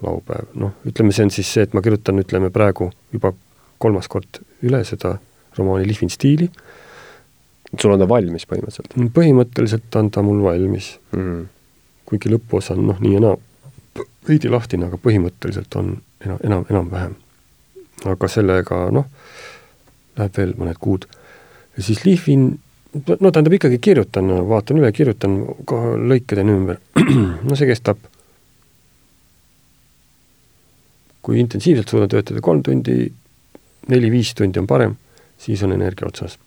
[0.01, 3.33] laupäev, noh, ütleme, see on siis see, et ma kirjutan, ütleme praegu juba
[3.81, 5.15] kolmas kord üle seda
[5.57, 6.49] romaani Lihvin stiili.
[7.79, 8.97] sul on ta valmis põhimõtteliselt?
[9.15, 11.45] põhimõtteliselt on ta mul valmis mm.
[12.05, 13.37] kuigi lõpuosa on noh, nii ja naa
[14.27, 15.95] veidi lahtine, aga põhimõtteliselt on
[16.25, 17.15] enam, enam, enam-vähem.
[18.11, 19.07] aga sellega noh,
[20.17, 21.07] läheb veel mõned kuud.
[21.77, 22.59] ja siis lihvin,
[22.93, 26.81] no tähendab ikkagi kirjutan, vaatan üle, kirjutan, kohe lõike teen ümber.
[27.47, 28.01] no see kestab
[31.21, 33.05] kui intensiivselt suudan töötada kolm tundi,
[33.87, 34.97] neli-viis tundi on parem
[35.41, 36.39] siis on energia otsas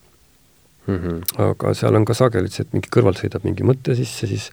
[0.87, 0.97] mm.
[0.97, 1.43] -hmm.
[1.43, 4.51] aga seal on ka sageli see, et mingi kõrvalt sõidab mingi mõte sisse, siis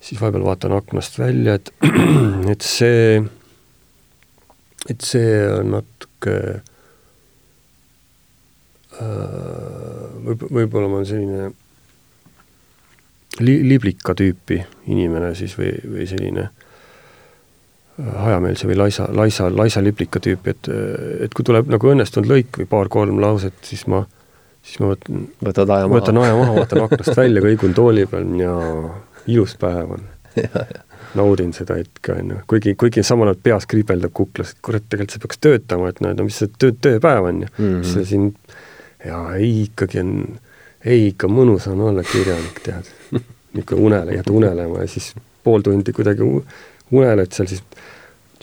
[0.00, 1.72] siis vahepeal vaatan aknast välja, et,
[2.52, 3.22] et see,
[4.90, 6.36] et see on natuke
[9.00, 11.50] äh, võib, võib-olla ma olen selline
[13.40, 16.48] li-, liblika tüüpi inimene siis või, või selline
[17.96, 20.68] hajameelse või laisa, laisa, laisa liplika tüüpi, et,
[21.26, 24.02] et kui tuleb nagu õnnestunud lõik või paar-kolm lauset, siis ma,
[24.60, 28.28] siis ma võtan, võtad aja maha, võtan aja maha, vaatan aknast välja, kõigun tooli peal
[28.40, 28.56] ja
[29.32, 30.04] ilus päev on.
[31.16, 35.14] naudin seda hetke, on ju, kuigi, kuigi samal ajal peas kriibeldab kuklas, et kurat, tegelikult
[35.14, 37.86] see peaks töötama, et näed, no mis see töö, tööpäev on ju mm, -hmm.
[37.92, 38.26] see siin,
[39.06, 40.14] jaa, ei ikkagi on,
[40.84, 42.92] ei ikka mõnus on olla kirjanik, tead.
[43.56, 45.14] niisugune unele, jääd unelema ja siis
[45.44, 47.62] pool tundi kuidagi uneled seal siis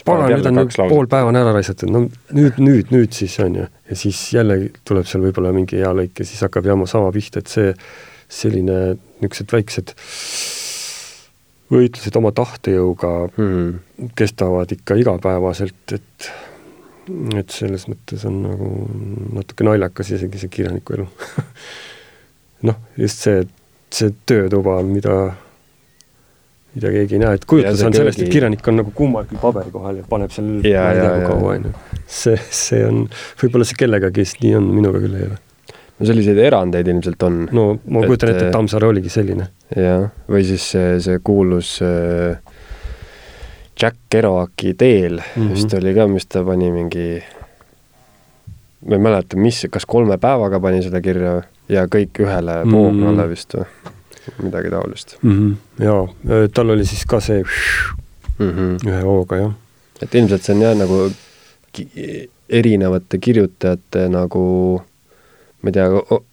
[0.06, 3.68] pagan, nüüd on pool päeva on ära raisatud, no nüüd, nüüd, nüüd siis on ju,
[3.90, 4.58] ja siis jälle
[4.88, 7.72] tuleb seal võib-olla mingi hea lõik ja siis hakkab jama sama pihta, et see
[8.34, 8.80] selline,
[9.22, 9.94] niisugused väiksed
[11.74, 14.10] võitlused oma tahtejõuga hmm.
[14.18, 16.30] kestavad ikka igapäevaselt, et
[17.10, 18.70] et selles mõttes on nagu
[19.40, 21.08] natuke naljakas isegi see kirjaniku elu
[22.70, 23.44] noh, just see,
[23.94, 25.18] see töötuba mida,
[26.78, 30.00] mida keegi ei näe, et kujutlus on sellest, et kirjanik on nagu kummalgi paberi kohal
[30.00, 31.74] ja paneb seal ja, ja, ja, kaua, on ju.
[32.08, 33.04] see, see on,
[33.42, 35.42] võib-olla see kellegagi nii on, minuga küll ei ole.
[36.00, 37.44] no selliseid erandeid ilmselt on.
[37.52, 39.52] no ma kujutan ette, et Tammsaare oligi selline.
[39.76, 42.40] jah, või siis see, see kuulus äh,
[43.82, 45.54] Jack Kerouaki Teel mm -hmm.
[45.54, 47.24] vist oli ka, mis ta pani mingi
[48.86, 52.72] ma ei mäleta, mis, kas kolme päevaga pani selle kirja ja kõik ühele mm -hmm.
[52.72, 53.66] poognale vist või
[54.44, 55.32] midagi taolist mm.
[55.32, 55.86] -hmm.
[55.86, 58.90] jaa, tal oli siis ka see mm -hmm.
[58.90, 59.54] ühe hooga, jah.
[60.02, 61.12] et ilmselt see on jah, nagu
[62.50, 64.44] erinevate kirjutajate nagu
[65.62, 65.88] ma ei tea,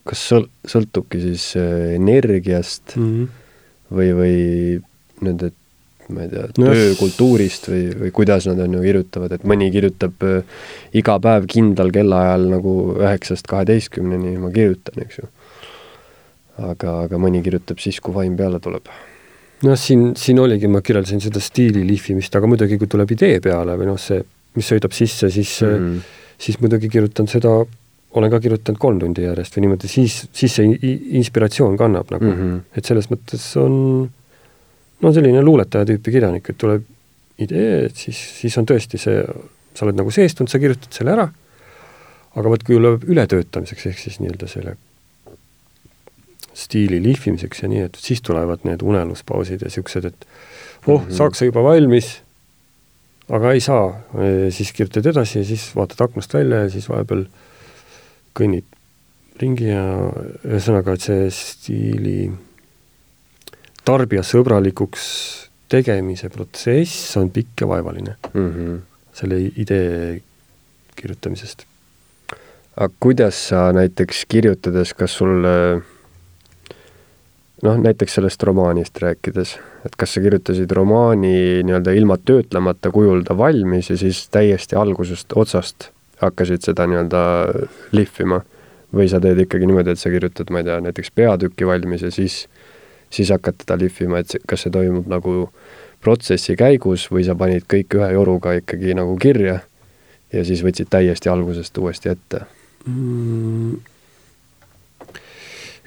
[0.04, 3.26] kas sõl-, sõltubki siis äh, energiast mm -hmm.
[3.96, 4.36] või, või
[5.20, 5.52] nende
[6.15, 10.65] ma ei tea, töökultuurist või, või kuidas nad on ju kirjutavad, et mõni kirjutab äh,
[10.97, 15.31] iga päev kindlal kellaajal nagu üheksast kaheteistkümneni ma kirjutan, eks ju.
[16.70, 18.93] aga, aga mõni kirjutab siis, kui vaim peale tuleb.
[19.66, 23.77] noh, siin, siin oligi, ma kirjeldasin seda stiili lihvimist, aga muidugi, kui tuleb idee peale
[23.81, 24.23] või noh, see,
[24.57, 26.16] mis sõidab sisse, siis mm, -hmm.
[26.39, 27.61] siis muidugi kirjutan seda
[28.19, 32.41] olen ka kirjutanud kolm tundi järjest või niimoodi, siis, siis see inspiratsioon kannab nagu mm,
[32.41, 32.62] -hmm.
[32.77, 33.77] et selles mõttes on
[35.01, 36.86] no selline luuletaja tüüpi kirjanik, et tuleb
[37.40, 39.24] idee, et siis, siis on tõesti see,
[39.74, 41.27] sa oled nagu seestunud, sa kirjutad selle ära,
[42.36, 44.77] aga vot kui tuleb ületöötamiseks, ehk siis nii-öelda selle
[46.60, 50.27] stiili lihvimiseks ja nii, et siis tulevad need uneluspausid ja niisugused, et
[50.86, 51.16] oh mm, -hmm.
[51.16, 52.10] saaks juba valmis,
[53.28, 53.94] aga ei saa,
[54.51, 57.24] siis kirjutad edasi ja siis vaatad aknast välja ja siis vahepeal
[58.36, 58.66] kõnnid
[59.40, 59.85] ringi ja
[60.44, 62.31] ühesõnaga, et see stiili
[63.85, 65.05] tarbijasõbralikuks
[65.70, 68.51] tegemise protsess on pikk ja vaevaline mm.
[68.51, 68.78] -hmm.
[69.15, 70.20] selle idee
[70.97, 71.65] kirjutamisest.
[72.77, 75.47] aga kuidas sa näiteks kirjutades, kas sul
[77.62, 83.39] noh, näiteks sellest romaanist rääkides, et kas sa kirjutasid romaani nii-öelda ilma töötlemata kujul ta
[83.39, 85.90] valmis ja siis täiesti algusest otsast
[86.20, 87.20] hakkasid seda nii-öelda
[87.93, 88.43] lihvima?
[88.90, 92.11] või sa teed ikkagi niimoodi, et sa kirjutad, ma ei tea, näiteks peatüki valmis ja
[92.11, 92.40] siis
[93.11, 95.49] siis hakkad teda lihvima, et kas see toimub nagu
[96.01, 99.61] protsessi käigus või sa panid kõik ühe joruga ikkagi nagu kirja
[100.32, 102.45] ja siis võtsid täiesti algusest uuesti ette
[102.87, 103.77] mm.?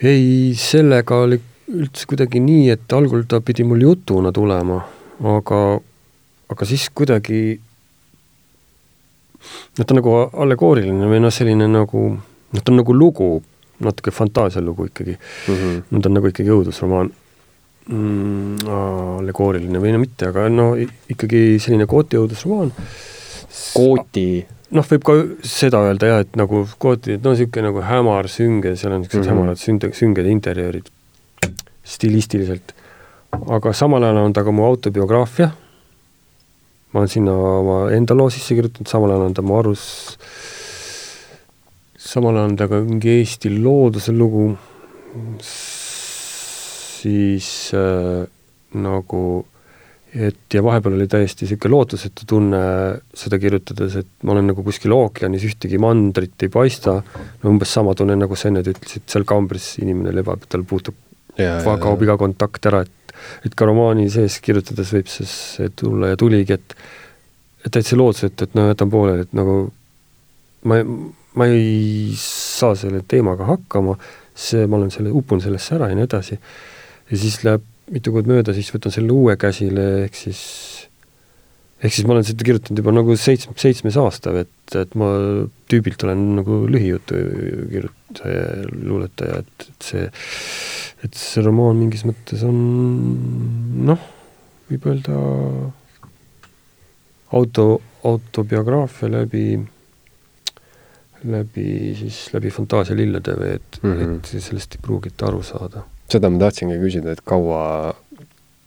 [0.04, 1.40] ei, sellega oli
[1.74, 4.82] üldse kuidagi nii, et algul ta pidi mul jutuna tulema,
[5.24, 5.60] aga,
[6.52, 7.40] aga siis kuidagi
[9.78, 13.32] noh, ta on nagu allegooriline või noh, selline nagu noh, ta on nagu lugu
[13.84, 15.56] natuke fantaasialugu ikkagi mm.
[15.56, 16.02] -hmm.
[16.02, 17.12] ta on nagu ikkagi õudusromaan
[17.88, 18.74] mm,.
[19.20, 22.74] allegooriline või no mitte, aga no ikkagi selline kooti õudusromaan.
[23.74, 24.28] kooti?
[24.74, 28.76] noh, võib ka seda öelda jah, et nagu kooti, et no niisugune nagu hämar, sünge,
[28.80, 29.42] seal on niisugused mm -hmm.
[29.42, 30.90] hämarad sünde, sünged interjöörid
[31.84, 32.74] stilistiliselt.
[33.50, 35.52] aga samal ajal on ta ka mu autobiograafia.
[36.94, 40.18] ma olen sinna oma enda loo sisse kirjutanud, samal ajal on ta mu arus
[42.04, 44.52] samal ajal on ta ka mingi Eesti looduse lugu,
[45.44, 48.24] siis äh,
[48.80, 49.24] nagu
[50.14, 52.60] et ja vahepeal oli täiesti niisugune lootusetu tunne
[53.18, 57.00] seda kirjutades, et ma olen nagu kuskil ookeanis, ühtegi mandrit ei paista,
[57.42, 61.00] no umbes sama tunne, nagu sa enne ütlesid, seal kambris inimene lebab, tal puutub,
[61.38, 63.00] kaob iga kontakt ära, et
[63.48, 66.76] et ka romaani sees kirjutades võib see, tulla ja tuligi, et
[67.64, 69.54] et täitsa lootusetu, et no jätan pooleli, et nagu
[70.68, 70.82] ma,
[71.40, 73.98] ma ei saa selle teemaga hakkama,
[74.34, 76.40] see, ma olen selle, upun sellesse ära ja nii edasi.
[77.10, 80.42] ja siis läheb mitu kuud mööda, siis võtan selle uue käsile, ehk siis
[81.84, 85.10] ehk siis ma olen seda kirjutanud juba nagu seitsme, seitsmes aasta, et, et ma
[85.72, 87.20] tüübilt olen nagu lühijutu
[87.74, 88.46] kirjutaja,
[88.78, 90.06] luuletaja, et, et see,
[91.04, 92.62] et see romaan mingis mõttes on
[93.90, 94.08] noh,
[94.72, 95.20] võib öelda
[97.36, 97.68] auto,
[98.08, 99.46] autobiograafia läbi
[101.24, 104.20] läbi siis, läbi Fantaasia lillede või et mm, -hmm.
[104.20, 105.84] et sellest ei pruugita aru saada.
[106.12, 107.96] seda ma tahtsingi küsida, et kaua,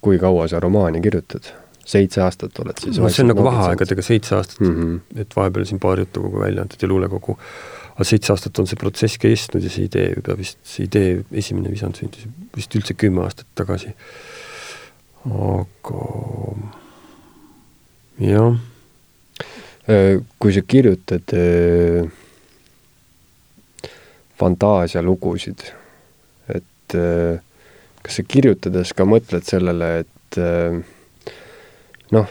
[0.01, 1.53] kui kaua sa romaani kirjutad?
[1.87, 5.21] seitse aastat oled siis no see on nagu vaheaegadega seitse aastat mm, -hmm.
[5.23, 7.39] et vahepeal siin paar jutukogu välja antud ja luulekogu,
[7.95, 11.71] aga seitse aastat on see protsess kestnud ja see idee juba vist, see idee, esimene
[11.71, 12.27] visand sündis
[12.57, 13.95] vist üldse kümme aastat tagasi.
[15.27, 16.03] aga
[18.19, 18.59] jah.
[19.87, 22.11] Äh, kui sa kirjutad äh,
[24.39, 25.65] fantaasialugusid.
[26.55, 27.41] et äh,
[28.03, 30.77] kas sa kirjutades ka mõtled sellele, et äh,
[32.15, 32.29] noh,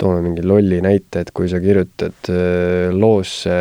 [0.00, 3.58] toome mingi lolli näite, et kui sa kirjutad äh, loosse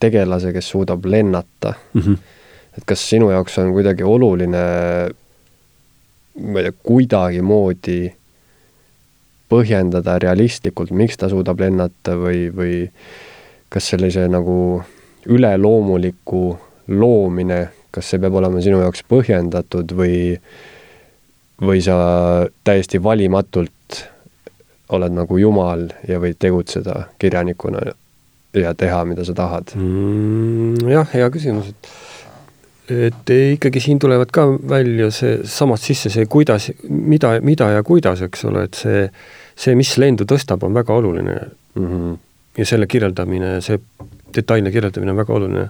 [0.00, 2.16] tegelase, kes suudab lennata mm, -hmm.
[2.78, 4.64] et kas sinu jaoks on kuidagi oluline
[6.40, 8.00] ma ei tea, kuidagimoodi
[9.50, 12.74] põhjendada realistlikult, miks ta suudab lennata või, või
[13.68, 14.82] kas sellise nagu
[15.26, 16.44] üleloomuliku
[16.88, 17.60] loomine,
[17.90, 20.36] kas see peab olema sinu jaoks põhjendatud või,
[21.62, 21.96] või sa
[22.64, 24.04] täiesti valimatult
[24.90, 27.82] oled nagu jumal ja võid tegutseda kirjanikuna
[28.58, 30.88] ja teha, mida sa tahad mm,?
[30.90, 31.92] jah, hea küsimus, et
[32.90, 38.22] et ikkagi siin tulevad ka välja see samast sisse see, kuidas, mida, mida ja kuidas,
[38.26, 39.04] eks ole, et see,
[39.54, 41.86] see, mis lendu tõstab, on väga oluline mm.
[41.86, 42.16] -hmm.
[42.58, 43.78] ja selle kirjeldamine, see
[44.34, 45.68] detailne kirjeldamine on väga oluline.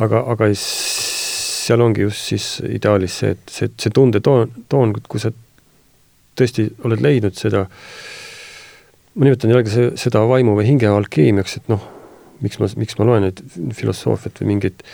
[0.00, 5.32] aga, aga seal ongi just siis ideaalis see, et see, see tundetoon, toon, kui sa
[6.38, 7.66] tõesti oled leidnud seda,
[9.14, 11.84] ma nimetan jällegi seda vaimu või hinge alkeemiaks, et noh,
[12.40, 13.42] miks ma, miks ma loen nüüd
[13.76, 14.84] filosoofiat või mingit,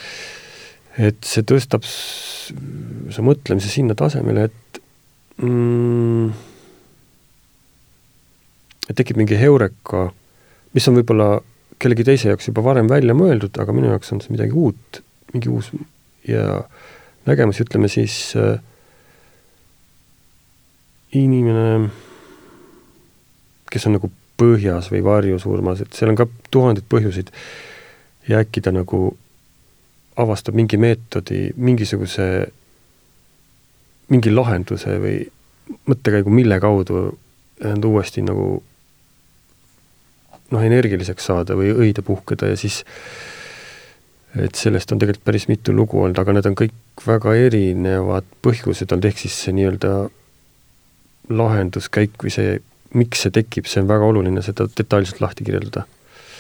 [0.98, 4.80] et see tõstab su mõtlemise sinna tasemele, et
[5.42, 6.30] mm,
[8.90, 10.08] et tekib mingi heureka,
[10.74, 11.30] mis on võib-olla
[11.82, 15.02] kellegi teise jaoks juba varem välja mõeldud, aga minu jaoks on see midagi uut,
[15.34, 15.70] mingi uus
[16.28, 16.62] ja
[17.26, 18.56] nägemus, ütleme siis äh,
[21.16, 21.90] inimene,
[23.70, 27.32] kes on nagu põhjas või varjusurmas, et seal on ka tuhandeid põhjuseid
[28.28, 29.08] ja äkki ta nagu
[30.16, 32.26] avastab mingi meetodi, mingisuguse,
[34.12, 35.18] mingi lahenduse või
[35.88, 37.08] mõttekäigu, mille kaudu
[37.64, 38.62] end uuesti nagu
[40.52, 42.82] noh, energiliseks saada või õide puhkeda ja siis
[44.36, 48.92] et sellest on tegelikult päris mitu lugu olnud, aga need on kõik väga erinevad põhjused
[48.92, 49.92] olnud, ehk siis see nii-öelda
[51.36, 52.58] lahenduskäik või see,
[52.96, 55.86] miks see tekib, see on väga oluline seda detailselt lahti kirjeldada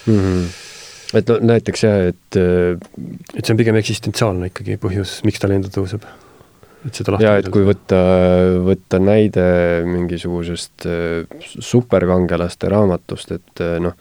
[0.06, 0.20] mm.
[0.20, 0.44] -hmm.
[1.20, 5.72] et no näiteks jah, et et see on pigem eksistentsiaalne ikkagi põhjus, miks ta lendu
[5.72, 6.04] tõuseb
[6.86, 8.00] et seda lahti jaa, et kui võtta,
[8.66, 9.46] võtta näide
[9.88, 13.96] mingisugusest äh, superkangelaste raamatust, et äh, noh,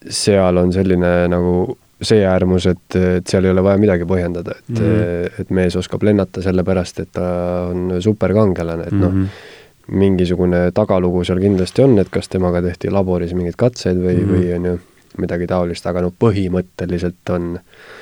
[0.00, 1.54] seal on selline nagu
[2.00, 5.40] see äärmus, et, et seal ei ole vaja midagi põhjendada, et mm, -hmm.
[5.42, 7.26] et mees oskab lennata sellepärast, et ta
[7.68, 9.56] on superkangelane, et noh mm -hmm.,
[9.90, 14.36] mingisugune tagalugu seal kindlasti on, et kas temaga tehti laboris mingeid katseid või mm, -hmm.
[14.36, 14.78] või on ju
[15.18, 17.99] midagi taolist, aga no põhimõtteliselt on äh,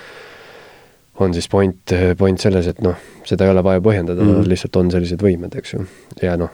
[1.21, 2.97] on siis point, point selles, et noh,
[3.27, 4.49] seda ei ole vaja põhjendada mm, -hmm.
[4.53, 5.85] lihtsalt on sellised võimed, eks ju.
[6.23, 6.51] ja noh,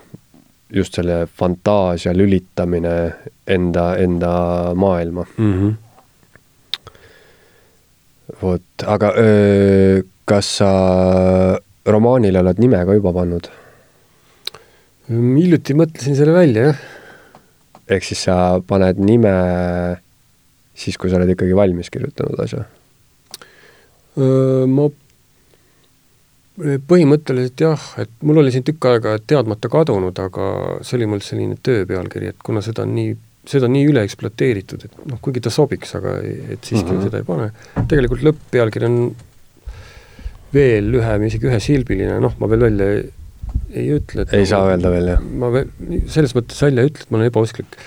[0.73, 2.95] just selle fantaasia lülitamine
[3.47, 4.33] enda, enda
[4.75, 5.53] maailma mm.
[5.53, 5.73] -hmm.
[8.43, 10.71] vot, aga öö, kas sa
[11.87, 13.51] romaanile oled nime ka juba pannud?
[15.09, 16.79] hiljuti mõtlesin selle välja, jah.
[17.89, 19.35] ehk siis sa paned nime
[20.75, 22.65] siis, kui sa oled ikkagi valmis kirjutanud asja
[24.15, 24.89] ma
[26.55, 30.51] põhimõtteliselt jah, et mul oli siin tükk aega teadmata kadunud, aga
[30.87, 33.17] see oli mul selline töö pealkiri, et kuna seda on nii,
[33.51, 37.09] seda on nii üle ekspluateeritud, et noh, kuigi ta sobiks, aga et siiski mm -hmm.
[37.09, 37.51] seda ei pane.
[37.91, 39.01] tegelikult lõpppealkiri on
[40.55, 43.05] veel lühem, isegi ühesilbiline, noh, ma veel välja ei,
[43.75, 44.27] ei ütle.
[44.31, 45.29] ei saa öelda veel, jah?
[45.43, 45.69] ma veel,
[46.07, 47.79] selles mõttes välja ei ütle, et ma olen ebausklik.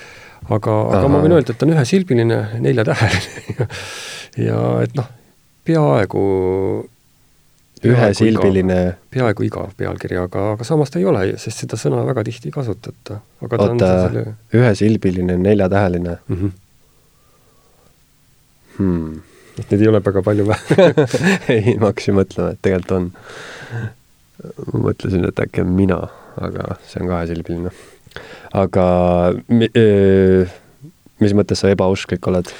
[0.48, 3.68] aga, aga ma võin öelda, et ta on ühesilbiline, neljatäheline ja,
[4.44, 5.08] ja et noh,
[5.68, 6.24] peaaegu
[7.86, 8.78] ühesilbiline
[9.12, 12.54] peaaegu igav pealkiri, aga, aga samas ta ei ole, sest seda sõna väga tihti ei
[12.54, 13.20] kasutata.
[13.44, 13.90] oota,
[14.54, 16.40] ühesilbiline, neljatäheline mm?
[16.40, 16.56] -hmm.
[18.78, 19.20] Hmm.
[19.58, 20.58] et neid ei ole väga palju või
[21.54, 23.10] ei, ma hakkasin mõtlema, et tegelikult on.
[24.72, 26.02] ma mõtlesin, et äkki on mina,
[26.40, 27.72] aga see on kahesilbiline.
[28.54, 28.84] aga
[31.18, 32.54] mis mõttes sa ebausklik oled?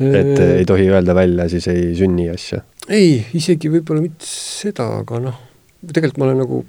[0.00, 2.62] Et äh, ei tohi öelda välja, siis ei sünni asja?
[2.88, 5.40] ei, isegi võib-olla mitte seda, aga noh,
[5.86, 6.60] tegelikult ma olen nagu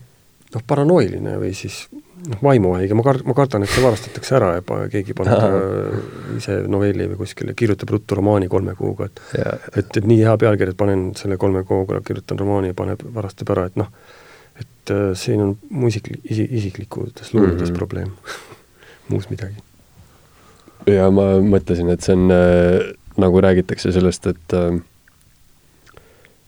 [0.52, 4.66] noh, paranoiline või siis noh, vaimuhaige, ma kard-, ma kardan, et see varastatakse ära ja
[4.66, 5.98] pa, keegi paneb äh,
[6.38, 9.56] ise novelli või kuskile, kirjutab ruttu romaani kolme kuuga, et ja.
[9.72, 13.56] et, et nii hea pealkiri, et panen selle kolme kuuga, kirjutan romaani ja paneb, varastab
[13.56, 13.92] ära, et noh,
[14.62, 17.78] et äh, siin on mu isik-, isi-, isiklikutes luuledes mm -hmm.
[17.78, 18.16] probleem
[19.12, 19.56] muus midagi.
[20.90, 24.80] ja ma mõtlesin, et see on äh nagu räägitakse sellest, et äh,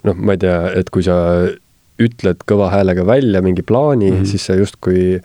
[0.04, 1.18] noh, ma ei tea, et kui sa
[2.02, 4.30] ütled kõva häälega välja mingi plaani mm, -hmm.
[4.30, 5.22] siis sa justkui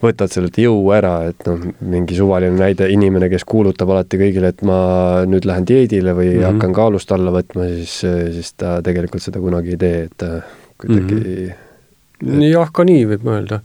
[0.00, 4.62] võtad sellelt jõu ära, et noh, mingi suvaline näide, inimene, kes kuulutab alati kõigile, et
[4.64, 4.78] ma
[5.28, 6.46] nüüd lähen dieedile või mm -hmm.
[6.52, 7.98] hakkan kaalust alla võtma, siis,
[8.36, 10.30] siis ta tegelikult seda kunagi ei tee, et ta
[10.80, 12.38] kuidagi mm -hmm.
[12.38, 12.48] et...
[12.50, 13.60] jah, ka nii võib mõelda.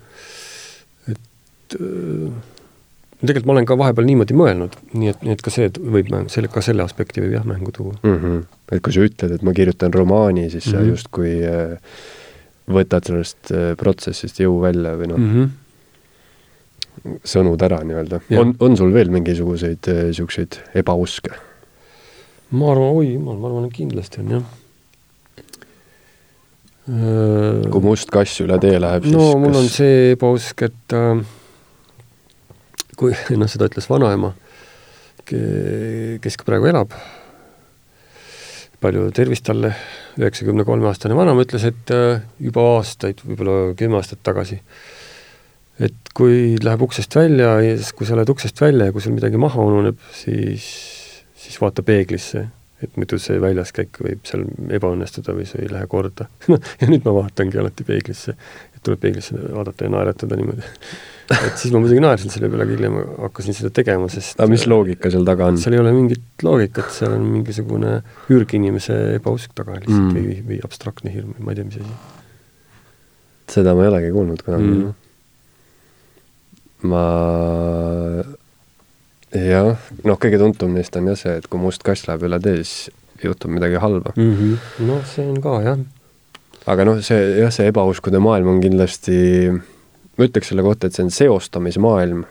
[1.08, 2.55] et äh
[3.28, 6.52] tegelikult ma olen ka vahepeal niimoodi mõelnud, nii et, nii et ka see võib selle,
[6.52, 8.16] ka selle aspekti võib jah mängu tuua mm.
[8.22, 8.44] -hmm.
[8.76, 10.78] et kui sa ütled, et ma kirjutan romaani, siis mm -hmm.
[10.78, 10.90] sa mhm.
[10.90, 11.78] justkui äh,
[12.68, 15.54] võtad sellest äh, protsessist jõu välja või noh mm -hmm.,
[17.24, 18.20] sõnud ära nii-öelda.
[18.40, 21.32] on, on sul veel mingisuguseid niisuguseid äh, ebauske?
[22.52, 24.46] ma arvan, oi jumal, ma arvan, et kindlasti on jah
[26.86, 29.62] kui must kass üle tee läheb, siis no mul kas...
[29.64, 31.24] on see ebausk, et äh,
[33.00, 34.34] kui, noh, seda ütles vanaema,
[35.26, 36.94] kes ka praegu elab,
[38.84, 39.72] palju tervist talle,
[40.20, 44.60] üheksakümne kolme aastane vanaema ütles, et äh, juba aastaid, võib-olla kümme aastat tagasi,
[45.84, 49.16] et kui läheb uksest välja ja siis, kui sa lähed uksest välja ja kui sul
[49.16, 50.68] midagi maha ununeb, siis,
[51.40, 52.46] siis vaata peeglisse,
[52.86, 54.46] et muidu see väljaskäik võib seal
[54.78, 56.30] ebaõnnestuda või see ei lähe korda.
[56.82, 58.36] Ja nüüd ma vaatangi alati peeglisse,
[58.76, 60.74] et tuleb peeglisse vaadata ja naeratada niimoodi
[61.34, 64.66] et siis ma muidugi naersin selle peale, aga hiljem hakkasin seda tegema, sest aga mis
[64.70, 65.58] loogika seal taga on?
[65.62, 67.96] seal ei ole mingit loogikat, seal on mingisugune
[68.34, 70.20] ürginimese ebausk taga lihtsalt mm.
[70.20, 71.98] või, või abstraktne hirm, ma ei tea, mis asi.
[73.58, 74.94] seda ma ei olegi kuulnud kunagi mm..
[76.94, 77.06] ma
[79.34, 79.74] jah,
[80.06, 82.94] noh, kõige tuntum neist on jah see, et kui must kass läheb üle tee, siis
[83.24, 84.34] juhtub midagi halba mm.
[84.34, 84.90] -hmm.
[84.90, 85.80] noh, see on ka jah.
[86.70, 89.18] aga noh, see jah, see ebauskude maailm on kindlasti
[90.18, 92.24] ma ütleks selle kohta, et see on seostamismaailm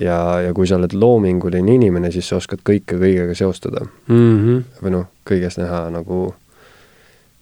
[0.00, 4.36] ja, ja kui sa oled loominguline inimene, siis sa oskad kõike kõigega seostada mm.
[4.36, 4.62] -hmm.
[4.84, 6.34] või noh, kõiges näha nagu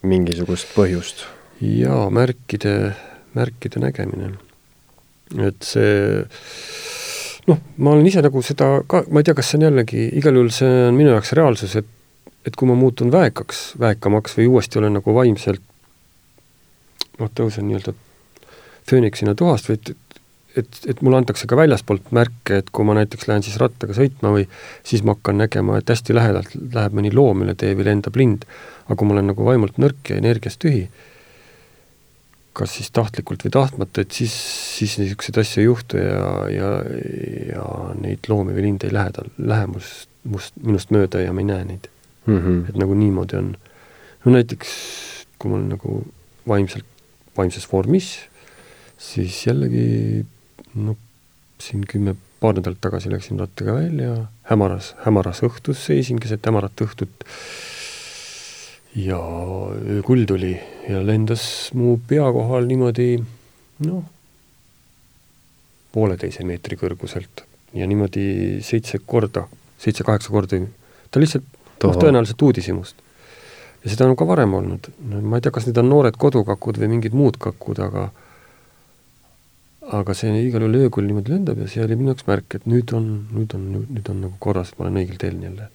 [0.02, 1.26] mingisugust põhjust.
[1.60, 2.94] jaa, märkide,
[3.34, 4.32] märkide nägemine.
[5.38, 6.24] et see
[7.46, 10.36] noh, ma olen ise nagu seda ka, ma ei tea, kas see on jällegi, igal
[10.36, 11.94] juhul see on minu jaoks reaalsus, et
[12.46, 15.60] et kui ma muutun väekaks, väekamaks või uuesti olen nagu vaimselt
[17.18, 17.92] noh, tõusen nii-öelda
[18.88, 19.92] fööniksina tuhast et,
[20.56, 24.32] et, et mulle antakse ka väljaspoolt märke, et kui ma näiteks lähen siis rattaga sõitma
[24.34, 24.46] või
[24.86, 28.48] siis ma hakkan nägema, et hästi lähedalt läheb mõni loom üle tee või lendab lind,
[28.86, 30.86] aga kui ma olen nagu vaimult nõrk ja energiast tühi,
[32.58, 34.34] kas siis tahtlikult või tahtmata, et siis,
[34.78, 36.70] siis niisuguseid asju ei juhtu ja, ja,
[37.52, 37.66] ja
[38.00, 41.50] neid loomi või linde ei lähe tal, lähe must, must, minust mööda ja ma ei
[41.52, 41.86] näe neid
[42.26, 42.38] mm.
[42.38, 42.64] -hmm.
[42.68, 43.52] et nagu niimoodi on.
[44.24, 44.72] no näiteks,
[45.38, 46.00] kui ma olen nagu
[46.48, 46.88] vaimselt,
[47.36, 48.16] vaimses vormis,
[48.98, 50.24] siis jällegi
[50.74, 50.96] noh,
[51.62, 54.12] siin kümme, paar nädalat tagasi läksin rattaga välja,
[54.50, 57.26] hämaras, hämaras õhtus seisin keset hämarat õhtut.
[58.98, 59.18] Ja
[59.98, 60.54] öökull tuli
[60.88, 61.42] ja lendas
[61.76, 63.10] mu pea kohal niimoodi
[63.86, 64.04] noh,
[65.94, 67.44] pooleteise meetri kõrguselt.
[67.76, 69.44] Ja niimoodi seitse korda,
[69.82, 70.62] seitse-kaheksa korda,
[71.10, 71.44] ta lihtsalt
[71.84, 72.96] noh, tõenäoliselt uudishimust.
[73.84, 76.80] ja seda on ka varem olnud, no ma ei tea, kas need on noored kodukakud
[76.80, 78.08] või mingid muud kakud, aga
[79.94, 82.92] aga see igal juhul öökull niimoodi lendab ja see oli minu jaoks märk, et nüüd
[82.96, 85.68] on, nüüd on, nüüd on nagu korras, et ma olen õigel teel jälle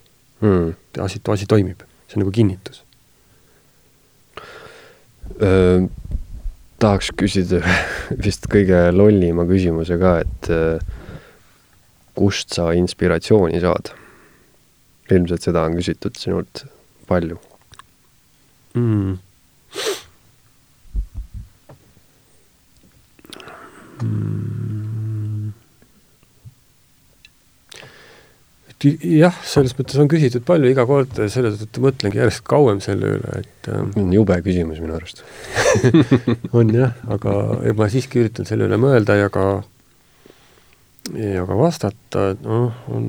[0.44, 0.74] mm..
[1.06, 2.84] asi, asi toimib, see on nagu kinnitus.
[6.84, 7.64] tahaks küsida
[8.26, 10.52] vist kõige lollima küsimuse ka, et
[12.14, 13.96] kust sa inspiratsiooni saad?
[15.14, 16.64] ilmselt seda on küsitud sinult
[17.10, 17.36] palju.
[17.38, 17.52] Mm
[18.74, 19.14] mm..
[19.14, 19.20] et
[28.84, 33.44] jah, selles mõttes on küsitud palju iga kord, selle tõttu mõtlengi järjest kauem selle üle,
[33.44, 35.24] et äh, on jube küsimus minu arust.
[36.58, 37.36] On jah, aga
[37.78, 39.46] ma siiski üritan selle üle mõelda ja ka,
[41.16, 43.08] ja ka vastata, et noh, on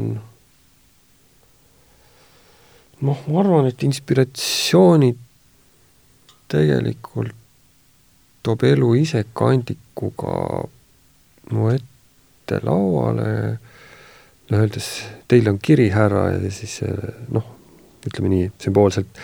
[3.04, 5.14] noh, ma arvan, et inspiratsiooni
[6.52, 7.34] tegelikult
[8.44, 10.34] toob elu ise kandikuga
[11.54, 13.28] mu ette lauale,
[14.50, 14.88] noh öeldes,
[15.30, 16.80] teil on kiri, härra, ja siis
[17.32, 17.46] noh,
[18.04, 19.22] ütleme nii sümboolselt,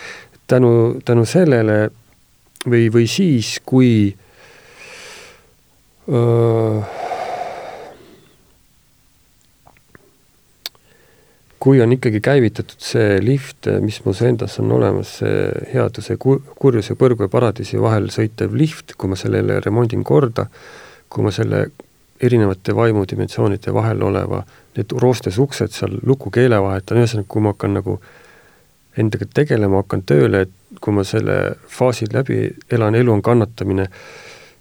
[0.50, 0.72] tänu,
[1.04, 1.82] tänu sellele
[2.66, 3.92] või, või siis, kui
[6.08, 6.80] öö,
[11.60, 15.42] kui on ikkagi käivitatud see lift, mis mus endas on olemas, see
[15.74, 20.46] headuse, kurjuse, põrgu ja paradiisi vahel sõitev lift, kui ma sellele remondin korda,
[21.12, 21.66] kui ma selle
[22.22, 24.42] erinevate vaimudimensioonide vahel oleva,
[24.76, 28.00] need roostes uksed seal lukukeele vahetan, ühesõnaga, kui ma hakkan nagu
[29.00, 31.38] endaga tegelema, hakkan tööle, et kui ma selle
[31.70, 32.42] faasi läbi
[32.72, 33.86] elan, elu on kannatamine,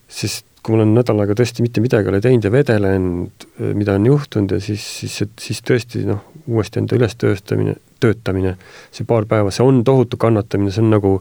[0.09, 3.45] sest kui ma olen nädal aega tõesti mitte midagi ei ole teinud ja vedelenud,
[3.79, 6.19] mida on juhtunud ja siis, siis, siis tõesti noh,
[6.49, 8.55] uuesti enda ülestööstamine, töötamine,
[8.95, 11.13] see paar päeva, see on tohutu kannatamine, see on nagu,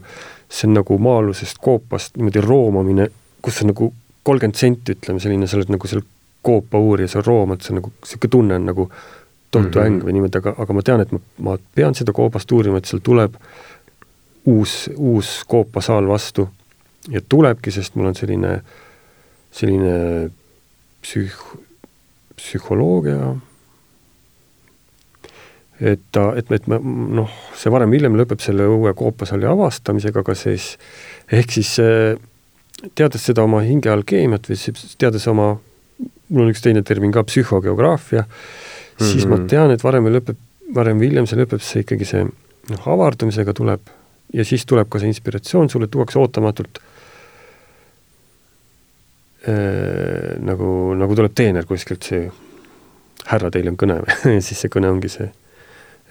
[0.51, 3.09] see on nagu maa-alusest koopast niimoodi roomamine,
[3.45, 3.91] kus on nagu
[4.27, 6.03] kolmkümmend senti, ütleme selline, sa oled nagu seal
[6.41, 8.91] koopa uurija, sa roomad, see on nagu, niisugune tunne on nagu
[9.51, 9.87] tohutu mm -hmm.
[9.87, 12.85] äng või niimoodi, aga, aga ma tean, et ma, ma pean seda koopast uurima, et
[12.85, 13.35] seal tuleb
[14.45, 16.49] uus, uus koopasaal vastu
[17.09, 18.61] ja tulebki, sest mul on selline,
[19.51, 20.29] selline
[21.01, 21.59] psüh-,
[22.35, 23.35] psühholoogia,
[25.81, 26.79] et ta, et, et me
[27.19, 30.73] noh, see varem-hiljem lõpeb selle uue koopasalli avastamisega, aga siis
[31.31, 31.77] ehk siis
[32.95, 34.59] teades seda oma hinge alkeemiat või
[34.99, 35.53] teades oma,
[36.29, 39.11] mul on üks teine termin ka, psühhogeograafia mm, -hmm.
[39.11, 39.47] siis ma mhm.
[39.51, 40.37] tean, et varem või lõpeb,
[40.75, 43.89] varem või hiljem see lõpeb, see ikkagi see noh, avardumisega tuleb
[44.33, 46.81] ja siis tuleb ka see inspiratsioon, sulle tuuakse ootamatult
[49.47, 52.29] äh, nagu, nagu tuleb teener kuskilt, see
[53.29, 55.29] härra, teil on kõne või siis see kõne ongi see,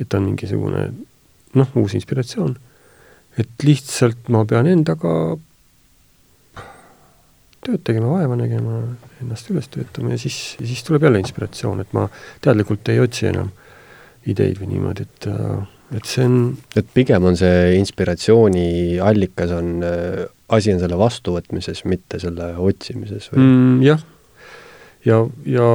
[0.00, 0.88] et on mingisugune
[1.58, 2.56] noh, uus inspiratsioon.
[3.38, 5.38] et lihtsalt ma pean endaga
[7.68, 8.82] tööd tegema, vaeva nägema,
[9.22, 12.06] ennast üles töötama ja siis, siis tuleb jälle inspiratsioon, et ma
[12.44, 13.50] teadlikult ei otsi enam
[14.28, 15.58] ideid või niimoodi, et äh,
[15.96, 16.40] et see on
[16.76, 23.30] et pigem on see inspiratsiooni allikas on, äh, asi on selle vastuvõtmises, mitte selle otsimises
[23.32, 23.78] või mm,?
[23.86, 24.04] jah,
[25.08, 25.70] ja, ja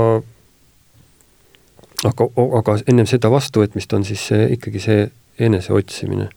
[2.10, 2.30] aga,
[2.60, 5.08] aga ennem seda vastuvõtmist on siis see ikkagi see
[5.42, 6.30] enese otsimine.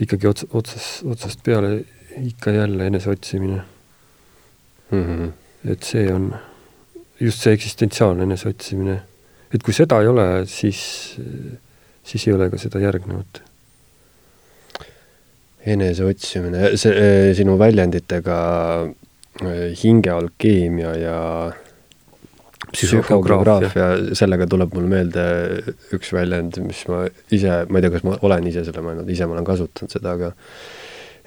[0.00, 1.82] ikkagi ots-, otsast, otsast peale
[2.24, 3.60] ikka jälle enese otsimine
[4.90, 5.04] mm.
[5.04, 5.30] -hmm.
[5.72, 6.34] et see on
[7.20, 9.00] just see eksistentsiaalne eneseotsimine.
[9.54, 10.80] et kui seda ei ole, siis
[12.10, 13.42] siis ei ole ka seda järgnevat.
[15.70, 18.36] eneseotsimine, see eh, sinu väljenditega
[19.44, 21.18] eh, hingealkeemia ja
[22.70, 25.24] psühhograafia, sellega tuleb mul meelde
[25.92, 29.28] üks väljend, mis ma ise, ma ei tea, kas ma olen ise selle mõelnud, ise
[29.28, 30.32] ma olen kasutanud seda, aga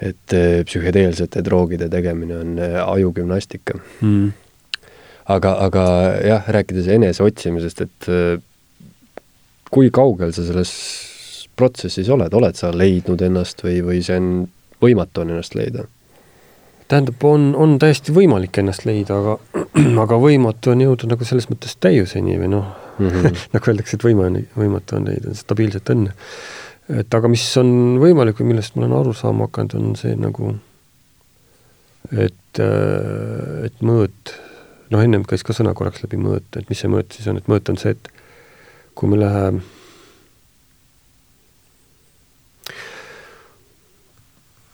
[0.04, 4.32] et eh, psühhedeelsete droogide tegemine on ajugümnastika mm..
[5.36, 5.86] aga, aga
[6.28, 8.12] jah, rääkides eneseotsimisest, et
[9.74, 10.74] kui kaugel sa selles
[11.58, 14.32] protsessis oled, oled sa leidnud ennast või, või see on,
[14.84, 15.88] võimatu on ennast leida?
[16.92, 19.64] tähendab, on, on täiesti võimalik ennast leida, aga,
[20.04, 22.68] aga võimatu on jõuda nagu selles mõttes täiuseni või noh
[23.00, 23.40] mm -hmm.
[23.56, 26.14] nagu öeldakse, et võima on, võimatu on leida stabiilset õnne.
[26.90, 30.56] Et aga mis on võimalik või millest ma olen aru saama hakanud, on see nagu,
[32.12, 34.34] et, äh, et mõõt,
[34.92, 37.48] noh, ennem käis ka sõna korraks läbi mõõt, et mis see mõõt siis on, et
[37.52, 38.12] mõõt on see, et
[38.94, 39.64] kui me läheme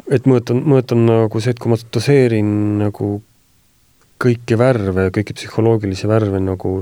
[0.09, 3.19] et mõõt on, mõõt on nagu see, et kui ma doseerin nagu
[4.19, 6.73] kõiki värve, kõiki psühholoogilisi värve nagu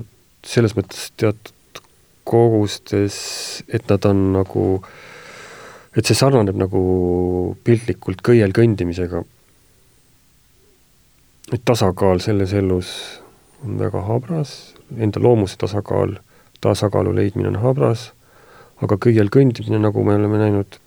[0.47, 1.81] selles mõttes teatud
[2.27, 3.17] kogustes,
[3.71, 4.63] et nad on nagu,
[5.97, 6.81] et see sarnaneb nagu
[7.65, 9.23] piltlikult kõiel kõndimisega.
[11.53, 12.89] et tasakaal selles elus
[13.63, 16.17] on väga habras, enda loomuse tasakaal
[16.61, 18.11] tasakaalu leidmine on habras,
[18.83, 20.77] aga kõiel kõndimine, nagu me oleme näinud,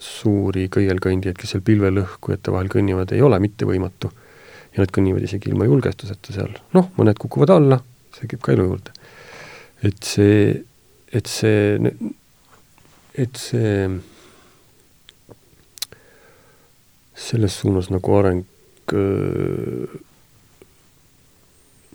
[0.00, 4.12] suuri kõielkõndijaid, kes seal pilvelõhkujate vahel kõnnivad, ei ole mitte võimatu.
[4.70, 7.80] ja nad kõnnivad isegi ilma julgestuseta seal, noh, mõned kukuvad alla,
[8.14, 8.92] see käib ka elu juurde.
[9.82, 10.62] et see,
[11.12, 11.78] et see,
[13.20, 13.88] et see
[17.20, 18.44] selles suunas nagu areng
[18.96, 19.98] äh,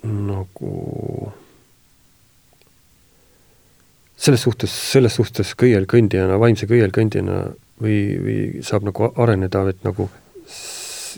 [0.06, 1.32] nagu
[4.16, 7.40] selles suhtes, selles suhtes kõielkõndijana, vaimse kõielkõndijana
[7.82, 10.08] või, või saab nagu areneda, et nagu,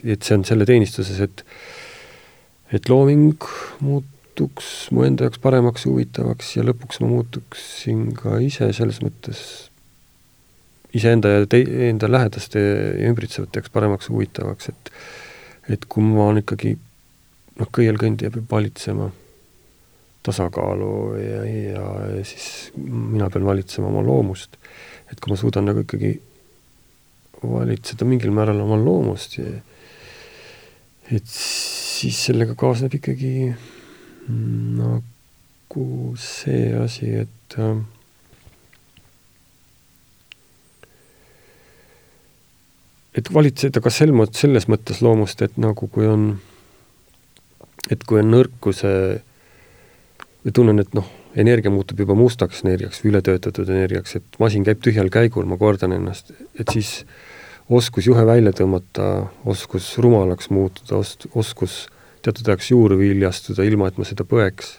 [0.02, 1.44] et see on selle teenistuses, et
[2.74, 3.40] et looming
[3.80, 9.67] muutuks mu enda jaoks paremaks ja huvitavaks ja lõpuks ma muutuksin ka ise selles mõttes
[10.96, 14.92] iseenda ja tei-, enda lähedaste ja ümbritsevate jaoks paremaks ja huvitavaks, et
[15.68, 16.70] et kui ma olen ikkagi
[17.58, 19.10] noh, kõielkõndija peab valitsema
[20.24, 21.82] tasakaalu ja, ja,
[22.16, 24.56] ja siis mina pean valitsema oma loomust.
[25.12, 26.14] et kui ma suudan nagu ikkagi
[27.42, 33.52] valitseda mingil määral oma loomust et siis sellega kaasneb ikkagi
[34.78, 35.86] nagu
[36.20, 37.78] see asi, et äh,
[43.18, 46.30] et valitseda ka sel mood-, selles mõttes loomust, et nagu kui on,
[47.90, 48.92] et kui on nõrkuse
[50.44, 51.08] ja tunnen, et noh,
[51.38, 55.94] energia muutub juba mustaks energiaks või ületöötatud energiaks, et masin käib tühjal käigul, ma kordan
[55.96, 57.02] ennast, et siis
[57.68, 61.84] oskus juhe välja tõmmata, oskus rumalaks muutuda, os-, oskus
[62.24, 64.72] teatud ajaks juurde viljastuda, ilma et ma seda põeks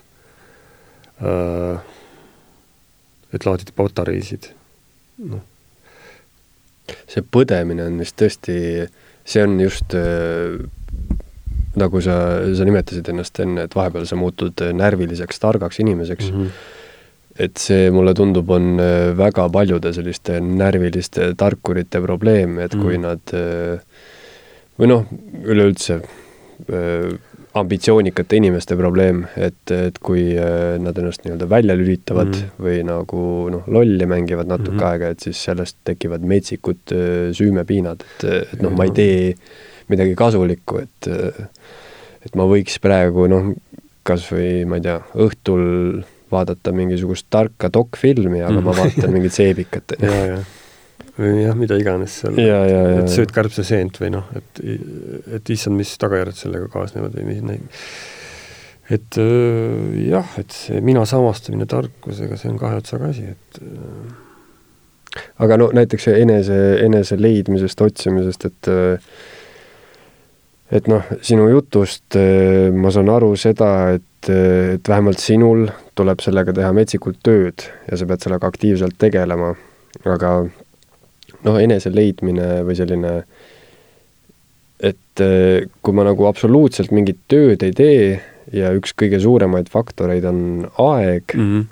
[1.21, 1.95] äh,,
[3.35, 4.51] et laadida patareisid,
[5.29, 5.45] noh.
[7.09, 8.87] See põdemine on vist tõesti,
[9.25, 10.59] see on just äh
[11.79, 12.15] nagu sa,
[12.57, 16.43] sa nimetasid ennast enne, et vahepeal sa muutud närviliseks, targaks inimeseks mm.
[16.43, 16.75] -hmm
[17.39, 23.05] et see, mulle tundub, on äh, väga paljude selliste närviliste tarkurite probleem, et kui mm.
[23.05, 23.79] nad äh,
[24.79, 25.05] või noh,
[25.45, 27.13] üleüldse äh,
[27.57, 32.51] ambitsioonikate inimeste probleem, et, et kui äh, nad ennast nii-öelda välja lülitavad mm.
[32.61, 33.23] või nagu
[33.53, 34.91] noh, lolli mängivad natuke mm -hmm.
[34.91, 39.33] aega, et siis sellest tekivad metsikud äh, süümepiinad, et, et noh, ma ei tee
[39.89, 41.09] midagi kasulikku, et
[42.25, 43.53] et ma võiks praegu noh,
[44.03, 48.65] kas või ma ei tea, õhtul vaadata mingisugust tarka dokfilmi, aga mm.
[48.65, 49.97] ma vaatan mingit seebikat.
[50.05, 50.39] ja, ja
[51.19, 54.61] või jah, mida iganes seal, et sööd kärbseseent või noh, et,
[55.39, 57.83] et issand, mis tagajärjed sellega kaasnevad või mis neid,
[58.89, 59.19] et
[60.07, 63.59] jah, et see mina samastamine tarkusega, see on kahe otsaga asi, et
[65.43, 68.71] aga no näiteks enese, enese leidmisest, otsimisest, et
[70.69, 72.15] et noh, sinu jutust
[72.77, 75.65] ma saan aru seda, et, et vähemalt sinul
[75.97, 79.55] tuleb sellega teha metsikult tööd ja sa pead sellega aktiivselt tegelema,
[80.05, 80.33] aga
[81.45, 83.13] noh, enese leidmine või selline,
[84.79, 88.05] et eh, kui ma nagu absoluutselt mingit tööd ei tee
[88.55, 90.41] ja üks kõige suuremaid faktoreid on
[90.77, 91.65] aeg mm -hmm.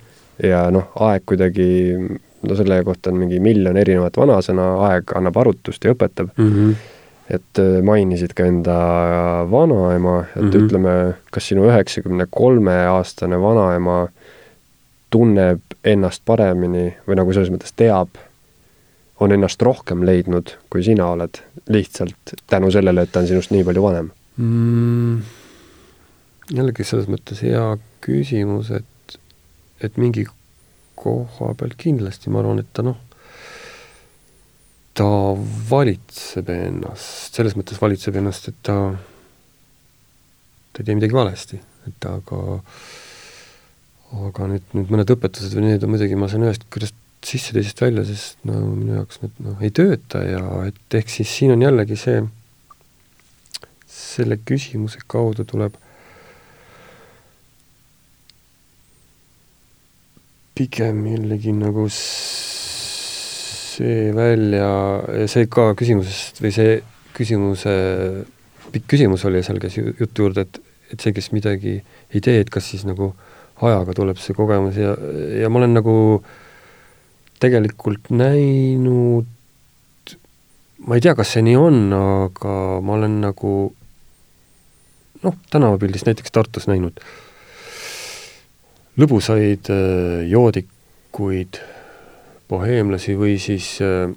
[0.47, 1.69] ja noh, aeg kuidagi,
[2.43, 6.53] no selle kohta on mingi miljon erinevat vanasõna, aeg annab arutust ja õpetab mm.
[6.53, 6.93] -hmm
[7.27, 8.77] et eh, mainisid ka enda
[9.51, 10.61] vanaema, et mm -hmm.
[10.63, 14.07] ütleme, kas sinu üheksakümne kolme aastane vanaema
[15.09, 18.19] tunneb ennast paremini või nagu selles mõttes teab
[19.19, 21.41] on ennast rohkem leidnud, kui sina oled,
[21.73, 25.21] lihtsalt tänu sellele, et ta on sinust nii palju vanem mm,?
[26.57, 27.63] jällegi selles mõttes hea
[28.05, 29.17] küsimus, et,
[29.83, 30.27] et mingi
[30.97, 32.99] koha peal kindlasti ma arvan, et ta noh,
[34.97, 35.09] ta
[35.69, 38.77] valitseb ennast, selles mõttes valitseb ennast, et ta,
[40.71, 42.61] ta ei tee midagi valesti, et aga
[44.15, 46.95] aga nüüd, nüüd mõned õpetused või need on muidugi, ma saan ühest küljest
[47.25, 51.29] sisse teisest välja, sest no minu jaoks need noh, ei tööta ja et ehk siis
[51.33, 52.21] siin on jällegi see,
[53.89, 55.73] selle küsimuse kaudu tuleb
[60.57, 64.69] pigem jällegi nagu see välja,
[65.29, 66.81] see ka küsimusest või see
[67.17, 67.73] küsimuse,
[68.73, 70.53] pikk küsimus oli seal, kes jutu juurde, et,
[70.93, 73.05] et see, kes midagi ei tee, et kas siis nagu
[73.65, 74.91] ajaga tuleb see kogemus ja,
[75.41, 76.21] ja ma olen nagu äh,
[77.39, 79.27] tegelikult näinud,
[80.87, 83.53] ma ei tea, kas see nii on, aga ma olen nagu
[85.23, 87.01] noh, tänavapildis näiteks Tartus näinud
[88.97, 91.59] lõbusaid äh, joodikuid,
[92.49, 94.09] boheemlasi või siis äh,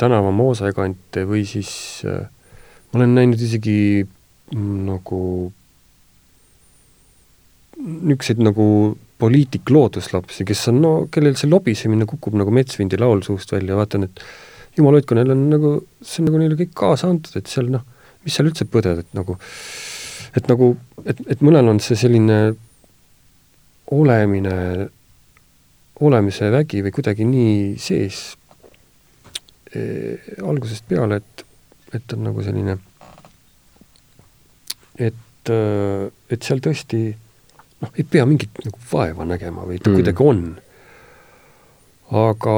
[0.00, 1.70] tänava moosaekante või siis
[2.08, 2.26] äh,
[2.90, 5.22] ma olen näinud isegi mm, nagu
[7.80, 8.66] niisuguseid nagu
[9.20, 14.08] poliitik looduslapsi, kes on no, kellel see lobisemine kukub nagu metsvindi laul suust välja, vaatan,
[14.08, 14.22] et
[14.78, 17.84] jumal hoidku, neil on nagu, see on nagu neile kõik kaasa antud, et seal noh,
[18.24, 19.36] mis seal üldse põded, et nagu,
[20.38, 20.72] et nagu,
[21.04, 22.40] et, et mõnel on see selline
[23.96, 24.56] olemine,
[26.00, 28.20] olemise vägi või kuidagi nii sees
[29.74, 29.80] e,
[30.40, 31.44] algusest peale, et,
[31.98, 32.78] et on nagu selline,
[35.10, 37.02] et, et seal tõesti
[37.80, 40.00] noh, ei pea mingit nagu vaeva nägema või ta mm.
[40.00, 40.44] kuidagi on.
[42.20, 42.54] aga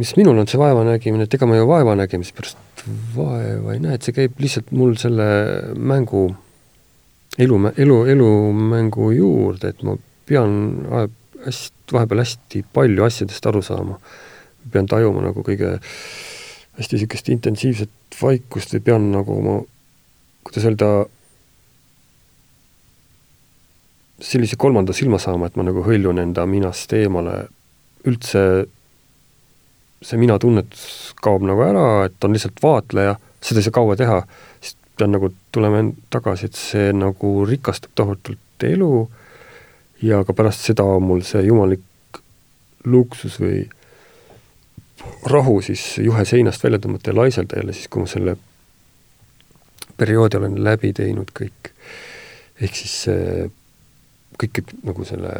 [0.00, 2.84] mis minul on see vaevanägemine, et ega ma ju vaevanägemise pärast
[3.16, 5.26] vaeva ei näe, et see käib lihtsalt mul selle
[5.74, 6.28] mängu,
[7.38, 9.96] elu, elu, elumängu juurde, et ma
[10.28, 10.54] pean
[11.44, 13.98] hästi, vahepeal hästi palju asjadest aru saama.
[14.72, 15.78] pean tajuma nagu kõige
[16.76, 19.54] hästi niisugust intensiivset vaikust või pean nagu oma,
[20.44, 20.90] kuidas öelda,
[24.20, 27.46] sellise kolmanda silma saama, et ma nagu hõljun enda minast eemale,
[28.08, 28.42] üldse
[30.02, 34.20] see mina tunnetus kaob nagu ära, et on lihtsalt vaatleja, seda ei saa kaua teha,
[34.62, 38.92] siis pean nagu tulema tagasi, et see nagu rikastab tohutult elu
[40.02, 41.82] ja ka pärast seda on mul see jumalik
[42.86, 43.64] luksus või
[45.30, 48.36] rahu siis juhe seinast välja tõmmata ja laiselda jälle siis, kui ma selle
[49.98, 51.72] perioodi olen läbi teinud kõik.
[52.60, 53.50] ehk siis see
[54.38, 55.32] kõik käib nagu selle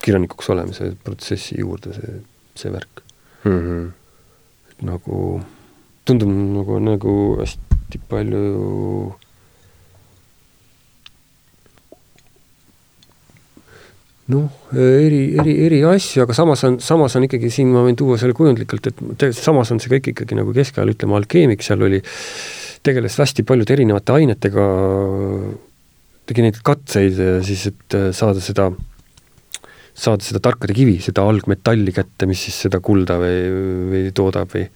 [0.00, 2.20] kirjanikuks olemise protsessi juurde, see,
[2.56, 3.02] see värk
[3.44, 3.58] mm.
[3.58, 3.88] -hmm.
[4.72, 5.40] et nagu
[6.08, 8.44] tundub nagu, nagu hästi palju
[14.30, 18.18] noh, eri, eri, eri asju, aga samas on, samas on ikkagi siin ma võin tuua
[18.20, 22.00] selle kujundlikult, et tegelikult samas on see kõik ikkagi nagu keskajal, ütleme, alkeemik seal oli,
[22.86, 24.66] tegeles hästi paljude erinevate ainetega
[26.30, 28.68] tegi neid katseid siis, et äh, saada seda,
[29.94, 33.40] saada seda tarkade kivi, seda algmetalli kätte, mis siis seda kulda või,
[33.90, 34.66] või toodab või,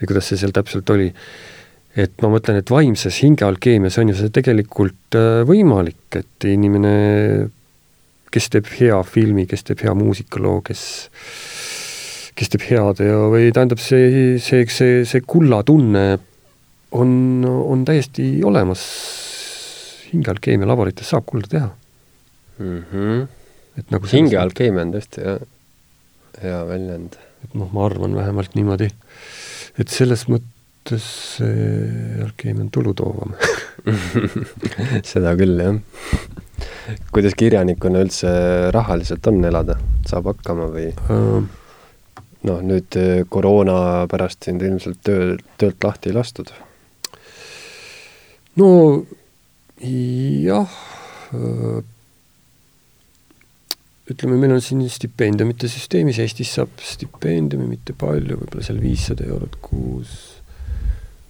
[0.00, 1.10] või kuidas see seal täpselt oli,
[2.00, 6.94] et ma mõtlen, et vaimses hingealkeemias on ju see tegelikult äh, võimalik, et inimene,
[8.34, 10.88] kes teeb hea filmi, kes teeb hea muusikaloo, kes
[12.34, 16.06] kes teeb hea teo või tähendab, see, see, see, see kullatunne
[16.98, 17.12] on,
[17.46, 18.82] on täiesti olemas.
[20.12, 21.70] Hingealkeemia laborites saab kulda teha
[22.58, 22.82] mm.
[22.92, 23.26] -hmm.
[23.78, 25.40] et nagu hingealkeemia on tõesti jah,
[26.42, 27.18] hea väljend.
[27.44, 28.90] et noh, ma arvan vähemalt niimoodi,
[29.78, 31.08] et selles mõttes
[31.38, 33.34] see alkeemia on tulutoovam
[35.12, 35.76] seda küll, jah.
[37.12, 38.30] kuidas kirjanikuna üldse
[38.74, 39.78] rahaliselt on elada,
[40.08, 41.42] saab hakkama või uh,?
[42.44, 46.52] noh, nüüd äh, koroona pärast sind ilmselt töö, töölt lahti ei lastud?
[48.60, 48.68] no
[49.80, 50.70] jah,
[51.34, 51.82] äh,
[54.10, 59.58] ütleme, meil on siin stipendiumite süsteemis, Eestis saab stipendiumi mitte palju, võib-olla seal viissada eurot
[59.64, 60.14] kuus.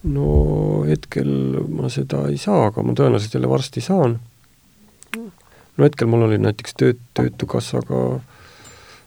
[0.05, 1.31] no hetkel
[1.73, 4.19] ma seda ei saa, aga ma tõenäoliselt jälle varsti saan.
[5.15, 8.05] no hetkel mul oli näiteks tööt-, Töötukassaga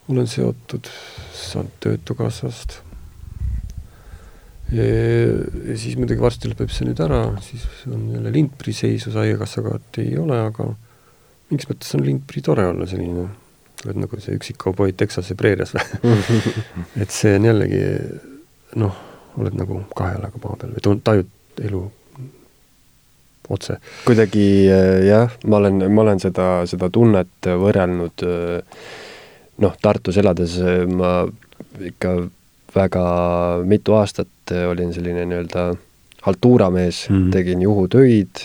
[0.08, 0.88] olen seotud
[1.36, 2.80] saanud Töötukassast.
[4.74, 10.16] Ja siis muidugi varsti lõpeb see nüüd ära, siis on jälle lindprii seisus, Haigekassaga ei
[10.20, 10.68] ole, aga
[11.48, 13.28] mingis mõttes on lindprii tore olla selline,
[13.86, 15.72] oled nagu see üksik kauboid Texase preerias
[17.02, 17.82] et see on jällegi
[18.80, 19.04] noh,
[19.38, 21.84] oled nagu kahe jalaga maa peal või tun-, tajud elu
[23.48, 23.78] otse.
[24.04, 24.46] kuidagi
[25.08, 28.82] jah, ma olen, ma olen seda, seda tunnet võrrelnud äh,
[29.64, 31.22] noh, Tartus elades äh, ma
[31.88, 32.18] ikka
[32.78, 33.04] väga
[33.66, 35.72] mitu aastat olin selline nii-öelda
[36.22, 37.32] haltuuramees mm, -hmm.
[37.32, 38.42] tegin juhutöid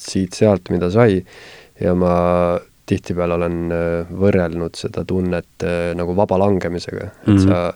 [0.00, 1.24] siit-sealt, mida sai,
[1.80, 2.14] ja ma
[2.86, 7.48] tihtipeale olen äh, võrrelnud seda tunnet äh, nagu vaba langemisega, et mm -hmm.
[7.48, 7.74] sa,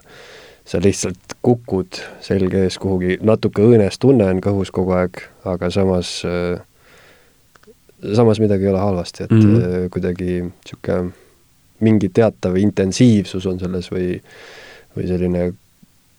[0.65, 6.23] sa lihtsalt kukud selge ees kuhugi, natuke õõnes tunne on kõhus kogu aeg, aga samas,
[8.15, 9.89] samas midagi ei ole halvasti, et mm -hmm.
[9.91, 11.13] kuidagi niisugune
[11.81, 14.21] mingi teatav intensiivsus on selles või,
[14.97, 15.53] või selline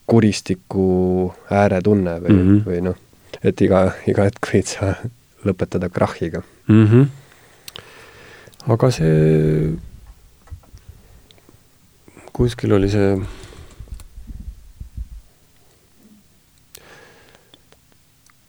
[0.08, 2.62] kuristiku ääretunne või mm, -hmm.
[2.66, 2.96] või noh,
[3.44, 4.94] et iga, iga hetk võid sa
[5.46, 6.86] lõpetada krahhiga mm.
[6.86, 7.04] -hmm.
[8.76, 9.74] aga see,
[12.32, 13.12] kuskil oli see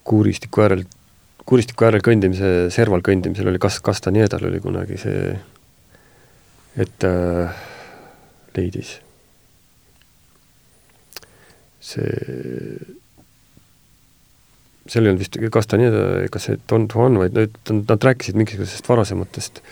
[0.09, 0.87] kuristiku äärel,
[1.45, 5.35] kuristiku äärel kõndimise, serval kõndimisel oli kas-, Castanedal oli kunagi see
[6.79, 7.61] et äh,
[8.55, 8.99] leidis
[11.89, 12.79] see,
[14.89, 19.63] seal ei olnud vist Castaneda ega see Don Juan, vaid nad, nad rääkisid mingisugusest varasematest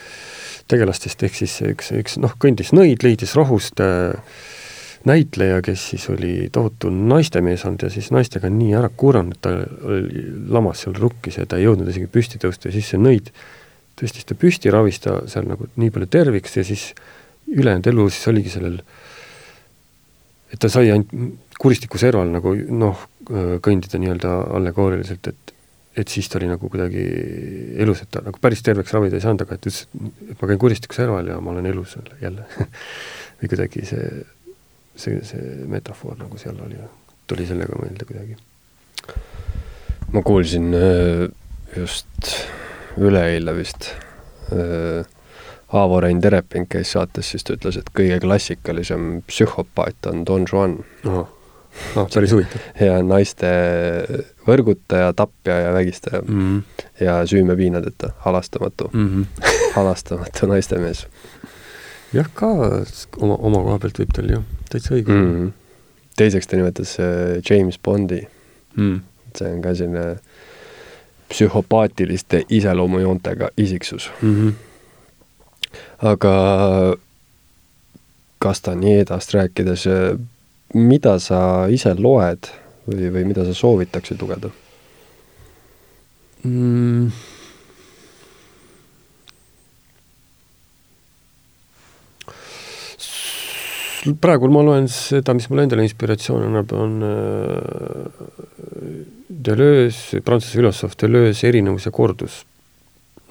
[0.68, 4.18] tegelastest, ehk siis üks, üks noh, kõndis nõid, leidis rohust äh,
[5.08, 9.54] näitleja, kes siis oli tohutu naistemees olnud ja siis naistega nii ära kuranud, ta
[9.88, 13.32] oli, lamas seal rukkis ja ta ei jõudnud isegi püsti tõusta ja siis see nõid
[13.98, 16.90] tõstis ta püsti, ravis ta seal nagu nii palju terviks ja siis
[17.48, 18.82] ülejäänud elu siis oligi sellel,
[20.52, 21.12] et ta sai ainult
[21.60, 25.54] kuristiku serval nagu noh, kõndida nii-öelda allegooriliselt, et
[25.98, 27.04] et siis ta oli nagu kuidagi
[27.82, 29.80] elus, et ta nagu päris terveks ravida ei saanud, aga et ütles,
[30.30, 32.46] et ma käin kuristiku serval ja ma olen elus jälle
[33.40, 34.12] või kuidagi see,
[34.94, 36.78] see, see metafoor nagu seal oli,
[37.30, 38.38] tuli sellega meelde kuidagi.
[40.14, 41.26] ma kuulsin äh,
[41.74, 42.30] just
[42.98, 43.90] üleeile vist
[44.54, 45.02] äh,
[45.74, 50.78] Aavo Rein Tereping käis saates, siis ta ütles, et kõige klassikalisem psühhopaat on Don Juan.
[51.06, 52.62] ah, päris huvitav.
[52.80, 53.50] ja naiste
[54.48, 56.40] võrgutaja, tapja ja vägistaja mm.
[56.40, 56.86] -hmm.
[57.06, 59.50] ja süümepiinadeta, halastamatu mm, -hmm.
[59.78, 61.08] halastamatu naistemees.
[62.14, 62.48] jah, ka
[63.18, 65.34] oma, oma koha pealt võib tal ju täitsa õige mm.
[65.34, 65.52] -hmm.
[66.16, 68.28] teiseks ta nimetas äh, James Bondi
[68.76, 69.00] mm..
[69.38, 70.18] see on ka selline
[71.30, 74.36] psühhopaatiliste iseloomujoontega isiksus mm.
[74.36, 74.67] -hmm.
[75.98, 76.34] Aga
[78.38, 79.88] Castanedast rääkides,
[80.78, 81.40] mida sa
[81.74, 82.52] ise loed
[82.86, 84.52] või, või mida sa soovitaksid lugeda
[86.44, 87.10] mm.?
[94.22, 98.22] praegu ma loen seda, mis mulle endale inspiratsiooni annab, on äh,
[99.48, 102.44] Deleuze, prantsuse filosoof Deleuze Erinevus ja kordus.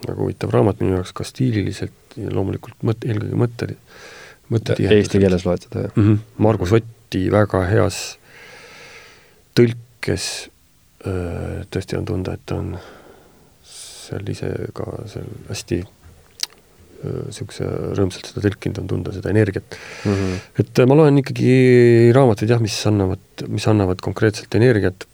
[0.08, 3.70] Väga huvitav raamat minu jaoks ka stiililiselt ja loomulikult mõt-, eelkõige mõtte,
[4.52, 5.00] mõttetiheduselt.
[5.02, 6.04] Eesti keeles loed seda, jah mm?
[6.06, 6.44] -hmm.
[6.46, 8.00] Margus Otti väga heas
[9.56, 10.30] tõlkes
[11.70, 12.72] tõesti on tunda, et ta on
[13.66, 15.82] seal ise ka seal hästi
[17.06, 17.66] niisuguse
[17.98, 20.14] rõõmsalt seda tõlkinud, on tunda seda energiat mm.
[20.14, 20.38] -hmm.
[20.62, 21.50] et ma loen ikkagi
[22.16, 25.06] raamatuid jah, mis annavad, mis annavad konkreetselt energiat,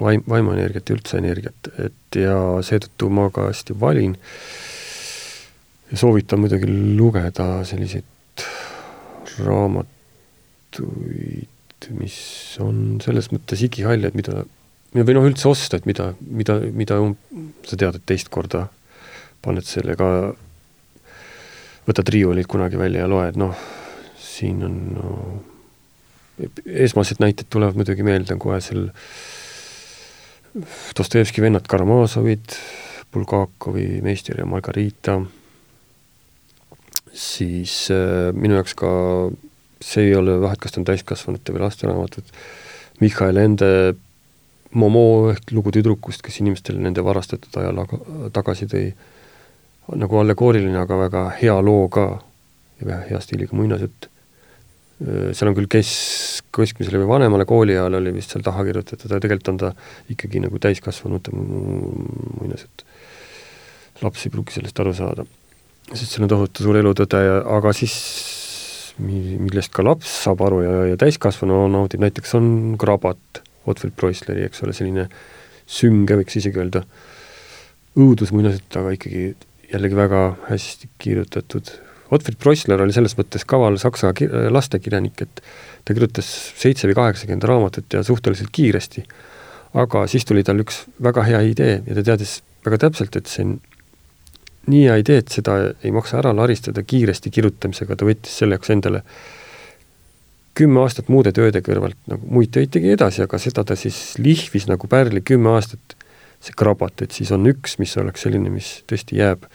[0.00, 2.36] vaim, vaimuenergiat ja üldse energiat, et ja
[2.66, 4.14] seetõttu ma ka hästi valin
[5.90, 8.04] ja soovitan muidugi lugeda selliseid
[9.44, 9.88] raamatuid,
[11.98, 12.18] mis
[12.62, 14.44] on selles mõttes igihaljad, mida
[15.02, 17.16] või noh, üldse osta, et mida, mida, mida um,
[17.66, 18.68] sa tead, et teist korda
[19.44, 20.08] paned selle ka,
[21.88, 23.58] võtad riiulilt kunagi välja ja loed, noh,
[24.22, 25.08] siin on no,
[26.64, 28.88] esmased näited tulevad muidugi meelde kohe seal
[30.98, 32.54] Dostojevski vennad Karamaasovid,
[33.12, 35.18] Bulgakovi Meister ja Margarita,
[37.14, 38.90] siis äh, minu jaoks ka
[39.82, 42.30] see ei ole vahet, kas ta on täiskasvanute või laste raamatud,
[43.02, 43.70] Mihhail Ende
[44.74, 47.98] Momo ehk lugu tüdrukust, kes inimestele nende varastatud ajal aga,
[48.34, 48.88] tagasi tõi,
[49.94, 52.08] nagu allegooriline, aga väga hea loo ka
[52.82, 54.08] ja hea stiiliga muinasjutt.
[55.00, 59.50] Seal on küll kesk, keskmisele või vanemale kooliajal oli vist seal taha kirjutatud, aga tegelikult
[59.54, 59.72] on ta
[60.14, 62.84] ikkagi nagu täiskasvanute muinasjutt.
[64.02, 65.24] laps ei pruugi sellest aru saada,
[65.92, 67.96] sest seal on tohutu suur elutõde ja, aga siis
[69.02, 72.46] millest ka laps saab aru ja, ja täiskasvanu naudib, näiteks on
[72.78, 75.08] krabat Otfrid Preusleri, eks ole, selline
[75.66, 76.84] sünge, võiks isegi öelda,
[77.98, 79.24] õudusmuinasjutt, aga ikkagi
[79.72, 81.72] jällegi väga hästi kirjutatud.
[82.14, 84.12] Otfrid Preusler oli selles mõttes kaval saksa
[84.54, 85.44] lastekirjanik, et
[85.84, 86.28] ta kirjutas
[86.60, 89.04] seitse või kaheksakümmend raamatut ja suhteliselt kiiresti.
[89.74, 93.44] aga siis tuli tal üks väga hea idee ja ta teadis väga täpselt, et see
[93.44, 93.56] on
[94.70, 98.70] nii hea idee, et seda ei maksa ära laristada kiiresti kirjutamisega, ta võttis selle jaoks
[98.72, 99.02] endale
[100.54, 104.68] kümme aastat muude tööde kõrvalt nagu muid töid tegi edasi, aga seda ta siis lihvis
[104.70, 105.96] nagu pärli kümme aastat,
[106.44, 109.48] see krabat, et siis on üks, mis oleks selline, mis tõesti jääb.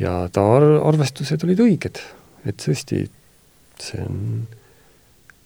[0.00, 2.00] Ja ta ar-, arvestused olid õiged,
[2.48, 3.04] et tõesti,
[3.80, 4.20] see on,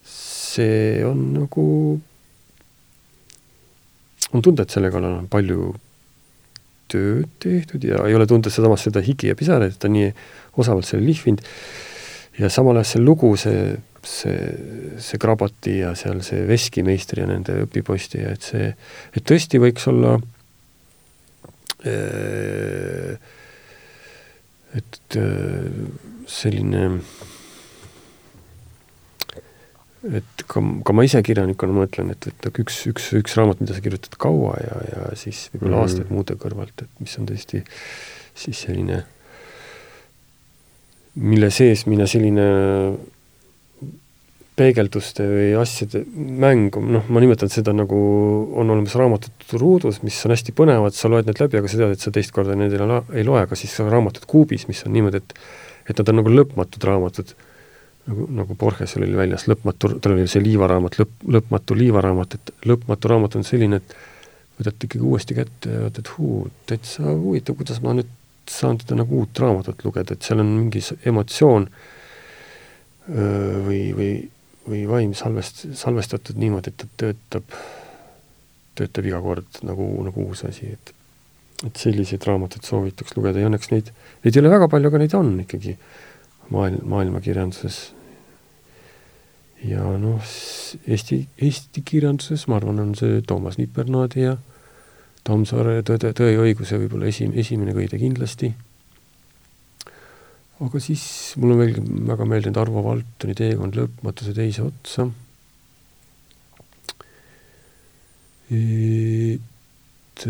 [0.08, 1.64] see on nagu,
[4.32, 5.72] on tunda, et selle kallal on palju
[6.94, 10.12] tööd tehtud ja ei ole tunda samas seda higi ja pisaraid, et ta nii
[10.60, 11.42] osavalt selle lihvinud.
[12.38, 13.74] Ja samal ajal see lugu, see
[14.04, 18.70] see, see Krabati ja seal see veskimeistri ja nende õpiposti ja et see,
[19.16, 20.16] et tõesti võiks olla
[21.88, 23.16] äh,
[24.74, 25.70] et äh,
[26.30, 26.88] selline
[30.12, 33.84] et ka, ka ma ise kirjanikuna mõtlen, et, et üks, üks, üks raamat, mida sa
[33.84, 35.80] kirjutad kaua ja, ja siis võib-olla mm.
[35.86, 37.62] aastaid muude kõrvalt, et mis on tõesti
[38.34, 39.00] siis selline,
[41.14, 42.46] mille sees mina selline
[44.54, 47.98] peegelduste või asjade mängu, noh, ma nimetan seda nagu,
[48.54, 51.96] on olemas raamatud ruudus, mis on hästi põnevad, sa loed need läbi, aga sa tead,
[51.96, 55.38] et sa teist korda neid ei loe, aga siis raamatud kuubis, mis on niimoodi, et
[55.84, 57.34] et nad on nagu lõpmatud raamatud,
[58.08, 63.10] nagu, nagu Borgesel oli väljas lõpmatu, tal oli see liivaraamat, lõpp, lõpmatu liivaraamat, et lõpmatu
[63.12, 63.96] raamat on selline, et
[64.58, 68.08] võtad ikkagi uuesti kätte ja vaatad, huu, täitsa huvitav, kuidas ma nüüd
[68.48, 71.68] saan teda nagu uut raamatut lugeda, et seal on mingi emotsioon
[73.08, 74.10] või, või
[74.68, 77.56] või vaim salvest-, salvestatud niimoodi, et ta töötab,
[78.78, 80.94] töötab iga kord nagu, nagu uus asi, et
[81.64, 83.90] et selliseid raamatuid soovitaks lugeda ja õnneks neid,
[84.24, 85.76] neid ei ole väga palju, aga neid on ikkagi
[86.52, 87.78] maailm, maailmakirjanduses.
[89.64, 90.34] ja noh,
[90.84, 94.36] Eesti, Eesti kirjanduses ma arvan, on see Toomas Nipernaadi ja
[95.24, 98.52] Tammsaare Tõe, Tõe ja õiguse võib-olla esi, esimene kõide kindlasti
[100.62, 101.04] aga siis
[101.42, 101.78] mul on veel
[102.10, 105.08] väga meeldinud Arvo Valtoni Teekond lõpmatuse teise otsa.
[108.54, 110.24] et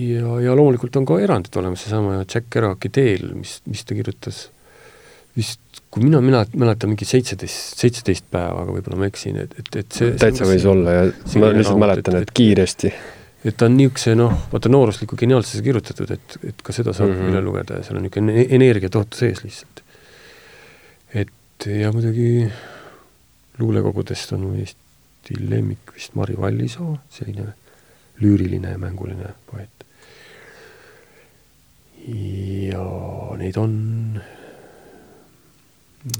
[0.00, 4.46] ja, ja loomulikult on ka erandid olemas, seesama Jack Kerouaci Teel, mis, mis ta kirjutas.
[5.36, 5.60] Vist,
[5.92, 9.98] kui mina, mina mäletan mingi seitseteist, seitseteist päeva, aga võib-olla ma eksin, et, et, et
[9.98, 11.06] see täitsa võis olla ja
[11.36, 12.92] ma lihtsalt mäletan, et kiiresti
[13.46, 17.20] et ta on niisuguse noh, vaata noorusliku geniaalsuse kirjutatud, et, et ka seda saab mm
[17.20, 17.32] -hmm.
[17.32, 19.82] üle lugeda ja seal on niisugune energia tohutu sees lihtsalt.
[21.14, 22.50] et ja muidugi
[23.58, 27.54] luulekogudest on Eesti lemmik vist Mari Vallisoo, selline
[28.20, 29.70] lüüriline ja mänguline poeet.
[32.70, 32.84] ja
[33.38, 33.74] neid on,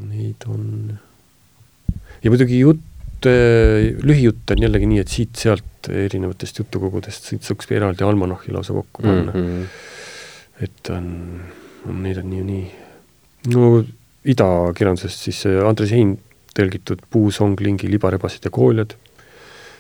[0.08, 0.98] neid on
[2.22, 2.95] ja muidugi jutt
[3.30, 9.32] jutt, lühijutt on jällegi nii, et siit-sealt erinevatest jutukogudest saaks eraldi almanahhi lausa kokku panna
[9.32, 9.46] mm.
[9.46, 10.64] -hmm.
[10.66, 11.08] et on,
[11.88, 12.66] on, neid on nii ja nii.
[13.54, 13.84] no
[14.26, 16.16] idakirjandusest siis Andres Hein
[16.56, 18.96] tõlgitud Puu Songlingi Libarebased ja kooljad,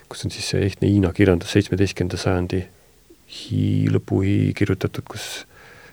[0.08, 2.62] kus on siis see ehtne Hiina kirjandus seitsmeteistkümnenda sajandi
[3.40, 5.46] hi-, lõpuhi kirjutatud, kus,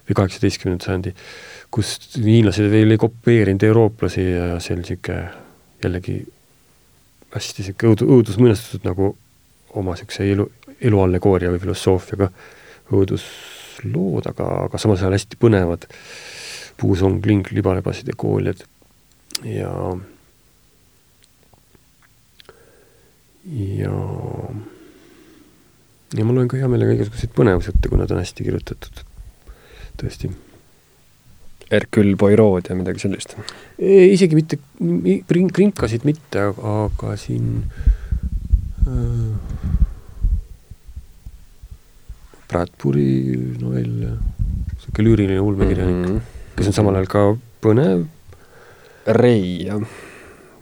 [0.07, 1.15] või kaheksateistkümnenda sajandi,
[1.73, 5.21] kus hiinlased veel ei kopeerinud eurooplasi ja see oli niisugune
[5.83, 6.17] jällegi
[7.33, 9.13] hästi niisugune õud-, õudusmõnestatud nagu
[9.73, 10.47] oma niisuguse elu,
[10.81, 12.29] eluallegooria või filosoofiaga
[12.93, 15.87] õuduslood, aga, aga samas ajal hästi põnevad.
[16.77, 18.63] puusong, ling, libalebasid ja kooljad
[19.45, 19.69] ja
[23.45, 23.91] ja
[26.17, 29.03] ja ma loen ka hea meelega igasuguseid põnevusjutte, kuna ta on hästi kirjutatud,
[30.01, 30.31] tõesti.
[31.73, 33.35] Hercule Poirot ja midagi sellist?
[33.81, 34.59] isegi mitte,
[35.27, 37.63] krinkasid mitte, aga, siin
[38.85, 39.73] äh,
[42.53, 46.57] Bradbury novell, niisugune lüüriline ulmekirjanik mm, -hmm.
[46.57, 47.23] kes on samal ajal ka
[47.63, 48.05] põnev.
[49.05, 49.81] Ray, jah.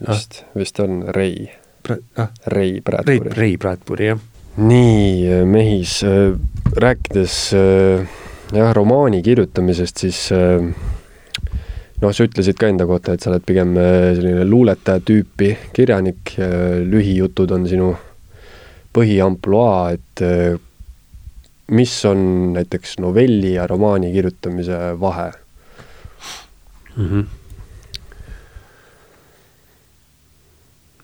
[0.08, 1.50] vist ah., vist on Ray
[1.84, 1.98] Bra.
[2.16, 2.30] Ah.
[2.46, 3.34] Ray Bradbury.
[3.36, 4.20] Ray Bradbury, jah.
[4.58, 6.38] nii, Mehis, äh,
[6.76, 8.08] rääkides äh,
[8.54, 10.64] jah, romaani kirjutamisest, siis äh,
[12.02, 16.36] noh, sa ütlesid ka enda kohta, et sa oled pigem selline luuletaja tüüpi kirjanik,
[16.90, 17.94] lühijutud on sinu
[18.92, 20.26] põhiampluaa, et
[21.72, 25.32] mis on näiteks novelli ja romaani kirjutamise vahe
[26.96, 27.08] mm?
[27.08, 27.26] -hmm.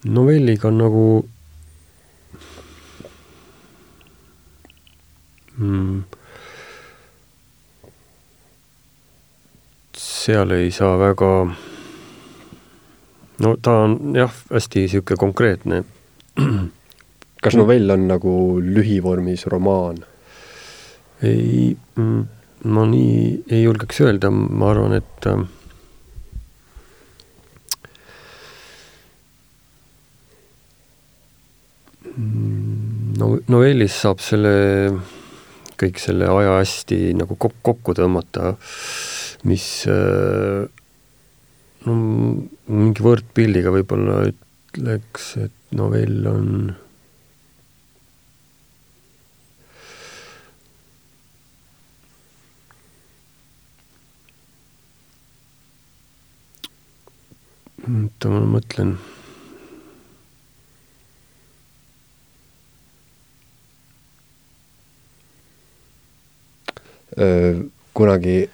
[0.04, 1.30] novelliga on nagu
[5.58, 6.04] mm,
[10.18, 11.32] seal ei saa väga,
[13.44, 15.84] no ta on jah, hästi niisugune konkreetne.
[17.44, 20.02] kas novell on nagu lühivormis romaan?
[21.24, 22.26] ei, mm,
[22.70, 25.46] ma nii ei julgeks öelda, ma arvan, et äh,
[32.18, 34.54] no novellis saab selle,
[35.78, 38.56] kõik selle aja hästi nagu kok-, kokku tõmmata,
[39.48, 40.66] mis äh,
[41.86, 41.96] no
[42.68, 46.52] mingi võrdpildiga võib-olla ütleks, et novell on
[58.18, 58.98] oota, ma mõtlen.
[67.98, 68.50] Kunagi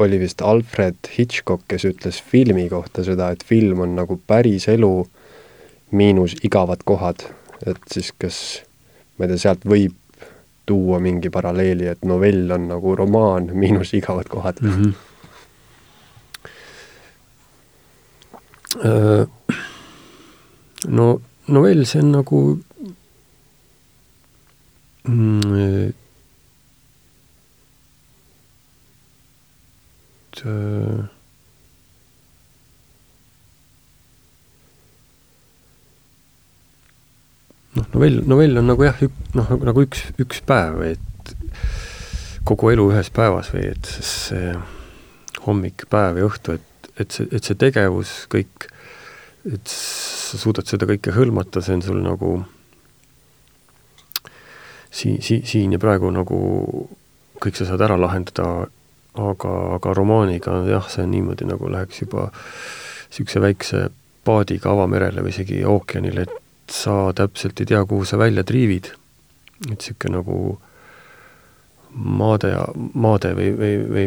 [0.00, 4.92] oli vist Alfred Hitchcock, kes ütles filmi kohta seda, et film on nagu päris elu
[5.92, 7.26] miinus igavad kohad,
[7.66, 8.38] et siis kas,
[9.18, 9.96] ma ei tea, sealt võib
[10.70, 14.74] tuua mingi paralleeli, et novell on nagu romaan miinus igavad kohad mm.
[14.74, 14.98] -hmm
[20.88, 22.40] no novell, see on nagu
[25.08, 25.92] mm,
[30.40, 31.04] et äh,
[37.76, 39.04] noh, novell, novell on nagu jah,
[39.36, 41.34] noh, nagu üks, üks päev, et
[42.48, 44.54] kogu elu ühes päevas või et see
[45.44, 46.66] hommik, päev ja õhtu, et
[47.00, 48.66] et see, et see tegevus kõik,
[49.48, 52.32] et sa suudad seda kõike hõlmata, see on sul nagu
[54.90, 56.40] siin, siin, siin ja praegu nagu
[57.40, 58.68] kõik sa saad ära lahendada,
[59.14, 63.84] aga, aga romaaniga jah, see on niimoodi, nagu läheks juba niisuguse väikse
[64.24, 68.92] paadiga avamerele või isegi ookeanile, et sa täpselt ei tea, kuhu sa välja triivid.
[69.70, 70.58] et niisugune nagu
[71.90, 72.52] maade
[72.94, 74.06] maade või, või, või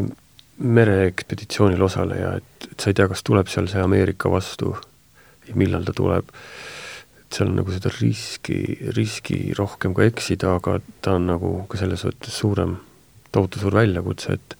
[0.63, 4.75] mereekspeditsioonil osaleja, et, et sa ei tea, kas tuleb seal see Ameerika vastu
[5.47, 6.30] ja millal ta tuleb.
[7.19, 11.81] et seal on nagu seda riski, riski rohkem kui eksida, aga ta on nagu ka
[11.81, 12.77] selles mõttes suurem,
[13.34, 14.57] tohutu suur väljakutse, et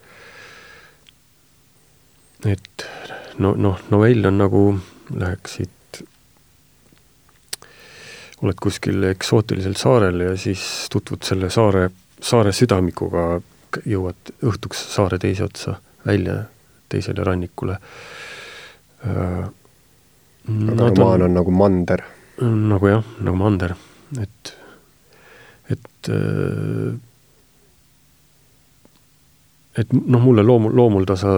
[2.46, 2.86] et
[3.40, 4.64] no, noh, novell on nagu,
[5.14, 6.02] läheksid,
[8.44, 11.88] oled kuskil eksootilisel saarel ja siis tutvud selle saare,
[12.20, 13.28] saare südamikuga
[13.90, 16.44] jõuad õhtuks saare teise otsa välja,
[16.92, 17.78] teisele rannikule.
[19.08, 19.46] Äh,
[20.48, 22.04] aga romaan on, on nagu mander.
[22.44, 23.76] nagu jah, nagu mander,
[24.20, 24.54] et,
[25.72, 26.94] et äh,
[29.78, 31.32] et noh, mulle loomul, loomuldasa,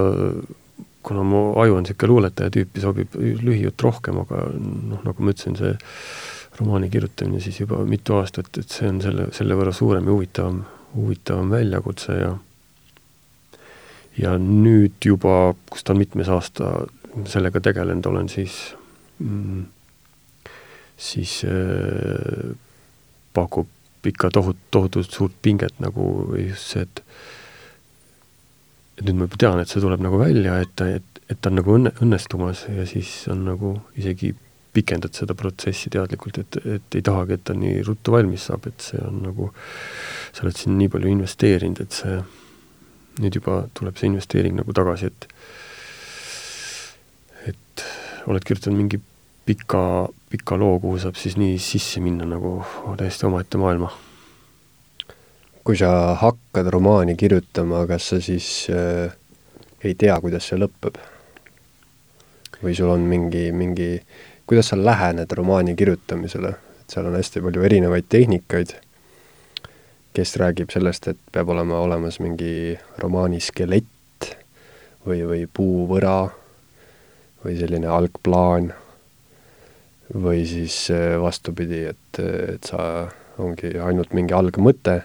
[1.05, 5.57] kuna mu aju on niisugune luuletaja tüüpi, sobib lühijutt rohkem, aga noh, nagu ma ütlesin,
[5.59, 5.75] see
[6.59, 10.63] romaani kirjutamine siis juba mitu aastat, et see on selle, selle võrra suurem ja huvitavam
[10.95, 12.33] huvitavam väljakutse ja
[14.17, 16.69] ja nüüd juba, kus ta on mitmes aasta
[17.27, 18.75] sellega tegelenud olen, siis
[19.19, 19.65] mm,
[20.97, 22.55] siis äh,
[23.35, 23.67] pakub
[24.07, 26.07] ikka tohut-, tohutult suurt pinget nagu
[26.39, 27.03] just see, et
[29.03, 31.91] nüüd ma tean, et see tuleb nagu välja, et, et, et ta on nagu õnne,
[32.03, 34.31] õnnestumas ja siis on nagu isegi
[34.75, 38.87] pikendad seda protsessi teadlikult, et, et ei tahagi, et ta nii ruttu valmis saab, et
[38.89, 39.49] see on nagu,
[40.35, 42.17] sa oled siin nii palju investeerinud, et see,
[43.23, 45.29] nüüd juba tuleb see investeering nagu tagasi, et
[47.51, 47.85] et
[48.31, 48.99] oled kirjutanud mingi
[49.45, 49.83] pika,
[50.31, 52.57] pika loo, kuhu saab siis nii sisse minna nagu
[52.97, 53.91] täiesti omaette maailma.
[55.65, 59.09] Kui sa hakkad romaani kirjutama, kas sa siis äh,
[59.83, 60.99] ei tea, kuidas see lõpeb?
[62.61, 63.89] või sul on mingi, mingi,
[64.47, 68.71] kuidas sa lähened romaani kirjutamisele, et seal on hästi palju erinevaid tehnikaid,
[70.15, 74.29] kes räägib sellest, et peab olema olemas mingi romaani skelett
[75.05, 76.15] või, või puuvõra
[77.43, 78.71] või selline algplaan
[80.13, 83.09] või siis äh, vastupidi, et, et sa,
[83.41, 85.01] ongi ainult mingi algmõte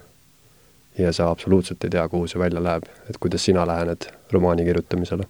[0.98, 5.28] ja sa absoluutselt ei tea, kuhu see välja läheb, et kuidas sina lähened romaani kirjutamisele?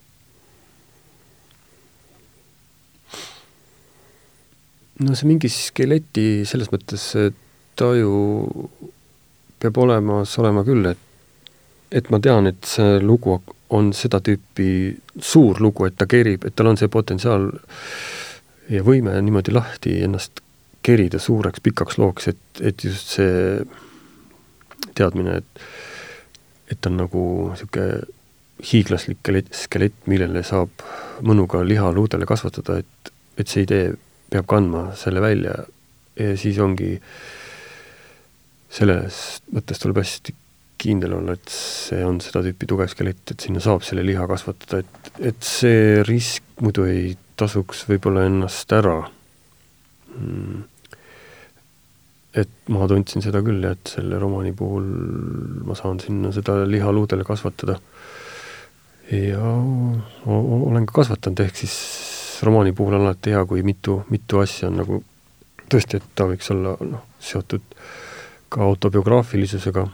[5.00, 7.04] no see mingi skeleti selles mõttes
[7.80, 8.10] taju
[9.60, 11.06] peab olemas olema küll, et
[11.90, 13.40] et ma tean, et see lugu
[13.74, 14.68] on seda tüüpi
[15.18, 17.48] suur lugu, et ta kerib, et tal on see potentsiaal
[18.70, 20.42] ja võime niimoodi lahti ennast
[20.86, 23.64] kerida suureks pikaks looks, et, et just see
[25.00, 25.64] teadmine, et
[26.70, 28.04] et on nagu niisugune
[28.60, 30.84] hiiglaslik skelett, millele saab
[31.26, 33.94] mõnuga liha luudele kasvatada, et, et see idee
[34.30, 35.56] peab kandma selle välja.
[36.20, 36.92] Ja siis ongi,
[38.70, 40.36] selles mõttes tuleb hästi
[40.80, 44.84] kindel olla, et see on seda tüüpi tugev skelett, et sinna saab selle liha kasvatada,
[44.84, 48.98] et, et see risk muidu ei tasuks võib-olla ennast ära.
[50.14, 50.62] Mm..
[52.34, 54.86] Et ma tundsin seda küll, et selle romaani puhul
[55.66, 57.78] ma saan sinna seda liha luudele kasvatada.
[59.10, 59.46] ja
[60.26, 61.74] olen ka kasvatanud, ehk siis
[62.46, 65.02] romaani puhul on alati hea, kui mitu, mitu asja on nagu
[65.70, 67.66] tõesti, et ta võiks olla noh, seotud
[68.50, 69.86] ka autobiograafilisusega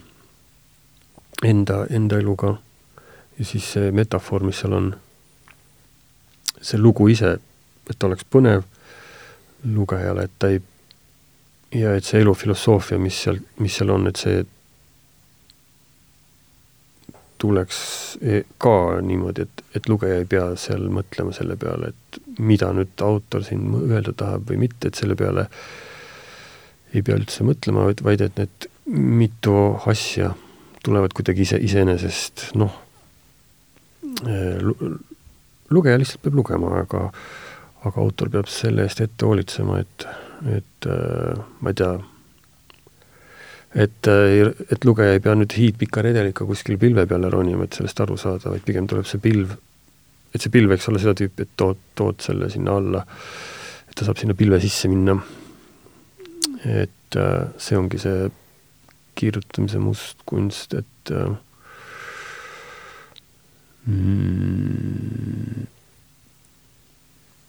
[1.45, 2.57] enda, enda eluga
[3.39, 4.95] ja siis see metafoor, mis seal on,
[6.61, 7.37] see lugu ise,
[7.89, 8.65] et ta oleks põnev
[9.65, 10.61] lugejale, et ta ei,
[11.77, 14.45] ja et see elufilosoofia, mis seal, mis seal on, et see
[17.43, 17.79] tuleks
[18.25, 23.05] e, ka niimoodi, et, et lugeja ei pea seal mõtlema selle peale, et mida nüüd
[23.05, 25.49] autor siin öelda tahab või mitte, et selle peale
[26.97, 29.57] ei pea üldse mõtlema, vaid et need mitu
[29.91, 30.33] asja
[30.87, 32.73] tulevad kuidagi ise, iseenesest, noh,
[34.25, 34.63] eh,
[35.75, 37.09] lugeja lihtsalt peab lugema, aga
[37.87, 40.07] aga autor peab selle eest ette hoolitsema, et,
[40.45, 41.93] et äh, ma ei tea,
[43.75, 48.03] et, äh, et lugeja ei pea nüüd hiidpika redeliga kuskil pilve peale ronima, et sellest
[48.05, 49.57] aru saada, vaid pigem tuleb see pilv,
[50.35, 53.05] et see pilv võiks olla seda tüüpi, et tood, tood selle sinna alla,
[53.89, 55.19] et ta saab sinna pilve sisse minna.
[56.67, 58.27] et äh, see ongi see
[59.17, 61.13] kirjutamise must kunst, et
[63.87, 65.67] mm,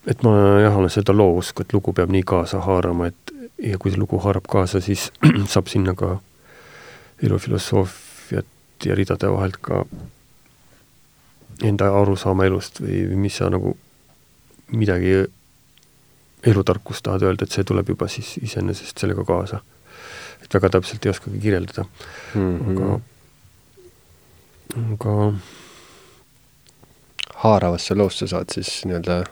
[0.08, 3.34] et ma jah, olen seda loo usku, et lugu peab nii kaasa haarama, et
[3.72, 5.10] ja kui see lugu haarab kaasa, siis
[5.54, 6.18] saab sinna ka
[7.24, 9.86] elufilosoofiat ja ridade vahelt ka
[11.66, 13.74] enda arusaama elust või, või mis sa nagu
[14.72, 15.16] midagi
[16.48, 19.64] elutarkust tahad öelda, et see tuleb juba siis iseenesest sellega kaasa
[20.44, 21.86] et väga täpselt ei oskagi kirjeldada
[22.36, 22.60] mm.
[22.60, 22.72] -hmm.
[22.72, 23.00] aga,
[24.94, 25.34] aga
[27.44, 29.24] haaravasse loosse saad siis nii-öelda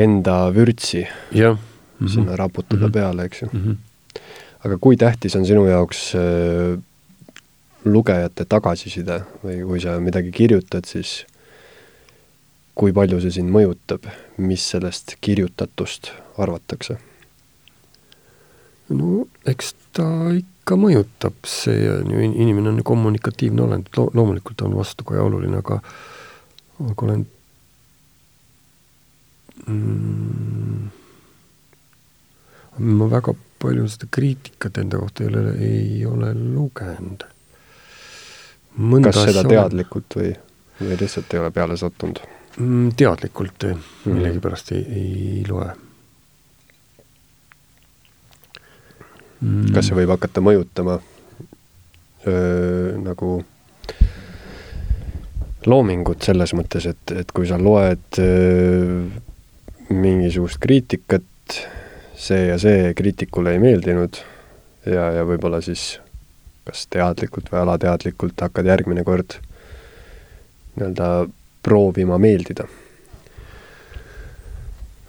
[0.00, 1.52] enda vürtsi ja.
[1.52, 1.58] mm
[2.06, 2.12] -hmm.
[2.14, 2.92] sinna raputada mm -hmm.
[2.92, 3.60] peale, eks ju mm.
[3.60, 3.76] -hmm.
[4.64, 6.78] aga kui tähtis on sinu jaoks äh,
[7.84, 11.26] lugejate tagasiside või kui sa midagi kirjutad, siis
[12.74, 16.98] kui palju see sind mõjutab, mis sellest kirjutatust arvatakse?
[18.90, 20.04] no eks ta
[20.34, 25.60] ikka mõjutab, see on ju, inimene on ju kommunikatiivne olend, lo-, loomulikult on vastukaja oluline,
[25.62, 25.80] aga
[26.80, 27.26] aga olen
[29.66, 30.88] mm,
[32.78, 37.26] ma väga palju seda kriitikat enda kohta ei ole, ei ole lugenud.
[39.04, 40.32] kas seda teadlikult või,
[40.80, 42.22] või lihtsalt ei ole peale sattunud
[42.56, 42.90] mm,?
[42.96, 43.66] Teadlikult
[44.04, 44.76] millegipärast mm.
[44.76, 45.04] ei,
[45.36, 45.68] ei loe
[49.40, 49.72] mm..
[49.74, 51.00] kas see võib hakata mõjutama
[52.26, 53.32] öö, nagu
[55.66, 59.02] loomingut selles mõttes, et, et kui sa loed öö,
[59.90, 61.24] mingisugust kriitikat,
[62.14, 64.20] see ja see kriitikule ei meeldinud
[64.86, 65.98] ja, ja võib-olla siis
[66.68, 69.38] kas teadlikult või alateadlikult hakkad järgmine kord
[70.76, 71.08] nii-öelda
[71.62, 72.68] proovima meeldida.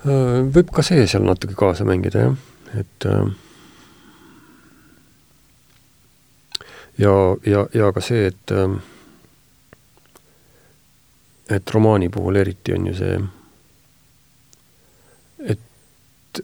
[0.03, 3.27] võib ka see seal natuke kaasa mängida, jah, et äh,
[6.97, 7.13] ja,
[7.45, 8.73] ja, ja ka see, et äh,
[11.51, 13.19] et romaani puhul eriti on ju see,
[15.45, 16.41] et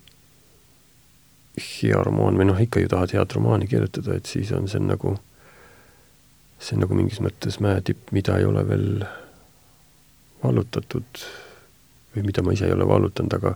[1.57, 5.15] hea romaan või noh, ikka ju tahad head romaani kirjutada, et siis on see nagu,
[6.59, 8.87] see on nagu mingis mõttes mäetipp, mida ei ole veel
[10.43, 11.25] vallutatud
[12.15, 13.53] või mida ma ise ei ole vallutanud, aga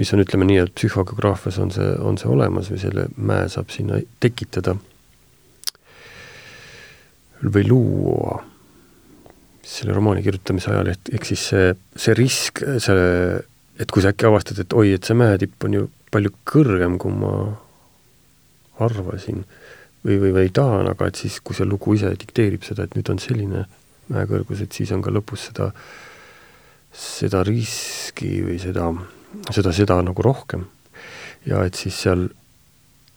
[0.00, 3.72] mis on, ütleme nii, et psühhogeograafias on see, on see olemas või selle mäe saab
[3.72, 4.76] sinna tekitada
[7.44, 8.40] või luua.
[9.66, 13.06] Selle romaani kirjutamise ajal, et ehk siis see, see risk, see,
[13.80, 17.12] et kui sa äkki avastad, et oi, et see mäetipp on ju palju kõrgem, kui
[17.12, 17.32] ma
[18.82, 19.42] arvasin
[20.04, 23.10] või, või, või tahan, aga et siis, kui see lugu ise dikteerib seda, et nüüd
[23.12, 23.66] on selline
[24.12, 25.70] mäekõrgus, et siis on ka lõpus seda,
[26.96, 28.88] seda riski või seda,
[29.50, 30.66] seda, seda nagu rohkem.
[31.46, 32.28] ja et siis seal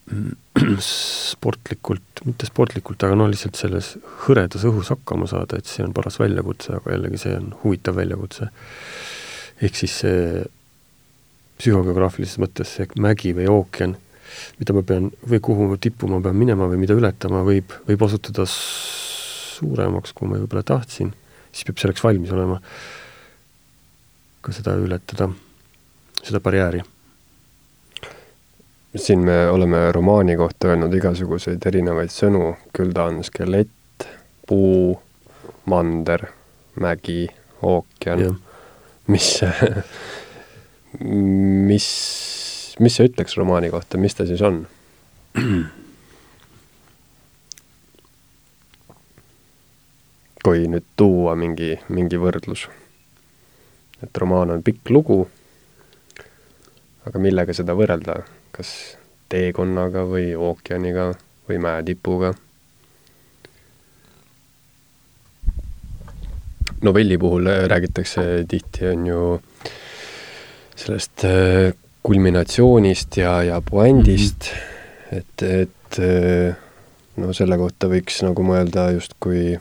[0.81, 3.94] sportlikult, mitte sportlikult, aga noh, lihtsalt selles
[4.26, 8.49] hõredas õhus hakkama saada, et see on paras väljakutse, aga jällegi see on huvitav väljakutse.
[9.61, 10.44] Ehk siis see
[11.60, 13.98] psühhogeograafilises mõttes see mägi või ookean,
[14.60, 18.45] mida ma pean või kuhu tippu ma pean minema või mida ületama, võib, võib osutuda
[18.48, 21.11] suuremaks, kui ma võib-olla tahtsin,
[21.52, 22.60] siis peab selleks valmis olema.
[24.40, 25.27] Ka seda ületada,
[26.23, 26.86] seda barjääri.
[28.95, 34.07] Siin me oleme romaani kohta öelnud igasuguseid erinevaid sõnu, küll ta on skelett,
[34.48, 34.95] puu,
[35.69, 36.23] mander,
[36.80, 37.27] mägi,
[37.61, 38.40] ookean.
[39.10, 39.27] Mis
[41.69, 41.88] mis,
[42.80, 44.64] mis sa ütleks romaani kohta, mis ta siis on?
[50.44, 52.68] kui nüüd tuua mingi, mingi võrdlus.
[54.03, 55.30] et romaan on pikk lugu,
[57.06, 58.23] aga millega seda võrrelda
[58.56, 58.69] kas
[59.30, 61.14] teekonnaga või ookeaniga
[61.49, 62.34] või mäetipuga.
[66.82, 69.22] Novelli puhul räägitakse tihti, on ju,
[70.76, 71.74] sellest äh,
[72.04, 75.18] kulminatsioonist ja, ja puändist mm, -hmm.
[75.18, 76.56] et, et äh,
[77.18, 79.60] no selle kohta võiks nagu mõelda justkui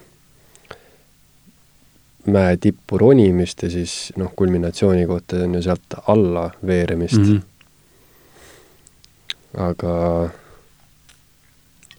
[2.28, 7.36] mäe tippu ronimist ja siis noh, kulminatsiooni kohta on ju sealt alla veeremist mm.
[7.36, 7.46] -hmm
[9.58, 9.94] aga,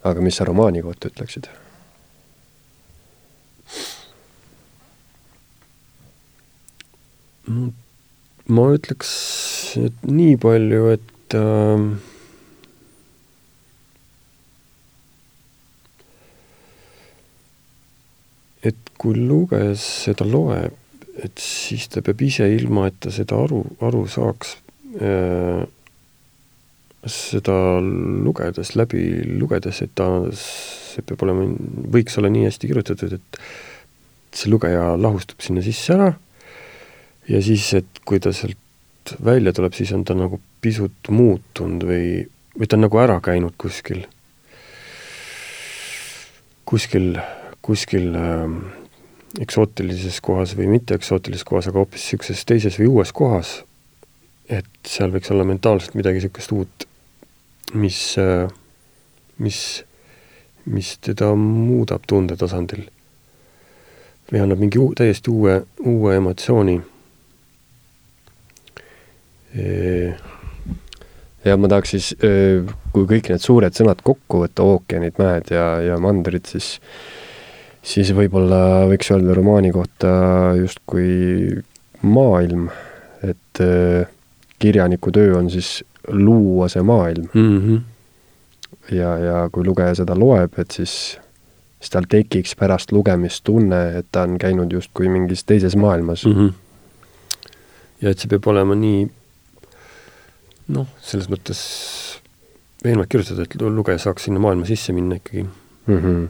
[0.04, 1.50] aga mis sa romaani kohta ütleksid?
[7.50, 9.12] Ma ütleks,
[10.06, 11.84] nii palju, et äh,
[18.70, 20.78] et kui lugeja seda loeb,
[21.20, 24.56] et siis ta peab ise, ilma et ta seda aru, aru saaks
[25.02, 25.66] äh,,
[27.10, 29.04] seda lugedes, läbi
[29.40, 31.48] lugedes, et ta, see peab olema,
[31.94, 33.44] võiks olla nii hästi kirjutatud, et
[34.36, 36.12] see lugeja lahustub sinna sisse ära
[37.30, 42.26] ja siis, et kui ta sealt välja tuleb, siis on ta nagu pisut muutunud või,
[42.58, 44.04] või ta on nagu ära käinud kuskil,
[46.70, 47.16] kuskil,
[47.66, 48.44] kuskil äh,
[49.40, 53.60] eksootilises kohas või mitte eksootilises kohas, aga hoopis niisuguses teises või uues kohas,
[54.50, 56.90] et seal võiks olla mentaalselt midagi niisugust uut
[57.74, 58.16] mis,
[59.38, 59.84] mis,
[60.66, 62.88] mis teda muudab tundetasandil
[64.30, 66.80] või annab mingi uu, täiesti uue, uue emotsiooni.
[71.46, 72.10] Ja ma tahaks siis,
[72.94, 76.78] kui kõik need suured sõnad kokku võtta, ookeanid, mäed ja, ja mandrid, siis
[77.86, 80.10] siis võib-olla võiks öelda romaani kohta
[80.60, 81.62] justkui
[82.02, 82.68] maailm,
[83.24, 83.62] et
[84.60, 87.58] kirjaniku töö on siis luua see maailm mm.
[87.60, 88.96] -hmm.
[88.96, 91.18] ja, ja kui lugeja seda loeb, et siis,
[91.80, 96.34] siis tal tekiks pärast lugemist tunne, et ta on käinud justkui mingis teises maailmas mm.
[96.34, 96.52] -hmm.
[98.02, 99.10] ja et see peab olema nii
[100.74, 101.62] noh, selles mõttes
[102.84, 105.98] veenvalt kirjutatud, et lugeja saaks sinna maailma sisse minna ikkagi mm.
[105.98, 106.28] -hmm.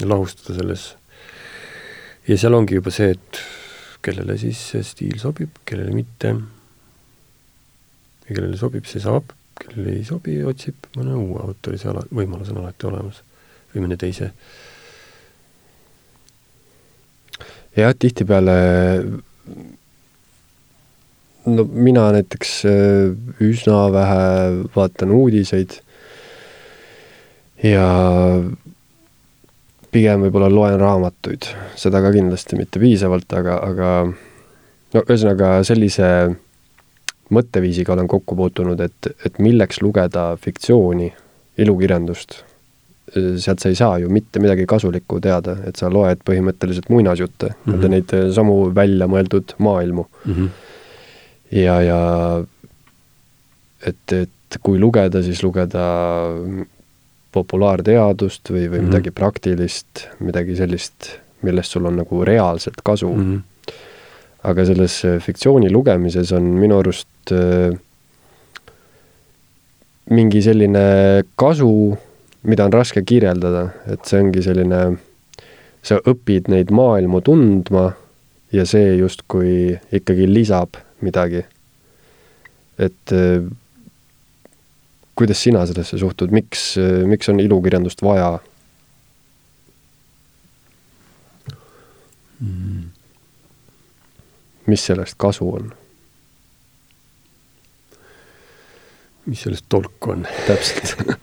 [0.00, 0.96] ja lahustada selles.
[2.28, 3.40] ja seal ongi juba see, et
[4.02, 6.34] kellele siis see stiil sobib, kellele mitte
[8.28, 12.52] ja kellele sobib, see saab, kellele ei sobi, otsib mõne uue autori, see ala, võimalus
[12.52, 13.22] on alati olemas.
[13.74, 14.30] või mõne teise.
[17.76, 18.54] jah, tihtipeale
[21.46, 23.14] no mina näiteks äh,
[23.44, 24.26] üsna vähe
[24.76, 25.78] vaatan uudiseid
[27.64, 27.88] ja
[29.94, 31.48] pigem võib-olla loen raamatuid,
[31.78, 33.90] seda ka kindlasti mitte piisavalt, aga, aga
[34.94, 36.08] no ühesõnaga sellise
[37.34, 41.12] mõtteviisiga olen kokku puutunud, et, et milleks lugeda fiktsiooni,
[41.62, 42.42] ilukirjandust.
[43.14, 47.74] sealt sa ei saa ju mitte midagi kasulikku teada, et sa loed põhimõtteliselt muinasjutte mm,
[47.74, 47.90] -hmm.
[47.92, 50.32] neid samu väljamõeldud maailmu mm.
[50.32, 50.48] -hmm.
[51.54, 52.00] Ja, ja
[53.86, 55.84] et, et kui lugeda, siis lugeda
[57.34, 58.90] populaarteadust või, või mm -hmm.
[58.90, 63.24] midagi praktilist, midagi sellist, millest sul on nagu reaalselt kasu mm.
[63.24, 63.72] -hmm.
[64.50, 67.74] aga selles fiktsiooni lugemises on minu arust äh,
[70.10, 71.96] mingi selline kasu,
[72.42, 74.80] mida on raske kirjeldada, et see ongi selline,
[75.84, 77.92] sa õpid neid maailmu tundma
[78.52, 81.44] ja see justkui ikkagi lisab midagi.
[82.78, 83.44] et äh,
[85.14, 86.74] kuidas sina sellesse suhtud, miks,
[87.06, 88.38] miks on ilukirjandust vaja
[92.40, 92.90] mm.?
[94.66, 95.72] mis sellest kasu on?
[99.26, 100.26] mis sellest tolku on?
[100.46, 100.96] täpselt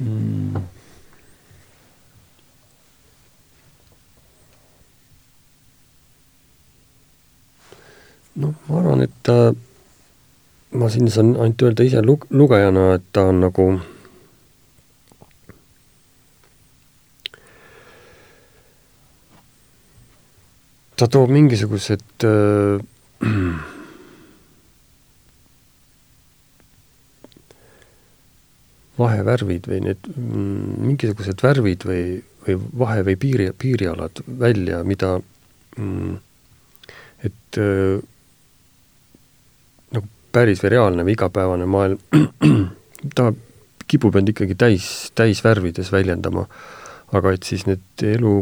[0.00, 0.77] mm..
[8.38, 9.52] Noh, ma arvan, et ta
[10.78, 13.68] ma siin saan ainult öelda ise lug-, lugejana, et ta on nagu
[20.98, 22.78] ta toob mingisugused äh,
[28.98, 32.02] vahevärvid või need mm, mingisugused värvid või,
[32.46, 35.16] või vahe- või piiri, piirialad välja, mida
[35.78, 36.16] mm,
[37.28, 38.02] et äh,
[40.38, 41.98] päris või reaalne või igapäevane maailm,
[43.16, 43.32] ta
[43.88, 44.86] kipub end ikkagi täis,
[45.18, 46.46] täisvärvides väljendama.
[47.12, 48.32] aga et siis need elu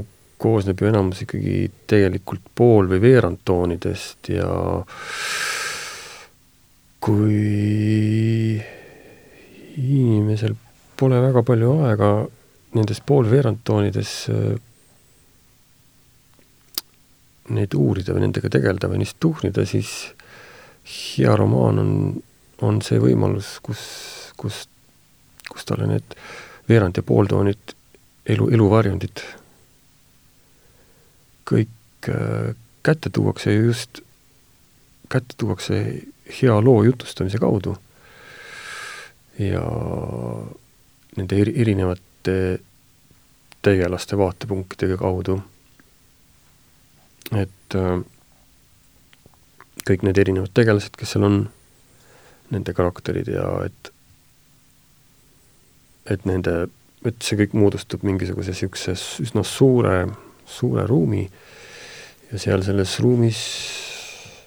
[0.43, 4.49] koosneb ju enamus ikkagi tegelikult pool- või veerandtoonidest ja
[7.01, 8.59] kui
[9.77, 10.57] inimesel
[10.99, 12.11] pole väga palju aega
[12.77, 14.57] nendes pool-veerandtoonides äh,
[17.55, 19.93] neid uurida või nendega tegeleda või neist tuhnida, siis
[20.87, 21.93] hea romaan on,
[22.63, 23.83] on see võimalus, kus,
[24.37, 24.67] kus,
[25.51, 26.17] kus talle need
[26.69, 27.75] veerand- ja pooltoonid,
[28.27, 29.23] elu, eluvarjundid
[31.47, 32.55] kõik äh,
[32.87, 34.01] kätte tuuakse ja just
[35.09, 36.03] kätte tuuakse
[36.41, 37.77] hea loo jutustamise kaudu.
[39.39, 39.63] ja
[41.17, 42.59] nende eri, erinevate
[43.63, 45.41] tegelaste vaatepunktide kaudu.
[47.33, 48.01] et äh,
[49.87, 51.45] kõik need erinevad tegelased, kes seal on,
[52.51, 53.93] nende karakterid ja et
[56.07, 56.69] et nende,
[57.03, 58.95] et see kõik moodustub mingisuguse niisuguse
[59.25, 59.97] üsna suure,
[60.47, 61.25] suure ruumi
[62.31, 63.41] ja seal selles ruumis,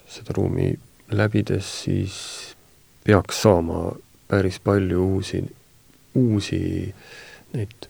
[0.08, 0.72] seda ruumi
[1.12, 2.16] läbides siis
[3.04, 3.90] peaks saama
[4.30, 5.42] päris palju uusi,
[6.16, 6.62] uusi
[7.56, 7.90] neid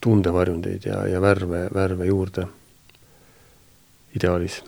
[0.00, 2.46] tundevarjundeid ja, ja värve, värve juurde
[4.16, 4.62] ideaalis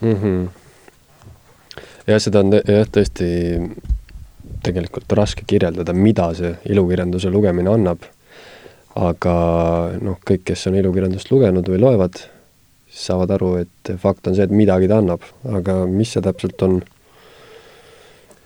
[0.00, 0.14] mm.
[0.14, 0.48] -hmm.
[2.06, 3.30] jah, seda on jah, tõesti
[4.66, 8.06] tegelikult raske kirjeldada, mida see ilukirjanduse lugemine annab.
[8.96, 9.32] aga
[10.00, 12.16] noh, kõik, kes on ilukirjandust lugenud või loevad,
[12.88, 15.20] saavad aru, et fakt on see, et midagi ta annab,
[15.52, 16.78] aga mis see täpselt on,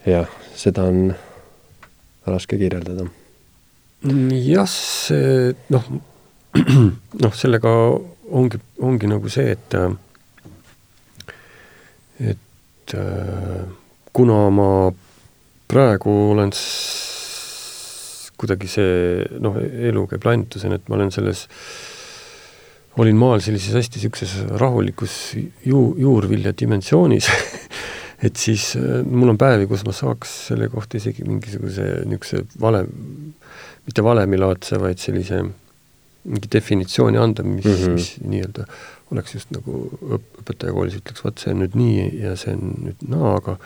[0.03, 0.27] jah,
[0.59, 1.13] seda on
[2.27, 3.07] raske kirjeldada.
[4.43, 5.87] jah, see noh,
[7.23, 7.71] noh, sellega
[8.27, 9.79] ongi, ongi nagu see, et
[12.91, 13.63] et äh,
[14.13, 14.91] kuna ma
[15.71, 16.51] praegu olen
[18.41, 21.45] kuidagi see noh, elu käib lainetusena, et ma olen selles,
[22.99, 25.17] olin maal sellises hästi niisuguses rahulikus
[25.67, 27.29] ju-, juurvilja dimensioonis
[28.25, 32.85] et siis äh, mul on päevi, kus ma saaks selle kohta isegi mingisuguse niisuguse vale,
[33.85, 35.43] mitte valemilaadse, vaid sellise
[36.21, 37.95] mingi definitsiooni anda, mis mm, -hmm.
[37.97, 38.67] mis nii-öelda
[39.11, 42.77] oleks just nagu õp-, õpetaja koolis ütleks, vot see on nüüd nii ja see on
[42.87, 43.57] nüüd naa, aga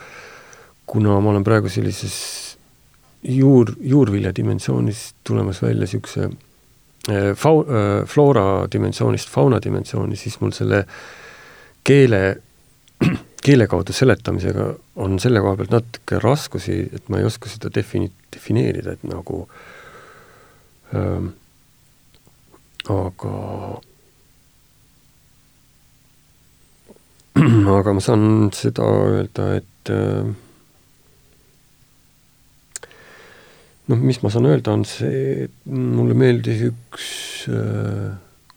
[0.90, 2.16] kuna ma olen praegu sellises
[3.26, 10.54] juur, juurvilja dimensioonis tulemas välja niisuguse äh, fau-, äh, floora dimensioonist fauna dimensiooni, siis mul
[10.56, 10.84] selle
[11.86, 12.22] keele,
[13.46, 14.70] keele kaudu seletamisega
[15.06, 19.44] on selle koha pealt natuke raskusi, et ma ei oska seda defini-, defineerida, et nagu
[20.94, 21.34] ähm,
[22.90, 23.36] aga
[27.78, 30.28] aga ma saan seda öelda, et äh,
[33.92, 37.10] noh, mis ma saan öelda, on see, et mulle meeldis üks
[37.52, 38.14] äh,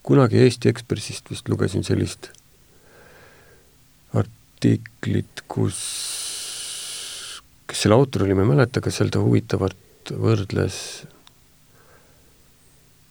[0.06, 2.30] kunagi Eesti Ekspressist vist lugesin sellist
[4.14, 5.80] artiklit, kus,
[7.66, 10.78] kes selle autor oli, ma ei mäleta, aga seal ta huvitavalt võrdles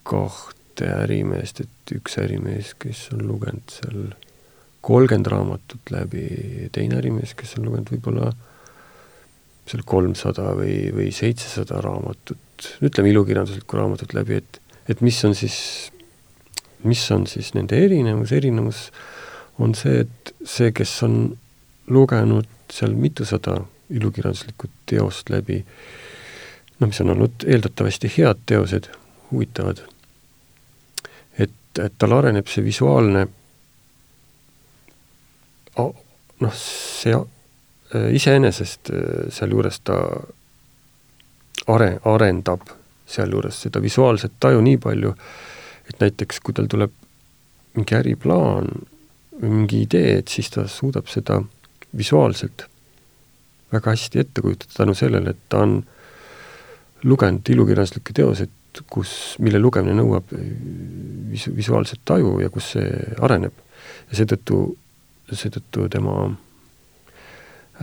[0.08, 4.16] kahte ärimeest, et üks ärimees, kes on lugenud seal
[4.82, 6.28] kolmkümmend raamatut läbi,
[6.72, 8.32] teine ärimees, kes on lugenud võib-olla
[9.68, 15.58] seal kolmsada või, või seitsesada raamatut, ütleme ilukirjanduslikku raamatut läbi, et, et mis on siis,
[16.88, 18.86] mis on siis nende erinevus, erinevus
[19.60, 21.18] on see, et see, kes on
[21.92, 23.60] lugenud seal mitusada
[23.90, 25.62] ilukirjanduslikku teost läbi,
[26.80, 28.90] noh, mis on olnud eeldatavasti head teosed,
[29.32, 29.82] huvitavad,
[31.40, 33.28] et, et tal areneb see visuaalne
[35.78, 37.16] noh, see
[37.96, 39.96] Äh, iseenesest äh, sealjuures ta
[41.72, 42.66] are-, arendab
[43.08, 45.14] sealjuures seda visuaalset taju nii palju,
[45.88, 46.92] et näiteks kui tal tuleb
[47.78, 48.68] mingi äriplaan
[49.38, 51.40] või mingi idee, et siis ta suudab seda
[51.96, 52.66] visuaalselt
[53.72, 55.80] väga hästi ette kujutada tänu sellele, et ta on
[57.08, 58.52] lugenud ilukirjanduslikke teoseid,
[58.92, 60.36] kus, mille lugemine nõuab
[61.32, 62.92] visu-, visuaalset taju ja kus see
[63.24, 63.64] areneb.
[64.12, 64.76] ja seetõttu,
[65.34, 66.16] seetõttu tema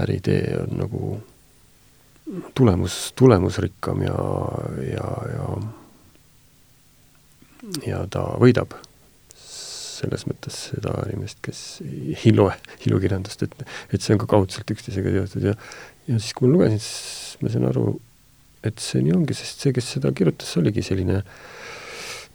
[0.00, 1.10] äriidee on nagu
[2.54, 4.18] tulemus, tulemusrikkam ja,
[4.88, 5.48] ja, ja
[7.86, 8.74] ja ta võidab
[9.34, 12.52] selles mõttes seda inimest, kes ei loe
[12.84, 13.54] ilukirjandust, et,
[13.92, 15.54] et see on ka kaudselt üksteisega seotud ja
[16.08, 17.86] ja siis, kui ma lugesin, siis ma sain aru,
[18.66, 21.22] et see nii ongi, sest see, kes seda kirjutas, oligi selline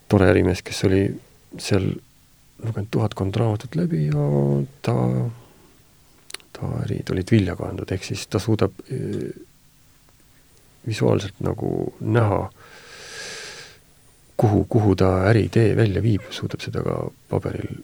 [0.09, 1.03] tore ärimees, kes oli
[1.61, 1.91] seal
[2.65, 4.25] lugenud tuhatkond raamatut läbi ja
[4.83, 4.95] ta
[6.83, 9.29] ärid olid vilja kandnud, ehk siis ta suudab eh,
[10.87, 12.41] visuaalselt nagu näha,
[14.39, 17.79] kuhu, kuhu ta äriidee välja viib, suudab seda ka paberil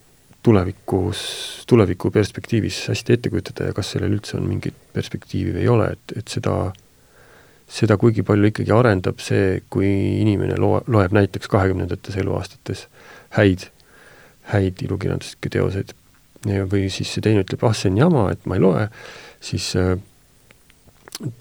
[0.46, 1.20] tulevikus,
[1.68, 5.88] tuleviku perspektiivis hästi ette kujutada ja kas sellel üldse on mingit perspektiivi või ei ole,
[5.96, 6.56] et, et seda,
[7.80, 9.90] seda kuigi palju ikkagi arendab see, kui
[10.22, 12.86] inimene loe, loeb näiteks kahekümnendates eluaastates
[13.40, 13.70] häid,
[14.52, 15.96] häid ilukirjanduslikke teoseid
[16.46, 18.84] või siis see teine ütleb, ah, see on jama, et ma ei loe,
[19.44, 19.96] siis äh,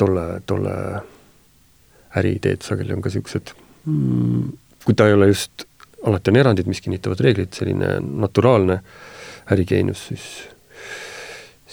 [0.01, 0.75] tolle, tolle
[2.17, 3.53] äriideed sageli on ka niisugused
[3.85, 4.49] mm,,
[4.87, 5.67] kui ta ei ole just,
[6.07, 8.81] alati on erandid, mis kinnitavad reeglit, selline naturaalne
[9.53, 10.29] ärigeenius, siis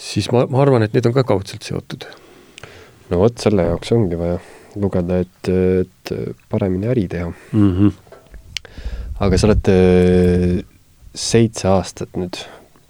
[0.02, 2.06] siis ma, ma arvan, et need on ka kaudselt seotud.
[3.10, 4.40] no vot, selle jaoks ongi vaja
[4.82, 6.12] lugeda, et, et
[6.50, 7.72] paremini äri teha mm.
[7.76, 7.92] -hmm.
[9.20, 9.72] aga sa oled
[11.14, 12.38] seitse aastat nüüd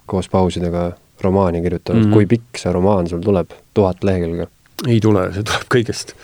[0.07, 0.91] koos pausidega
[1.23, 2.13] romaani kirjutanud mm, -hmm.
[2.13, 4.47] kui pikk see romaan sul tuleb, tuhat lehekülge?
[4.87, 6.15] ei tule, see tuleb kõigest,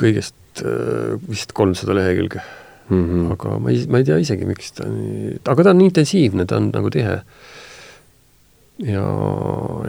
[0.00, 2.40] kõigest äh, vist kolmsada lehekülge
[2.88, 3.04] mm.
[3.04, 3.32] -hmm.
[3.32, 6.60] aga ma ei, ma ei tea isegi, miks ta nii, aga ta on intensiivne, ta
[6.60, 7.20] on nagu tihe.
[8.78, 9.04] ja,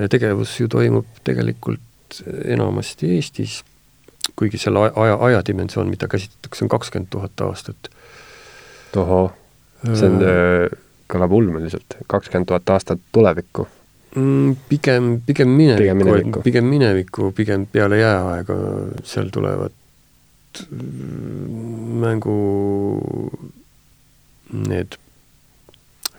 [0.02, 3.64] ja tegevus ju toimub tegelikult enamasti Eestis,
[4.40, 7.90] kuigi selle aja, ajadimensioon, mida käsitletakse, on kakskümmend tuhat aastat.
[8.92, 9.32] tohoh,
[9.94, 13.68] see on äh kõlab ulmeliselt, kakskümmend tuhat aastat tulevikku.
[14.18, 14.56] Mm,?
[14.70, 18.56] Pigem, pigem minevikku, pigem minevikku, pigem peale jääaega,
[19.06, 19.76] seal tulevad
[20.72, 22.38] mm, mängu
[24.68, 24.98] need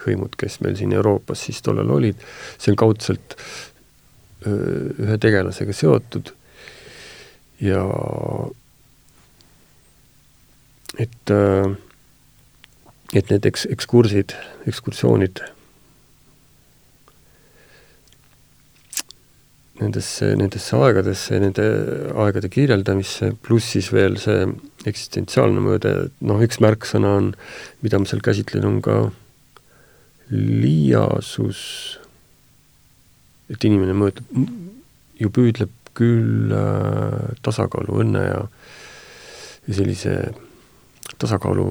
[0.05, 2.21] hõimud, kes meil siin Euroopas siis tollal olid,
[2.61, 3.39] see on kaudselt
[4.47, 6.31] ühe tegelasega seotud.
[7.59, 7.83] Ja
[10.99, 11.75] et äh,
[13.17, 14.35] et need eks-, ekskursid,
[14.69, 15.41] ekskursioonid
[19.81, 21.65] nendesse, nendesse aegadesse, nende
[22.19, 24.47] aegade kirjeldamisse, pluss siis veel see
[24.89, 25.95] eksistentsiaalne mõõde,
[26.27, 27.33] noh, üks märksõna on,
[27.85, 28.99] mida ma seal käsitlen, on ka
[30.35, 31.61] liiasus,
[33.53, 34.49] et inimene mõõtleb,
[35.19, 38.43] ju püüdleb küll äh, tasakaalu, õnne ja,
[39.67, 40.19] ja sellise
[41.19, 41.71] tasakaalu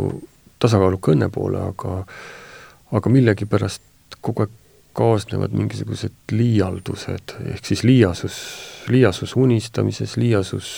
[0.60, 2.04] tasakaaluka õnne poole, aga
[2.96, 3.84] aga millegipärast
[4.24, 4.54] kogu aeg
[4.98, 8.38] kaasnevad mingisugused liialdused, ehk siis liiasus,
[8.90, 10.70] liiasus unistamises, liiasus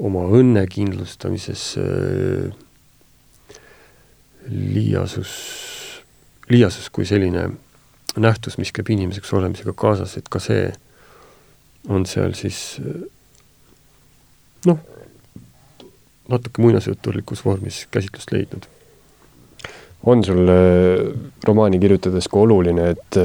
[0.00, 1.66] oma õnne kindlustamises,
[4.48, 5.34] liiasus,
[6.48, 7.50] liiasus kui selline
[8.16, 10.70] nähtus, mis käib inimeseks olemisega kaasas, et ka see
[11.92, 12.78] on seal siis
[14.64, 14.80] noh,
[16.32, 18.64] natuke muinasjutulikus vormis käsitlust leidnud
[20.06, 20.48] on sul
[21.46, 23.18] romaani kirjutades ka oluline, et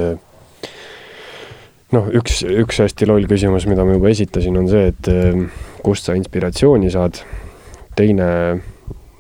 [1.94, 5.12] noh, üks, üks hästi loll küsimus, mida ma juba esitasin, on see, et
[5.86, 7.22] kust sa inspiratsiooni saad,
[7.98, 8.30] teine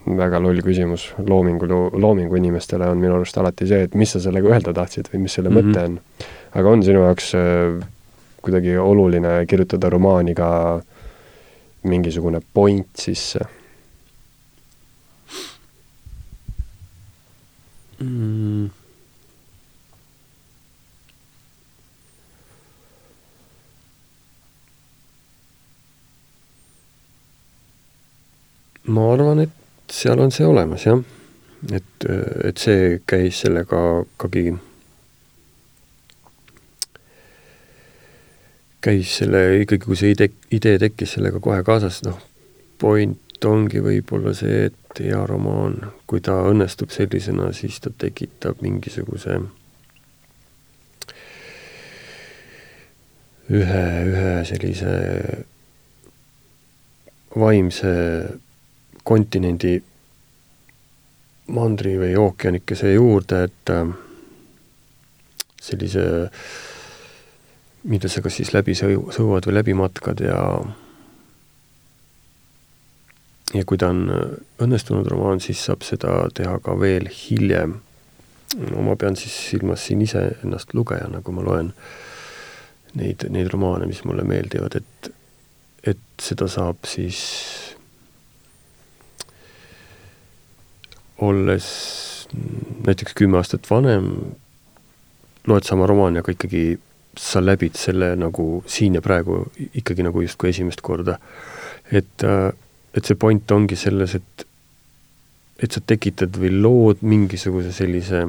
[0.06, 4.50] väga loll küsimus loomingu, loomingu inimestele on minu arust alati see, et mis sa sellega
[4.50, 5.70] öelda tahtsid või mis selle mm -hmm.
[5.70, 6.00] mõte on.
[6.60, 7.88] aga on sinu jaoks äh,
[8.42, 10.82] kuidagi oluline kirjutada romaani ka
[11.84, 13.40] mingisugune point sisse
[18.02, 18.70] mm.?
[28.92, 31.00] ma arvan, et seal on see olemas, jah.
[31.72, 32.06] et,
[32.44, 34.46] et see käis sellega ikkagi,
[38.82, 42.18] käis selle ikkagi, kui see idee, idee tekkis sellega kohe kaasas, noh,
[42.82, 49.40] point ongi võib-olla see, et hea romaan, kui ta õnnestub sellisena, siis ta tekitab mingisuguse
[53.52, 54.92] ühe, ühe sellise
[57.36, 57.94] vaimse
[59.08, 59.80] kontinendi
[61.52, 63.92] mandri või ookeanikese juurde, et äh,
[65.62, 66.06] sellise,
[67.92, 70.38] mida sa kas siis läbi sõu-, sõuad või läbi matkad ja
[73.54, 74.06] ja kui ta on
[74.64, 77.80] õnnestunud romaan, siis saab seda teha ka veel hiljem.
[78.70, 81.74] no ma pean siis silmas siin iseennast lugejana, kui ma loen
[83.00, 85.12] neid, neid romaane, mis mulle meeldivad, et
[85.88, 87.20] et seda saab siis
[91.26, 91.68] olles
[92.86, 94.12] näiteks kümme aastat vanem,
[95.48, 96.66] loed sama romaani, aga ikkagi
[97.18, 101.18] sa läbid selle nagu siin ja praegu ikkagi nagu justkui esimest korda.
[101.92, 102.24] et,
[102.96, 104.46] et see point ongi selles, et,
[105.62, 108.26] et sa tekitad või lood mingisuguse sellise,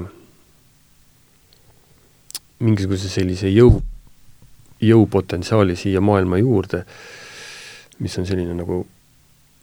[2.63, 3.81] mingisuguse sellise jõu,
[4.83, 6.85] jõupotentsiaali siia maailma juurde,
[8.03, 8.83] mis on selline nagu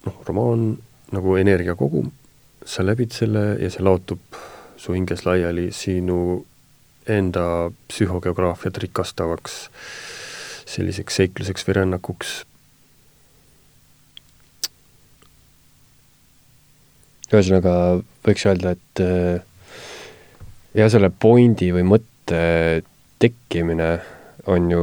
[0.06, 0.72] noh, romaan
[1.10, 2.08] nagu energiakogum
[2.66, 4.38] sa läbid selle ja see laotub
[4.80, 6.40] su hinges laiali sinu
[7.10, 7.44] enda
[7.88, 9.56] psühhogeograafiat rikastavaks
[10.70, 12.34] selliseks seikluseks või rännakuks.
[17.32, 17.74] Ühesõnaga
[18.26, 19.02] võiks öelda, et
[20.74, 22.40] ja selle pointi või mõtte
[23.22, 23.90] tekkimine
[24.50, 24.82] on ju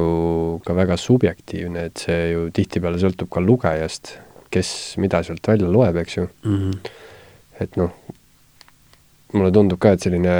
[0.64, 4.14] ka väga subjektiivne, et see ju tihtipeale sõltub ka lugejast,
[4.54, 4.70] kes
[5.02, 6.56] mida sealt välja loeb, eks ju mm.
[6.56, 6.96] -hmm
[7.60, 7.94] et noh,
[9.34, 10.36] mulle tundub ka, et selline,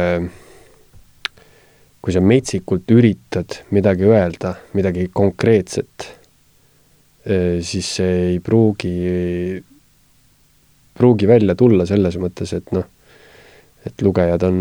[2.04, 6.08] kui sa metsikult üritad midagi öelda, midagi konkreetset,
[7.26, 8.94] eh, siis see ei pruugi,
[10.98, 12.86] pruugi välja tulla selles mõttes, et noh,
[13.88, 14.58] et lugejad on,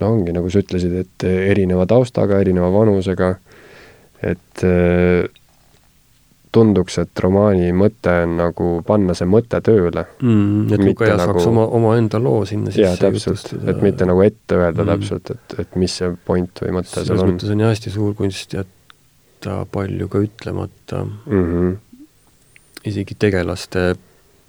[0.00, 3.34] no ongi, nagu sa ütlesid, et erineva taustaga, erineva vanusega,
[4.26, 4.64] et
[6.52, 10.72] tunduks, et romaani mõte on nagu panna see mõte tööle mm,.
[10.74, 14.82] et lugeja nagu, saaks oma, omaenda loo sinna sisse täpselt, et mitte nagu ette öelda
[14.82, 14.90] mm.
[14.94, 17.10] täpselt, et, et mis see point või mõte seal on.
[17.12, 21.44] selles mõttes on jah hästi suur kunst jätta palju ka ütlemata mm.
[21.52, 21.76] -hmm.
[22.90, 23.92] isegi tegelaste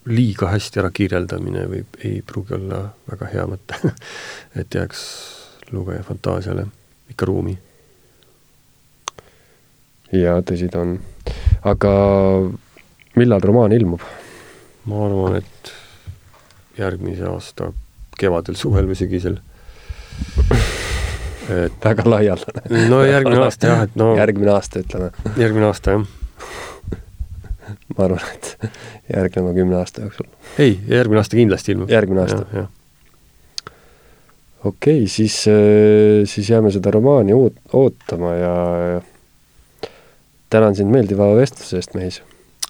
[0.05, 3.91] liiga hästi ära kirjeldamine võib, ei pruugi olla väga hea mõte
[4.59, 5.03] et jääks
[5.71, 6.65] lugeja fantaasiale
[7.11, 7.57] ikka ruumi.
[10.11, 10.97] jaa, tõsi ta on
[11.63, 11.93] aga
[13.15, 14.01] millal romaan ilmub?
[14.89, 15.73] ma arvan, et
[16.80, 17.69] järgmise aasta
[18.17, 19.38] kevadel, suvel või sügisel.
[21.49, 22.88] et väga laialdane.
[22.89, 25.11] no järgmine aasta jah, et no järgmine aasta, ütleme.
[25.38, 26.17] järgmine aasta, jah.
[27.98, 28.69] ma arvan, et
[29.16, 30.30] järgneva kümne aasta jooksul.
[30.59, 31.90] ei, järgmine aasta kindlasti ilmub.
[31.90, 32.67] järgmine aasta?
[34.66, 38.56] okei siis, äh, siis jääme seda romaani oot-, ootama ja,
[38.93, 39.01] ja
[40.50, 42.22] tänan sind meeldiva vestluse eest, Mehis!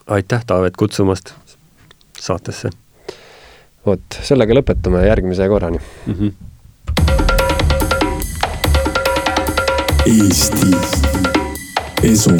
[0.07, 1.33] aitäh, Taavet, kutsumast
[2.19, 2.69] saatesse!
[3.85, 6.13] vot, sellega lõpetame, järgmise korrani mm!
[6.13, 6.31] -hmm.
[10.05, 10.71] Eesti
[12.03, 12.31] Esu